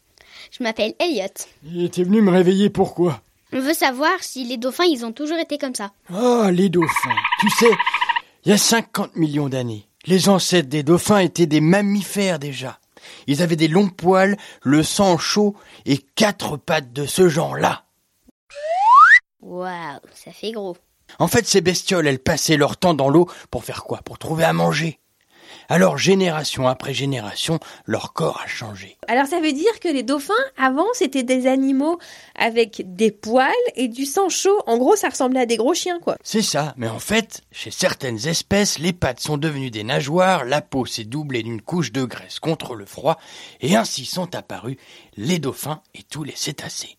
Je 0.58 0.64
m'appelle 0.64 0.94
Elliot. 1.00 1.26
Il 1.66 1.84
était 1.86 2.04
venu 2.04 2.22
me 2.22 2.32
réveiller 2.32 2.70
pourquoi? 2.70 3.22
On 3.54 3.60
veut 3.60 3.74
savoir 3.74 4.12
si 4.22 4.44
les 4.46 4.58
dauphins, 4.58 4.86
ils 4.86 5.06
ont 5.06 5.12
toujours 5.12 5.38
été 5.38 5.58
comme 5.58 5.76
ça. 5.76 5.92
Ah, 6.14 6.50
les 6.52 6.70
dauphins. 6.70 7.16
Tu 7.42 7.50
sais, 7.52 7.72
il 8.46 8.52
y 8.52 8.54
a 8.54 8.58
50 8.58 9.16
millions 9.18 9.50
d'années, 9.50 9.88
les 10.08 10.30
ancêtres 10.30 10.70
des 10.70 10.84
dauphins 10.84 11.20
étaient 11.20 11.46
des 11.46 11.62
mammifères 11.62 12.40
déjà. 12.40 12.80
Ils 13.28 13.42
avaient 13.42 13.56
des 13.56 13.68
longs 13.68 13.90
poils, 13.90 14.38
le 14.64 14.84
sang 14.84 15.18
chaud 15.18 15.56
et 15.86 15.98
quatre 15.98 16.58
pattes 16.58 16.94
de 16.94 17.06
ce 17.06 17.30
genre-là. 17.30 17.84
Waouh, 19.42 20.00
ça 20.14 20.32
fait 20.32 20.52
gros. 20.52 20.78
En 21.20 21.28
fait, 21.28 21.46
ces 21.46 21.62
bestioles, 21.62 22.08
elles 22.08 22.20
passaient 22.20 22.58
leur 22.58 22.78
temps 22.78 22.94
dans 22.94 23.10
l'eau 23.10 23.30
pour 23.52 23.64
faire 23.64 23.84
quoi? 23.84 24.00
Pour 24.00 24.18
trouver 24.18 24.44
à 24.44 24.54
manger. 24.54 25.00
Alors, 25.70 25.98
génération 25.98 26.68
après 26.68 26.94
génération, 26.94 27.60
leur 27.86 28.14
corps 28.14 28.42
a 28.44 28.48
changé. 28.48 28.98
Alors 29.08 29.26
ça 29.26 29.40
veut 29.40 29.52
dire 29.54 29.80
que 29.80 29.88
les 29.88 30.04
dauphins, 30.04 30.34
avant, 30.58 30.86
c'était 30.94 31.24
des 31.24 31.48
animaux 31.48 31.98
avec 32.36 32.84
des 32.96 33.12
poils 33.12 33.52
et 33.76 33.88
du 33.88 34.06
sang 34.06 34.30
chaud. 34.30 34.60
En 34.68 34.78
gros, 34.78 34.96
ça 34.96 35.10
ressemblait 35.10 35.42
à 35.42 35.46
des 35.46 35.58
gros 35.58 35.74
chiens, 35.74 36.00
quoi. 36.00 36.18
C'est 36.24 36.42
ça, 36.42 36.74
mais 36.78 36.88
en 36.88 37.00
fait, 37.00 37.42
chez 37.52 37.72
certaines 37.72 38.28
espèces, 38.28 38.80
les 38.80 38.94
pattes 38.94 39.20
sont 39.20 39.38
devenues 39.38 39.72
des 39.72 39.84
nageoires, 39.84 40.46
la 40.46 40.62
peau 40.62 40.86
s'est 40.86 41.04
doublée 41.04 41.44
d'une 41.44 41.62
couche 41.62 41.92
de 41.92 42.04
graisse 42.04 42.40
contre 42.40 42.76
le 42.76 42.86
froid, 42.86 43.18
et 43.62 43.76
ainsi 43.76 44.06
sont 44.06 44.36
apparus 44.36 44.78
les 45.18 45.40
dauphins 45.40 45.82
et 45.94 46.04
tous 46.04 46.24
les 46.24 46.36
cétacés. 46.36 46.98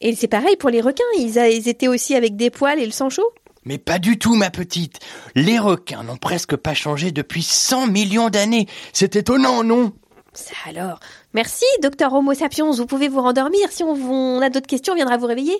Et 0.00 0.14
c'est 0.14 0.28
pareil 0.28 0.54
pour 0.56 0.70
les 0.70 0.80
requins, 0.80 1.02
ils, 1.18 1.40
a- 1.40 1.48
ils 1.48 1.68
étaient 1.68 1.88
aussi 1.88 2.14
avec 2.14 2.36
des 2.36 2.50
poils 2.50 2.78
et 2.78 2.86
le 2.86 2.92
sang 2.92 3.10
chaud 3.10 3.28
Mais 3.68 3.76
pas 3.76 3.98
du 3.98 4.18
tout, 4.18 4.34
ma 4.34 4.48
petite. 4.48 4.98
Les 5.34 5.58
requins 5.58 6.02
n'ont 6.02 6.16
presque 6.16 6.56
pas 6.56 6.72
changé 6.72 7.12
depuis 7.12 7.42
100 7.42 7.86
millions 7.88 8.30
d'années. 8.30 8.66
C'est 8.94 9.14
étonnant, 9.14 9.62
non? 9.62 9.92
Ça 10.32 10.54
alors. 10.66 11.00
Merci, 11.34 11.66
docteur 11.82 12.14
Homo 12.14 12.32
sapiens, 12.32 12.70
vous 12.70 12.86
pouvez 12.86 13.08
vous 13.08 13.20
rendormir. 13.20 13.70
Si 13.70 13.84
on, 13.84 13.92
vous- 13.92 14.10
on 14.10 14.40
a 14.40 14.48
d'autres 14.48 14.66
questions, 14.66 14.94
on 14.94 14.96
viendra 14.96 15.18
vous 15.18 15.26
réveiller. 15.26 15.58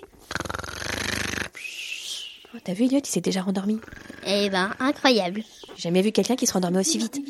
Oh, 2.55 2.57
T'as 2.63 2.73
vu, 2.73 2.85
Elliot, 2.85 2.99
il 3.03 3.05
s'est 3.07 3.21
déjà 3.21 3.43
rendormi? 3.43 3.79
Eh 4.25 4.49
ben, 4.49 4.71
incroyable. 4.79 5.43
J'ai 5.75 5.83
jamais 5.83 6.01
vu 6.01 6.11
quelqu'un 6.11 6.35
qui 6.35 6.47
se 6.47 6.53
rendormait 6.53 6.79
aussi 6.79 6.97
vite. 6.97 7.21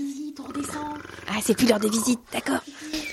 Ah, 1.28 1.40
c'est 1.44 1.56
plus 1.56 1.68
l'heure 1.68 1.82
des 1.82 1.90
visites, 1.90 2.22
d'accord. 2.32 2.62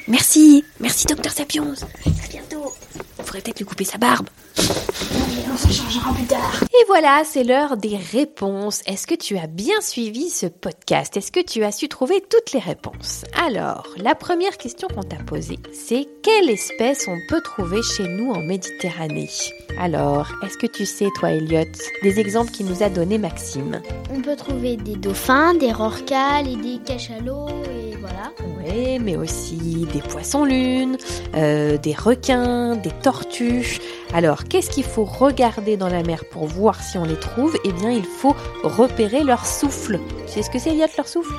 Merci, 0.06 0.64
merci, 0.78 1.06
docteur 1.08 1.32
Sapiens. 1.32 1.64
À 1.64 2.28
bientôt. 2.28 2.72
Faudrait 3.16 3.40
peut-être 3.40 3.58
lui 3.58 3.66
couper 3.66 3.84
sa 3.84 3.98
barbe. 3.98 4.28
On 4.58 5.56
se 5.58 5.72
changera 5.72 6.12
plus 6.12 6.26
tard. 6.26 6.62
Et 6.64 6.84
voilà, 6.86 7.22
c'est 7.24 7.44
l'heure 7.44 7.76
des 7.78 7.96
réponses. 7.96 8.82
Est-ce 8.86 9.06
que 9.06 9.14
tu 9.14 9.38
as 9.38 9.46
bien 9.46 9.80
suivi 9.80 10.28
ce 10.28 10.46
podcast? 10.46 11.16
Est-ce 11.16 11.32
que 11.32 11.42
tu 11.42 11.64
as 11.64 11.72
su 11.72 11.88
trouver 11.88 12.22
toutes 12.28 12.52
les 12.52 12.60
réponses? 12.60 13.24
Alors, 13.42 13.86
la 13.96 14.14
première 14.14 14.58
question 14.58 14.88
qu'on 14.88 15.02
t'a 15.02 15.16
posée, 15.16 15.58
c'est 15.72 16.06
quelle 16.22 16.50
espèce 16.50 17.08
on 17.08 17.16
peut 17.28 17.40
trouver 17.40 17.82
chez 17.82 18.06
nous 18.06 18.32
en 18.32 18.40
Méditerranée? 18.40 19.30
Alors, 19.78 20.28
est-ce 20.44 20.58
que 20.58 20.66
tu 20.66 20.84
sais, 20.84 21.08
toi, 21.18 21.30
Elliot, 21.30 21.64
des 22.02 22.20
exemples 22.20 22.50
qu'il 22.50 22.66
nous 22.66 22.82
a 22.82 22.90
donné 22.90 23.16
Maxime? 23.16 23.80
On 24.14 24.20
peut 24.20 24.36
trouver 24.36 24.76
des 24.76 24.96
dauphins, 24.96 25.54
des 25.54 25.72
rorquals 25.72 26.48
et 26.48 26.56
des 26.56 26.78
cachalots 26.84 27.48
et 27.64 27.96
voilà. 27.96 28.32
Oui, 28.58 28.98
mais 28.98 29.16
aussi 29.16 29.86
des 29.92 30.00
poissons-lunes, 30.00 30.96
euh, 31.34 31.78
des 31.78 31.94
requins, 31.94 32.76
des 32.76 32.90
tortues. 32.90 33.78
Alors, 34.14 34.44
qu'est-ce 34.44 34.70
qu'il 34.70 34.84
faut 34.84 35.04
regarder 35.04 35.76
dans 35.76 35.88
la 35.88 36.02
mer 36.02 36.24
pour 36.30 36.46
voir 36.46 36.82
si 36.82 36.96
on 36.96 37.04
les 37.04 37.18
trouve? 37.18 37.56
Eh 37.64 37.72
bien, 37.72 37.90
il 37.90 38.04
faut 38.04 38.34
repérer 38.62 39.24
leur 39.24 39.44
souffle. 39.44 39.98
Tu 40.26 40.32
sais 40.32 40.42
ce 40.42 40.50
que 40.50 40.58
c'est, 40.58 40.70
Elliot, 40.70 40.86
leur 40.96 41.08
souffle? 41.08 41.34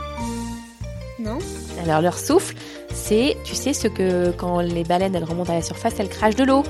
Non 1.19 1.39
Alors, 1.83 2.01
leur 2.01 2.17
souffle, 2.17 2.55
c'est, 2.93 3.37
tu 3.43 3.55
sais, 3.55 3.73
ce 3.73 3.87
que 3.87 4.31
quand 4.31 4.59
les 4.59 4.83
baleines, 4.83 5.15
elles 5.15 5.23
remontent 5.23 5.53
à 5.53 5.55
la 5.55 5.61
surface, 5.61 5.93
elles 5.99 6.09
crachent 6.09 6.35
de 6.35 6.43
l'eau. 6.43 6.63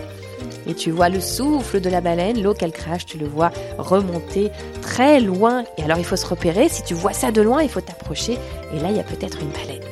Et 0.68 0.74
tu 0.74 0.92
vois 0.92 1.10
le 1.10 1.20
souffle 1.20 1.80
de 1.82 1.90
la 1.90 2.02
baleine, 2.02 2.42
l'eau 2.42 2.54
qu'elle 2.54 2.72
crache, 2.72 3.06
tu 3.06 3.18
le 3.18 3.26
vois 3.26 3.52
remonter 3.78 4.52
très 4.82 5.20
loin. 5.20 5.64
Et 5.78 5.84
alors, 5.84 5.98
il 5.98 6.06
faut 6.06 6.16
se 6.16 6.26
repérer. 6.26 6.70
Si 6.70 6.84
tu 6.84 6.94
vois 6.94 7.14
ça 7.14 7.32
de 7.32 7.42
loin, 7.42 7.64
il 7.64 7.70
faut 7.70 7.82
t'approcher. 7.82 8.38
Et 8.74 8.80
là, 8.80 8.90
il 8.92 8.98
y 8.98 9.00
a 9.00 9.04
peut-être 9.04 9.40
une 9.42 9.50
baleine. 9.50 9.87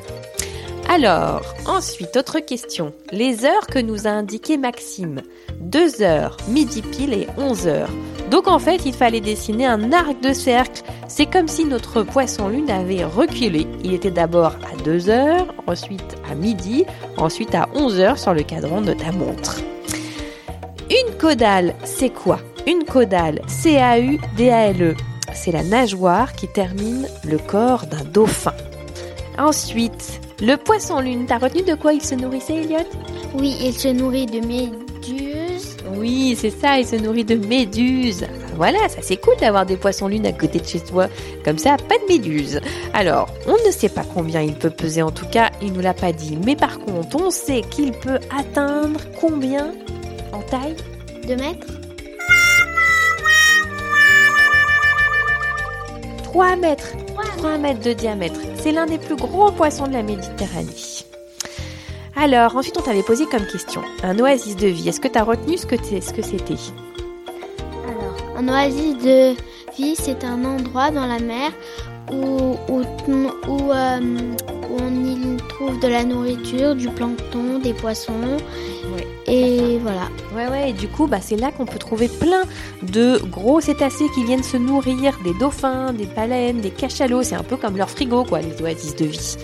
Alors, 0.90 1.42
ensuite, 1.66 2.16
autre 2.16 2.40
question. 2.40 2.94
Les 3.12 3.44
heures 3.44 3.68
que 3.68 3.80
nous 3.80 4.08
a 4.08 4.12
indiquées 4.12 4.58
Maxime. 4.58 5.22
2 5.60 6.02
heures, 6.02 6.38
midi 6.48 6.82
pile 6.82 7.14
et 7.14 7.28
11 7.38 7.68
heures. 7.68 7.90
Donc 8.30 8.48
en 8.48 8.60
fait, 8.60 8.86
il 8.86 8.94
fallait 8.94 9.20
dessiner 9.20 9.66
un 9.66 9.92
arc 9.92 10.22
de 10.22 10.32
cercle. 10.32 10.84
C'est 11.08 11.26
comme 11.26 11.48
si 11.48 11.66
notre 11.66 12.04
poisson 12.04 12.48
lune 12.50 12.70
avait 12.70 13.04
reculé. 13.04 13.68
Il 13.84 13.94
était 13.94 14.12
d'abord 14.12 14.54
à 14.72 14.84
2 14.84 15.10
heures, 15.10 15.48
ensuite 15.68 16.16
à 16.30 16.36
midi, 16.36 16.86
ensuite 17.18 17.56
à 17.56 17.68
11 17.74 18.00
heures 18.00 18.20
sur 18.20 18.34
le 18.34 18.44
cadran 18.44 18.82
de 18.82 18.94
ta 18.94 19.12
montre. 19.12 19.60
Une 20.90 21.18
caudale, 21.18 21.74
c'est 21.84 22.12
quoi? 22.12 22.40
Une 22.68 22.84
caudale, 22.84 23.42
C-A-U-D-A-L-E. 23.48 24.96
C'est 25.34 25.52
la 25.52 25.64
nageoire 25.64 26.34
qui 26.34 26.48
termine 26.48 27.08
le 27.24 27.38
corps 27.38 27.86
d'un 27.88 28.04
dauphin. 28.06 28.54
Ensuite, 29.38 30.22
le 30.42 30.56
poisson 30.58 31.00
lune, 31.00 31.26
t'as 31.28 31.38
retenu 31.38 31.64
de 31.64 31.76
quoi 31.76 31.94
il 31.94 32.02
se 32.02 32.16
nourrissait, 32.16 32.64
Elliot? 32.64 32.80
Oui, 33.36 33.56
il 33.62 33.74
se 33.74 33.88
nourrit 33.88 34.26
de 34.26 34.46
méduses. 34.46 35.78
Oui, 35.98 36.36
c'est 36.38 36.50
ça, 36.50 36.80
il 36.80 36.86
se 36.86 36.96
nourrit 36.96 37.24
de 37.24 37.36
méduses. 37.36 38.26
Voilà, 38.56 38.90
ça 38.90 38.98
c'est 39.02 39.18
cool 39.18 39.36
d'avoir 39.40 39.66
des 39.66 39.78
poissons 39.78 40.08
lunes 40.08 40.26
à 40.26 40.32
côté 40.32 40.60
de 40.60 40.66
chez 40.66 40.80
toi. 40.80 41.08
Comme 41.44 41.58
ça, 41.58 41.78
pas 41.78 41.96
de 41.98 42.14
méduses. 42.14 42.60
Alors, 42.94 43.30
on 43.48 43.68
ne 43.68 43.72
sait 43.72 43.90
pas 43.90 44.04
combien 44.14 44.42
il 44.42 44.56
peut 44.56 44.70
peser, 44.70 45.02
en 45.02 45.12
tout 45.12 45.28
cas, 45.28 45.52
il 45.62 45.74
nous 45.74 45.82
l'a 45.82 45.94
pas 45.94 46.12
dit. 46.12 46.38
Mais 46.46 46.56
par 46.56 46.80
contre, 46.80 47.16
on 47.22 47.30
sait 47.32 47.62
qu'il 47.70 47.92
peut 47.92 48.20
atteindre 48.36 49.02
combien 49.20 49.72
en 50.32 50.42
taille? 50.42 50.76
2 51.28 51.36
mètres 51.36 51.68
3 56.36 56.58
mètres. 56.58 56.92
3 57.38 57.58
mètres 57.58 57.80
de 57.80 57.94
diamètre. 57.94 58.42
C'est 58.56 58.74
l'un 58.74 58.86
des 58.88 58.98
plus 58.98 59.16
gros 59.16 59.52
poissons 59.52 59.88
de 59.88 59.94
la 59.94 60.04
Méditerranée. 60.04 60.68
Alors, 62.14 62.58
ensuite, 62.58 62.78
on 62.78 62.82
t'avait 62.82 63.04
posé 63.04 63.26
comme 63.26 63.46
question 63.48 63.82
un 64.04 64.20
oasis 64.20 64.58
de 64.58 64.68
vie. 64.68 64.90
Est-ce 64.90 65.00
que 65.00 65.08
tu 65.08 65.18
as 65.18 65.24
retenu 65.24 65.58
ce 65.58 65.66
que 65.66 65.78
c'était? 65.78 66.56
Alors, 67.88 68.18
un 68.36 68.50
oasis 68.50 68.98
de 68.98 69.34
vie, 69.78 69.96
c'est 69.96 70.26
un 70.26 70.44
endroit 70.44 70.92
dans 70.92 71.08
la 71.08 71.20
mer 71.20 71.54
où, 72.12 72.58
où, 72.68 72.82
euh, 73.72 74.00
où 74.68 74.78
on 74.82 75.06
y 75.06 75.38
trouve 75.48 75.80
de 75.80 75.88
la 75.88 76.04
nourriture, 76.04 76.76
du 76.76 76.90
plancton, 76.90 77.60
des 77.64 77.74
poissons. 77.74 78.36
Et 79.28 79.80
voilà. 79.80 80.10
Ouais, 80.36 80.48
ouais, 80.48 80.70
et 80.70 80.74
du 80.74 80.88
coup, 80.88 81.08
bah, 81.08 81.18
c'est 81.22 81.36
là 81.36 81.52
qu'on 81.52 81.66
peut 81.66 81.80
trouver 81.80 82.08
plein 82.08 82.44
de 82.84 83.20
gros 83.26 83.60
cétacés 83.60 84.06
qui 84.14 84.24
viennent 84.24 84.44
se 84.44 84.58
nourrir 84.58 85.18
des 85.24 85.34
dauphins, 85.34 85.94
des 85.94 86.06
baleines, 86.06 86.62
des 86.62 86.70
cachalots. 86.70 87.24
C'est 87.24 87.36
un 87.36 87.44
peu 87.44 87.58
comme 87.58 87.78
leur 87.78 87.90
frigo, 87.90 88.24
quoi, 88.24 88.42
les 88.42 88.62
oasis 88.62 88.96
de 88.96 89.06
vie. 89.06 89.38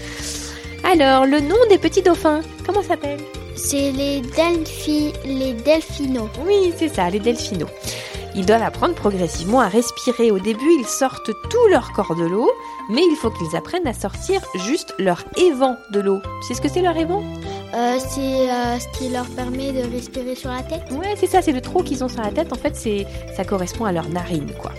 Alors, 0.83 1.25
le 1.25 1.39
nom 1.39 1.55
des 1.69 1.77
petits 1.77 2.01
dauphins, 2.01 2.41
comment 2.65 2.83
s'appelle? 2.83 3.19
C'est 3.55 3.91
les, 3.91 4.21
delphi, 4.21 5.13
les 5.25 5.53
delphinos. 5.53 6.29
Oui, 6.45 6.73
c'est 6.77 6.89
ça, 6.89 7.09
les 7.09 7.19
delphinos. 7.19 7.69
Ils 8.33 8.45
doivent 8.45 8.63
apprendre 8.63 8.95
progressivement 8.95 9.59
à 9.59 9.67
respirer. 9.67 10.31
Au 10.31 10.39
début, 10.39 10.71
ils 10.79 10.87
sortent 10.87 11.31
tout 11.49 11.67
leur 11.69 11.91
corps 11.91 12.15
de 12.15 12.23
l'eau, 12.23 12.49
mais 12.89 13.01
il 13.03 13.15
faut 13.15 13.29
qu'ils 13.29 13.55
apprennent 13.57 13.87
à 13.87 13.93
sortir 13.93 14.41
juste 14.67 14.93
leur 14.99 15.23
évent 15.37 15.75
de 15.91 15.99
l'eau. 15.99 16.21
Tu 16.41 16.47
sais 16.47 16.53
ce 16.53 16.61
que 16.61 16.69
c'est 16.69 16.81
leur 16.81 16.97
évent? 16.97 17.23
Euh, 17.73 17.97
c'est 17.99 18.51
euh, 18.51 18.79
ce 18.79 18.97
qui 18.97 19.09
leur 19.09 19.25
permet 19.27 19.71
de 19.71 19.89
respirer 19.93 20.35
sur 20.35 20.49
la 20.49 20.61
tête. 20.61 20.83
Ouais, 20.91 21.15
c'est 21.15 21.27
ça, 21.27 21.41
c'est 21.41 21.53
le 21.53 21.61
trou 21.61 21.83
qu'ils 21.83 22.03
ont 22.03 22.09
sur 22.09 22.21
la 22.21 22.31
tête. 22.31 22.51
En 22.51 22.57
fait, 22.57 22.75
c'est 22.75 23.05
ça 23.35 23.45
correspond 23.45 23.85
à 23.85 23.91
leur 23.91 24.09
narine, 24.09 24.51
quoi. 24.59 24.71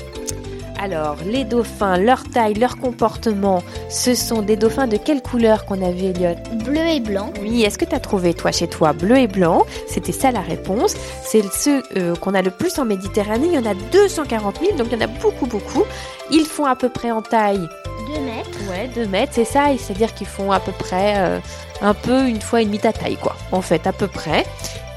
Alors, 0.83 1.16
les 1.24 1.44
dauphins, 1.44 1.96
leur 1.96 2.24
taille, 2.24 2.55
leur 2.55 2.76
comportement, 2.76 3.62
ce 3.88 4.16
sont 4.16 4.42
des 4.42 4.57
dauphins 4.57 4.88
de 4.88 4.96
quelle 4.96 5.22
couleur 5.22 5.64
qu'on 5.64 5.81
a 5.81 5.92
vu, 5.92 6.07
Elliot? 6.07 6.35
Bleu 6.64 6.81
et 6.81 6.98
blanc. 6.98 7.33
Oui, 7.40 7.62
est-ce 7.62 7.78
que 7.78 7.85
tu 7.85 7.94
as 7.94 8.00
trouvé, 8.00 8.35
toi, 8.35 8.50
chez 8.50 8.66
toi, 8.66 8.92
bleu 8.92 9.16
et 9.16 9.28
blanc? 9.28 9.64
C'était 9.87 10.11
ça 10.11 10.33
la 10.33 10.40
réponse. 10.40 10.96
C'est 11.22 11.44
ceux 11.52 11.85
euh, 11.96 12.16
qu'on 12.16 12.35
a 12.35 12.42
le 12.42 12.50
plus 12.50 12.81
en 12.81 12.85
Méditerranée. 12.85 13.46
Il 13.46 13.55
y 13.55 13.59
en 13.59 13.64
a 13.64 13.74
240 13.74 14.59
000, 14.59 14.76
donc 14.76 14.88
il 14.90 14.94
y 14.94 14.96
en 14.96 15.05
a 15.05 15.07
beaucoup, 15.07 15.46
beaucoup. 15.46 15.85
Ils 16.33 16.46
font 16.46 16.64
à 16.64 16.74
peu 16.74 16.88
près 16.88 17.12
en 17.12 17.22
taille 17.22 17.68
2 18.14 18.20
mètres. 18.20 18.59
Ouais, 18.70 18.88
2 18.94 19.07
mètres, 19.07 19.33
c'est 19.35 19.44
ça. 19.44 19.66
C'est-à-dire 19.79 20.14
qu'ils 20.14 20.27
font 20.27 20.53
à 20.53 20.61
peu 20.61 20.72
près 20.72 21.14
euh, 21.16 21.40
un 21.81 21.94
peu 21.94 22.29
une 22.29 22.40
fois 22.40 22.62
et 22.62 22.64
demie 22.64 22.79
ta 22.79 22.92
taille, 22.92 23.16
quoi. 23.16 23.37
En 23.51 23.62
fait, 23.62 23.87
à 23.87 23.92
peu 23.92 24.09
près. 24.09 24.44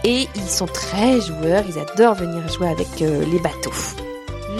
Et 0.03 0.27
ils 0.35 0.49
sont 0.49 0.67
très 0.67 1.19
joueurs, 1.19 1.63
ils 1.67 1.79
adorent 1.79 2.15
venir 2.15 2.47
jouer 2.47 2.69
avec 2.69 3.01
euh, 3.01 3.25
les 3.25 3.39
bateaux. 3.39 3.73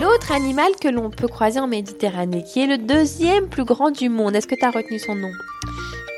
L'autre 0.01 0.31
animal 0.31 0.71
que 0.81 0.87
l'on 0.87 1.09
peut 1.09 1.27
croiser 1.27 1.59
en 1.59 1.67
Méditerranée, 1.67 2.43
qui 2.43 2.61
est 2.61 2.67
le 2.67 2.77
deuxième 2.77 3.47
plus 3.47 3.63
grand 3.63 3.91
du 3.91 4.09
monde, 4.09 4.35
est-ce 4.35 4.47
que 4.47 4.55
tu 4.55 4.65
as 4.65 4.71
retenu 4.71 4.99
son 4.99 5.15
nom? 5.15 5.31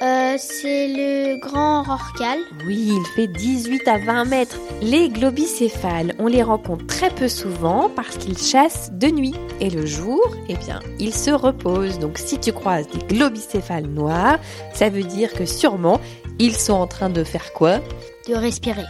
Euh, 0.04 0.36
c'est 0.38 0.88
le 0.88 1.40
grand 1.40 1.82
rorcal. 1.82 2.38
Oui, 2.68 2.92
il 2.92 3.06
fait 3.16 3.26
18 3.26 3.88
à 3.88 3.98
20 3.98 4.26
mètres. 4.26 4.58
Les 4.82 5.10
globicéphales, 5.10 6.14
on 6.20 6.28
les 6.28 6.44
rencontre 6.44 6.86
très 6.86 7.10
peu 7.10 7.28
souvent 7.28 7.90
parce 7.90 8.16
qu'ils 8.18 8.38
chassent 8.38 8.92
de 8.94 9.08
nuit. 9.08 9.34
Et 9.60 9.72
le 9.72 9.88
jour, 9.88 10.22
eh 10.50 10.56
bien, 10.56 10.82
ils 11.00 11.16
se 11.16 11.32
reposent. 11.32 11.98
Donc 11.98 12.20
si 12.20 12.38
tu 12.38 12.54
croises 12.54 12.88
des 12.90 13.16
globicéphales 13.16 13.88
noirs, 13.88 14.38
ça 14.72 14.90
veut 14.90 15.04
dire 15.04 15.34
que 15.34 15.46
sûrement, 15.48 16.00
ils 16.38 16.56
sont 16.56 16.74
en 16.74 16.88
train 16.88 17.10
de 17.10 17.24
faire 17.24 17.52
quoi? 17.54 17.80
De 18.30 18.36
respirer. 18.36 18.86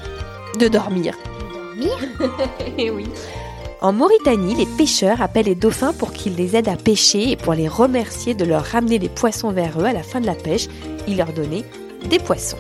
De 0.59 0.67
dormir. 0.67 1.15
Dormir? 1.53 1.97
Eh 2.77 2.89
oui. 2.89 3.05
En 3.79 3.93
Mauritanie, 3.93 4.55
les 4.55 4.65
pêcheurs 4.65 5.21
appellent 5.21 5.45
les 5.45 5.55
dauphins 5.55 5.93
pour 5.93 6.11
qu'ils 6.11 6.35
les 6.35 6.55
aident 6.55 6.69
à 6.69 6.75
pêcher 6.75 7.31
et 7.31 7.35
pour 7.35 7.53
les 7.53 7.67
remercier 7.67 8.33
de 8.33 8.43
leur 8.43 8.63
ramener 8.63 8.97
des 8.97 9.09
poissons 9.09 9.51
vers 9.51 9.79
eux 9.79 9.85
à 9.85 9.93
la 9.93 10.01
fin 10.01 10.19
de 10.19 10.25
la 10.25 10.33
pêche. 10.33 10.67
Ils 11.07 11.17
leur 11.17 11.31
donnaient 11.31 11.63
des 12.09 12.17
poissons. 12.17 12.57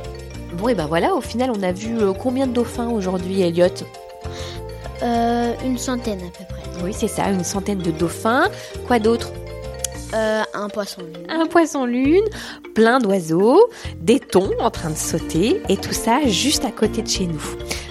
Bon, 0.53 0.69
et 0.69 0.75
ben 0.75 0.85
voilà, 0.85 1.15
au 1.15 1.21
final, 1.21 1.51
on 1.55 1.63
a 1.63 1.71
vu 1.71 1.97
euh, 1.99 2.13
combien 2.13 2.45
de 2.45 2.53
dauphins 2.53 2.89
aujourd'hui, 2.89 3.41
Elliot 3.41 3.67
Euh, 5.01 5.53
une 5.65 5.77
centaine 5.77 6.19
à 6.19 6.37
peu 6.37 6.43
près. 6.47 6.83
Oui, 6.83 6.93
c'est 6.93 7.07
ça, 7.07 7.29
une 7.29 7.43
centaine 7.43 7.79
de 7.79 7.91
dauphins. 7.91 8.49
Quoi 8.85 8.99
d'autre? 8.99 9.31
Euh, 10.13 10.43
un 10.53 10.69
poisson. 10.69 11.01
Un 11.29 11.47
poisson 11.47 11.85
lune, 11.85 12.23
plein 12.73 12.99
d'oiseaux, 12.99 13.69
des 13.99 14.19
thons 14.19 14.51
en 14.59 14.71
train 14.71 14.91
de 14.91 14.95
sauter, 14.95 15.61
et 15.67 15.77
tout 15.77 15.93
ça 15.93 16.21
juste 16.25 16.63
à 16.63 16.71
côté 16.71 17.01
de 17.01 17.09
chez 17.09 17.25
nous. 17.25 17.43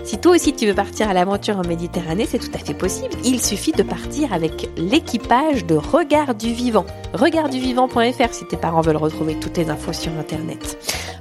Si 0.07 0.19
toi 0.19 0.37
aussi 0.37 0.55
tu 0.55 0.69
veux 0.69 0.75
partir 0.75 1.11
à 1.11 1.15
l'aventure 1.15 1.59
en 1.59 1.67
Méditerranée, 1.67 2.29
c'est 2.31 2.39
tout 2.39 2.53
à 2.55 2.59
fait 2.59 2.75
possible. 2.75 3.11
Il 3.25 3.43
suffit 3.43 3.73
de 3.73 3.83
partir 3.83 4.33
avec 4.33 4.71
l'équipage 4.77 5.67
de 5.67 5.75
Regard 5.75 6.37
du 6.37 6.53
Vivant. 6.53 6.87
Regardduvivant.fr 7.13 8.33
si 8.33 8.47
tes 8.47 8.57
parents 8.57 8.83
veulent 8.83 8.99
retrouver 8.99 9.35
toutes 9.41 9.57
les 9.57 9.69
infos 9.69 9.93
sur 9.93 10.13
Internet. 10.13 10.79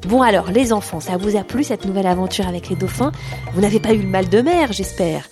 Bon 0.08 0.22
alors, 0.22 0.52
les 0.52 0.72
enfants, 0.72 1.00
ça 1.00 1.18
vous 1.18 1.36
a 1.36 1.44
plu 1.44 1.64
cette 1.64 1.86
nouvelle 1.86 2.06
aventure 2.06 2.48
avec 2.48 2.70
les 2.70 2.76
dauphins? 2.76 3.12
Vous 3.56 3.62
n'avez 3.62 3.80
pas 3.80 3.92
eu 3.92 4.04
le 4.04 4.08
mal 4.08 4.30
de 4.30 4.42
mer, 4.42 4.72
j'espère 4.72 5.28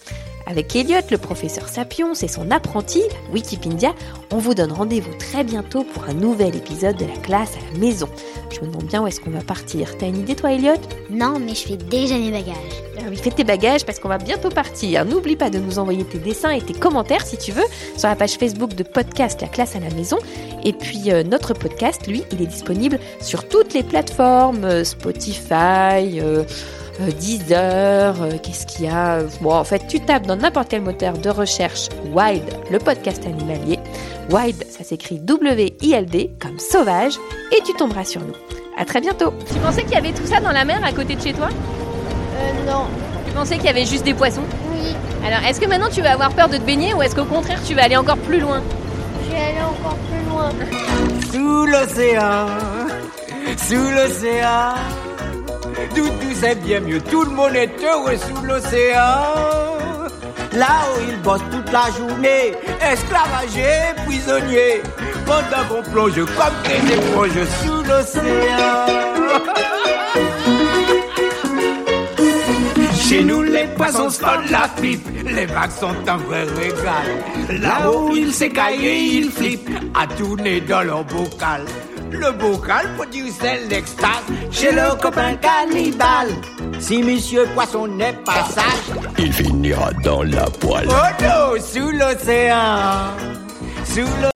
avec 0.45 0.75
Elliot, 0.75 0.99
le 1.09 1.17
professeur 1.17 1.69
Sapion 1.69 2.13
et 2.13 2.27
son 2.27 2.51
apprenti, 2.51 3.01
Wikipedia, 3.31 3.93
on 4.31 4.37
vous 4.37 4.53
donne 4.53 4.71
rendez-vous 4.71 5.13
très 5.17 5.43
bientôt 5.43 5.83
pour 5.83 6.03
un 6.05 6.13
nouvel 6.13 6.55
épisode 6.55 6.97
de 6.97 7.05
la 7.05 7.15
classe 7.21 7.53
à 7.55 7.73
la 7.73 7.79
maison. 7.79 8.09
Je 8.49 8.59
me 8.61 8.67
demande 8.67 8.85
bien 8.85 9.01
où 9.01 9.07
est-ce 9.07 9.19
qu'on 9.19 9.31
va 9.31 9.41
partir. 9.41 9.97
T'as 9.97 10.07
une 10.07 10.19
idée 10.19 10.35
toi 10.35 10.51
Elliot 10.51 10.73
Non, 11.09 11.39
mais 11.39 11.55
je 11.55 11.67
fais 11.67 11.77
déjà 11.77 12.17
mes 12.17 12.31
bagages. 12.31 12.83
Ah 12.99 13.09
oui, 13.09 13.17
fais 13.17 13.31
tes 13.31 13.43
bagages 13.43 13.85
parce 13.85 13.99
qu'on 13.99 14.09
va 14.09 14.17
bientôt 14.17 14.49
partir. 14.49 15.03
N'oublie 15.05 15.35
pas 15.35 15.49
de 15.49 15.59
nous 15.59 15.79
envoyer 15.79 16.03
tes 16.03 16.19
dessins 16.19 16.51
et 16.51 16.61
tes 16.61 16.73
commentaires 16.73 17.25
si 17.25 17.37
tu 17.37 17.51
veux 17.51 17.65
sur 17.97 18.07
la 18.07 18.15
page 18.15 18.33
Facebook 18.33 18.75
de 18.75 18.83
podcast 18.83 19.41
La 19.41 19.47
classe 19.47 19.75
à 19.75 19.79
la 19.79 19.89
maison. 19.89 20.17
Et 20.63 20.73
puis 20.73 21.11
euh, 21.11 21.23
notre 21.23 21.53
podcast, 21.53 22.07
lui, 22.07 22.23
il 22.31 22.41
est 22.41 22.47
disponible 22.47 22.99
sur 23.19 23.47
toutes 23.47 23.73
les 23.73 23.83
plateformes, 23.83 24.63
euh, 24.63 24.83
Spotify. 24.83 26.19
Euh, 26.21 26.43
Deezer, 26.99 28.21
euh, 28.21 28.31
qu'est-ce 28.41 28.65
qu'il 28.67 28.85
y 28.85 28.87
a 28.87 29.19
Bon, 29.41 29.53
en 29.53 29.63
fait, 29.63 29.87
tu 29.87 29.99
tapes 29.99 30.27
dans 30.27 30.35
n'importe 30.35 30.67
quel 30.69 30.81
moteur 30.81 31.17
de 31.17 31.29
recherche 31.29 31.89
Wild, 32.13 32.43
le 32.69 32.79
podcast 32.79 33.25
animalier. 33.25 33.79
Wild, 34.29 34.63
ça 34.69 34.83
s'écrit 34.83 35.19
W-I-L-D, 35.19 36.31
comme 36.39 36.59
sauvage, 36.59 37.13
et 37.51 37.61
tu 37.63 37.73
tomberas 37.73 38.03
sur 38.05 38.21
nous. 38.21 38.33
À 38.77 38.85
très 38.85 39.01
bientôt 39.01 39.33
Tu 39.51 39.59
pensais 39.59 39.83
qu'il 39.83 39.93
y 39.93 39.97
avait 39.97 40.13
tout 40.13 40.25
ça 40.25 40.39
dans 40.39 40.51
la 40.51 40.65
mer 40.65 40.79
à 40.83 40.91
côté 40.91 41.15
de 41.15 41.21
chez 41.21 41.33
toi? 41.33 41.49
Euh, 41.49 42.71
non. 42.71 42.85
Tu 43.27 43.33
pensais 43.33 43.55
qu'il 43.55 43.65
y 43.65 43.69
avait 43.69 43.85
juste 43.85 44.05
des 44.05 44.13
poissons? 44.13 44.43
Oui. 44.71 44.95
Alors, 45.25 45.39
est-ce 45.47 45.59
que 45.59 45.67
maintenant 45.67 45.89
tu 45.91 46.01
vas 46.01 46.11
avoir 46.11 46.31
peur 46.31 46.49
de 46.49 46.57
te 46.57 46.63
baigner 46.63 46.93
ou 46.93 47.01
est-ce 47.01 47.15
qu'au 47.15 47.25
contraire 47.25 47.59
tu 47.67 47.73
vas 47.75 47.83
aller 47.83 47.97
encore 47.97 48.17
plus 48.17 48.39
loin? 48.39 48.61
Je 49.25 49.31
vais 49.31 49.41
aller 49.41 49.61
encore 49.61 49.97
plus 49.97 50.29
loin. 50.29 50.49
Sous 51.31 51.65
l'océan, 51.65 52.47
sous 53.57 53.91
l'océan, 53.91 54.73
tout 55.95 56.09
c'est 56.35 56.55
bien 56.63 56.79
mieux, 56.81 56.99
tout 56.99 57.23
le 57.23 57.31
monde 57.31 57.55
est 57.55 57.71
heureux 57.83 58.17
sous 58.17 58.45
l'océan. 58.45 59.23
Là 60.53 60.83
où 60.93 61.01
ils 61.09 61.21
bossent 61.21 61.41
toute 61.51 61.71
la 61.71 61.85
journée, 61.97 62.53
esclavagés, 62.81 63.93
prisonniers, 64.05 64.81
pendant 65.25 65.63
qu'on 65.69 65.89
plonge 65.89 66.15
comme 66.15 66.55
des 66.63 66.93
éponges 66.93 67.47
sous 67.63 67.83
l'océan. 67.83 69.03
Chez 72.95 73.23
nous, 73.23 73.43
les 73.43 73.67
poissons 73.75 74.09
se 74.09 74.19
font 74.19 74.41
la 74.49 74.67
pipe, 74.81 75.07
les 75.25 75.45
vagues 75.45 75.71
sont 75.79 75.95
un 76.07 76.17
vrai 76.17 76.43
régal. 76.43 77.61
Là 77.61 77.91
où 77.91 78.15
ils 78.15 78.33
s'écaillent 78.33 79.19
ils 79.21 79.31
flippent, 79.31 79.69
à 79.93 80.07
tourner 80.07 80.61
dans 80.61 80.83
leur 80.83 81.03
bocal. 81.05 81.65
Le 82.13 82.31
bocal 82.31 82.93
produisait 82.95 83.65
l'extase 83.69 84.23
chez 84.51 84.71
le 84.71 84.95
copain 85.01 85.35
cannibale. 85.37 86.29
Si 86.79 87.01
monsieur 87.01 87.45
poisson 87.55 87.87
n'est 87.87 88.13
pas 88.23 88.43
sage, 88.45 88.97
Il 89.17 89.31
finira 89.33 89.91
dans 90.03 90.23
la 90.23 90.45
poêle. 90.49 90.87
oh 90.89 91.23
non, 91.23 91.59
sous 91.61 91.91
l'océan. 91.91 93.11
Sous 93.85 94.01
l'océan. 94.21 94.29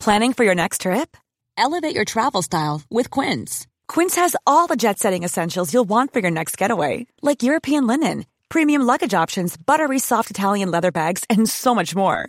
Planning 0.00 0.32
for 0.34 0.44
your 0.44 0.54
next 0.54 0.82
trip? 0.82 1.16
Elevate 1.56 1.94
your 1.94 2.04
travel 2.04 2.42
style 2.42 2.82
with 2.90 3.10
Quince. 3.10 3.66
Quince 3.88 4.16
has 4.16 4.36
all 4.46 4.66
the 4.66 4.76
jet 4.76 4.98
setting 4.98 5.22
essentials 5.24 5.72
you'll 5.72 5.88
want 5.88 6.12
for 6.12 6.20
your 6.20 6.30
next 6.30 6.56
getaway, 6.58 7.06
like 7.22 7.42
European 7.42 7.86
linen, 7.86 8.24
premium 8.48 8.82
luggage 8.82 9.14
options, 9.14 9.56
buttery 9.56 9.98
soft 9.98 10.30
Italian 10.30 10.70
leather 10.70 10.90
bags, 10.92 11.24
and 11.30 11.48
so 11.48 11.74
much 11.74 11.94
more. 11.94 12.28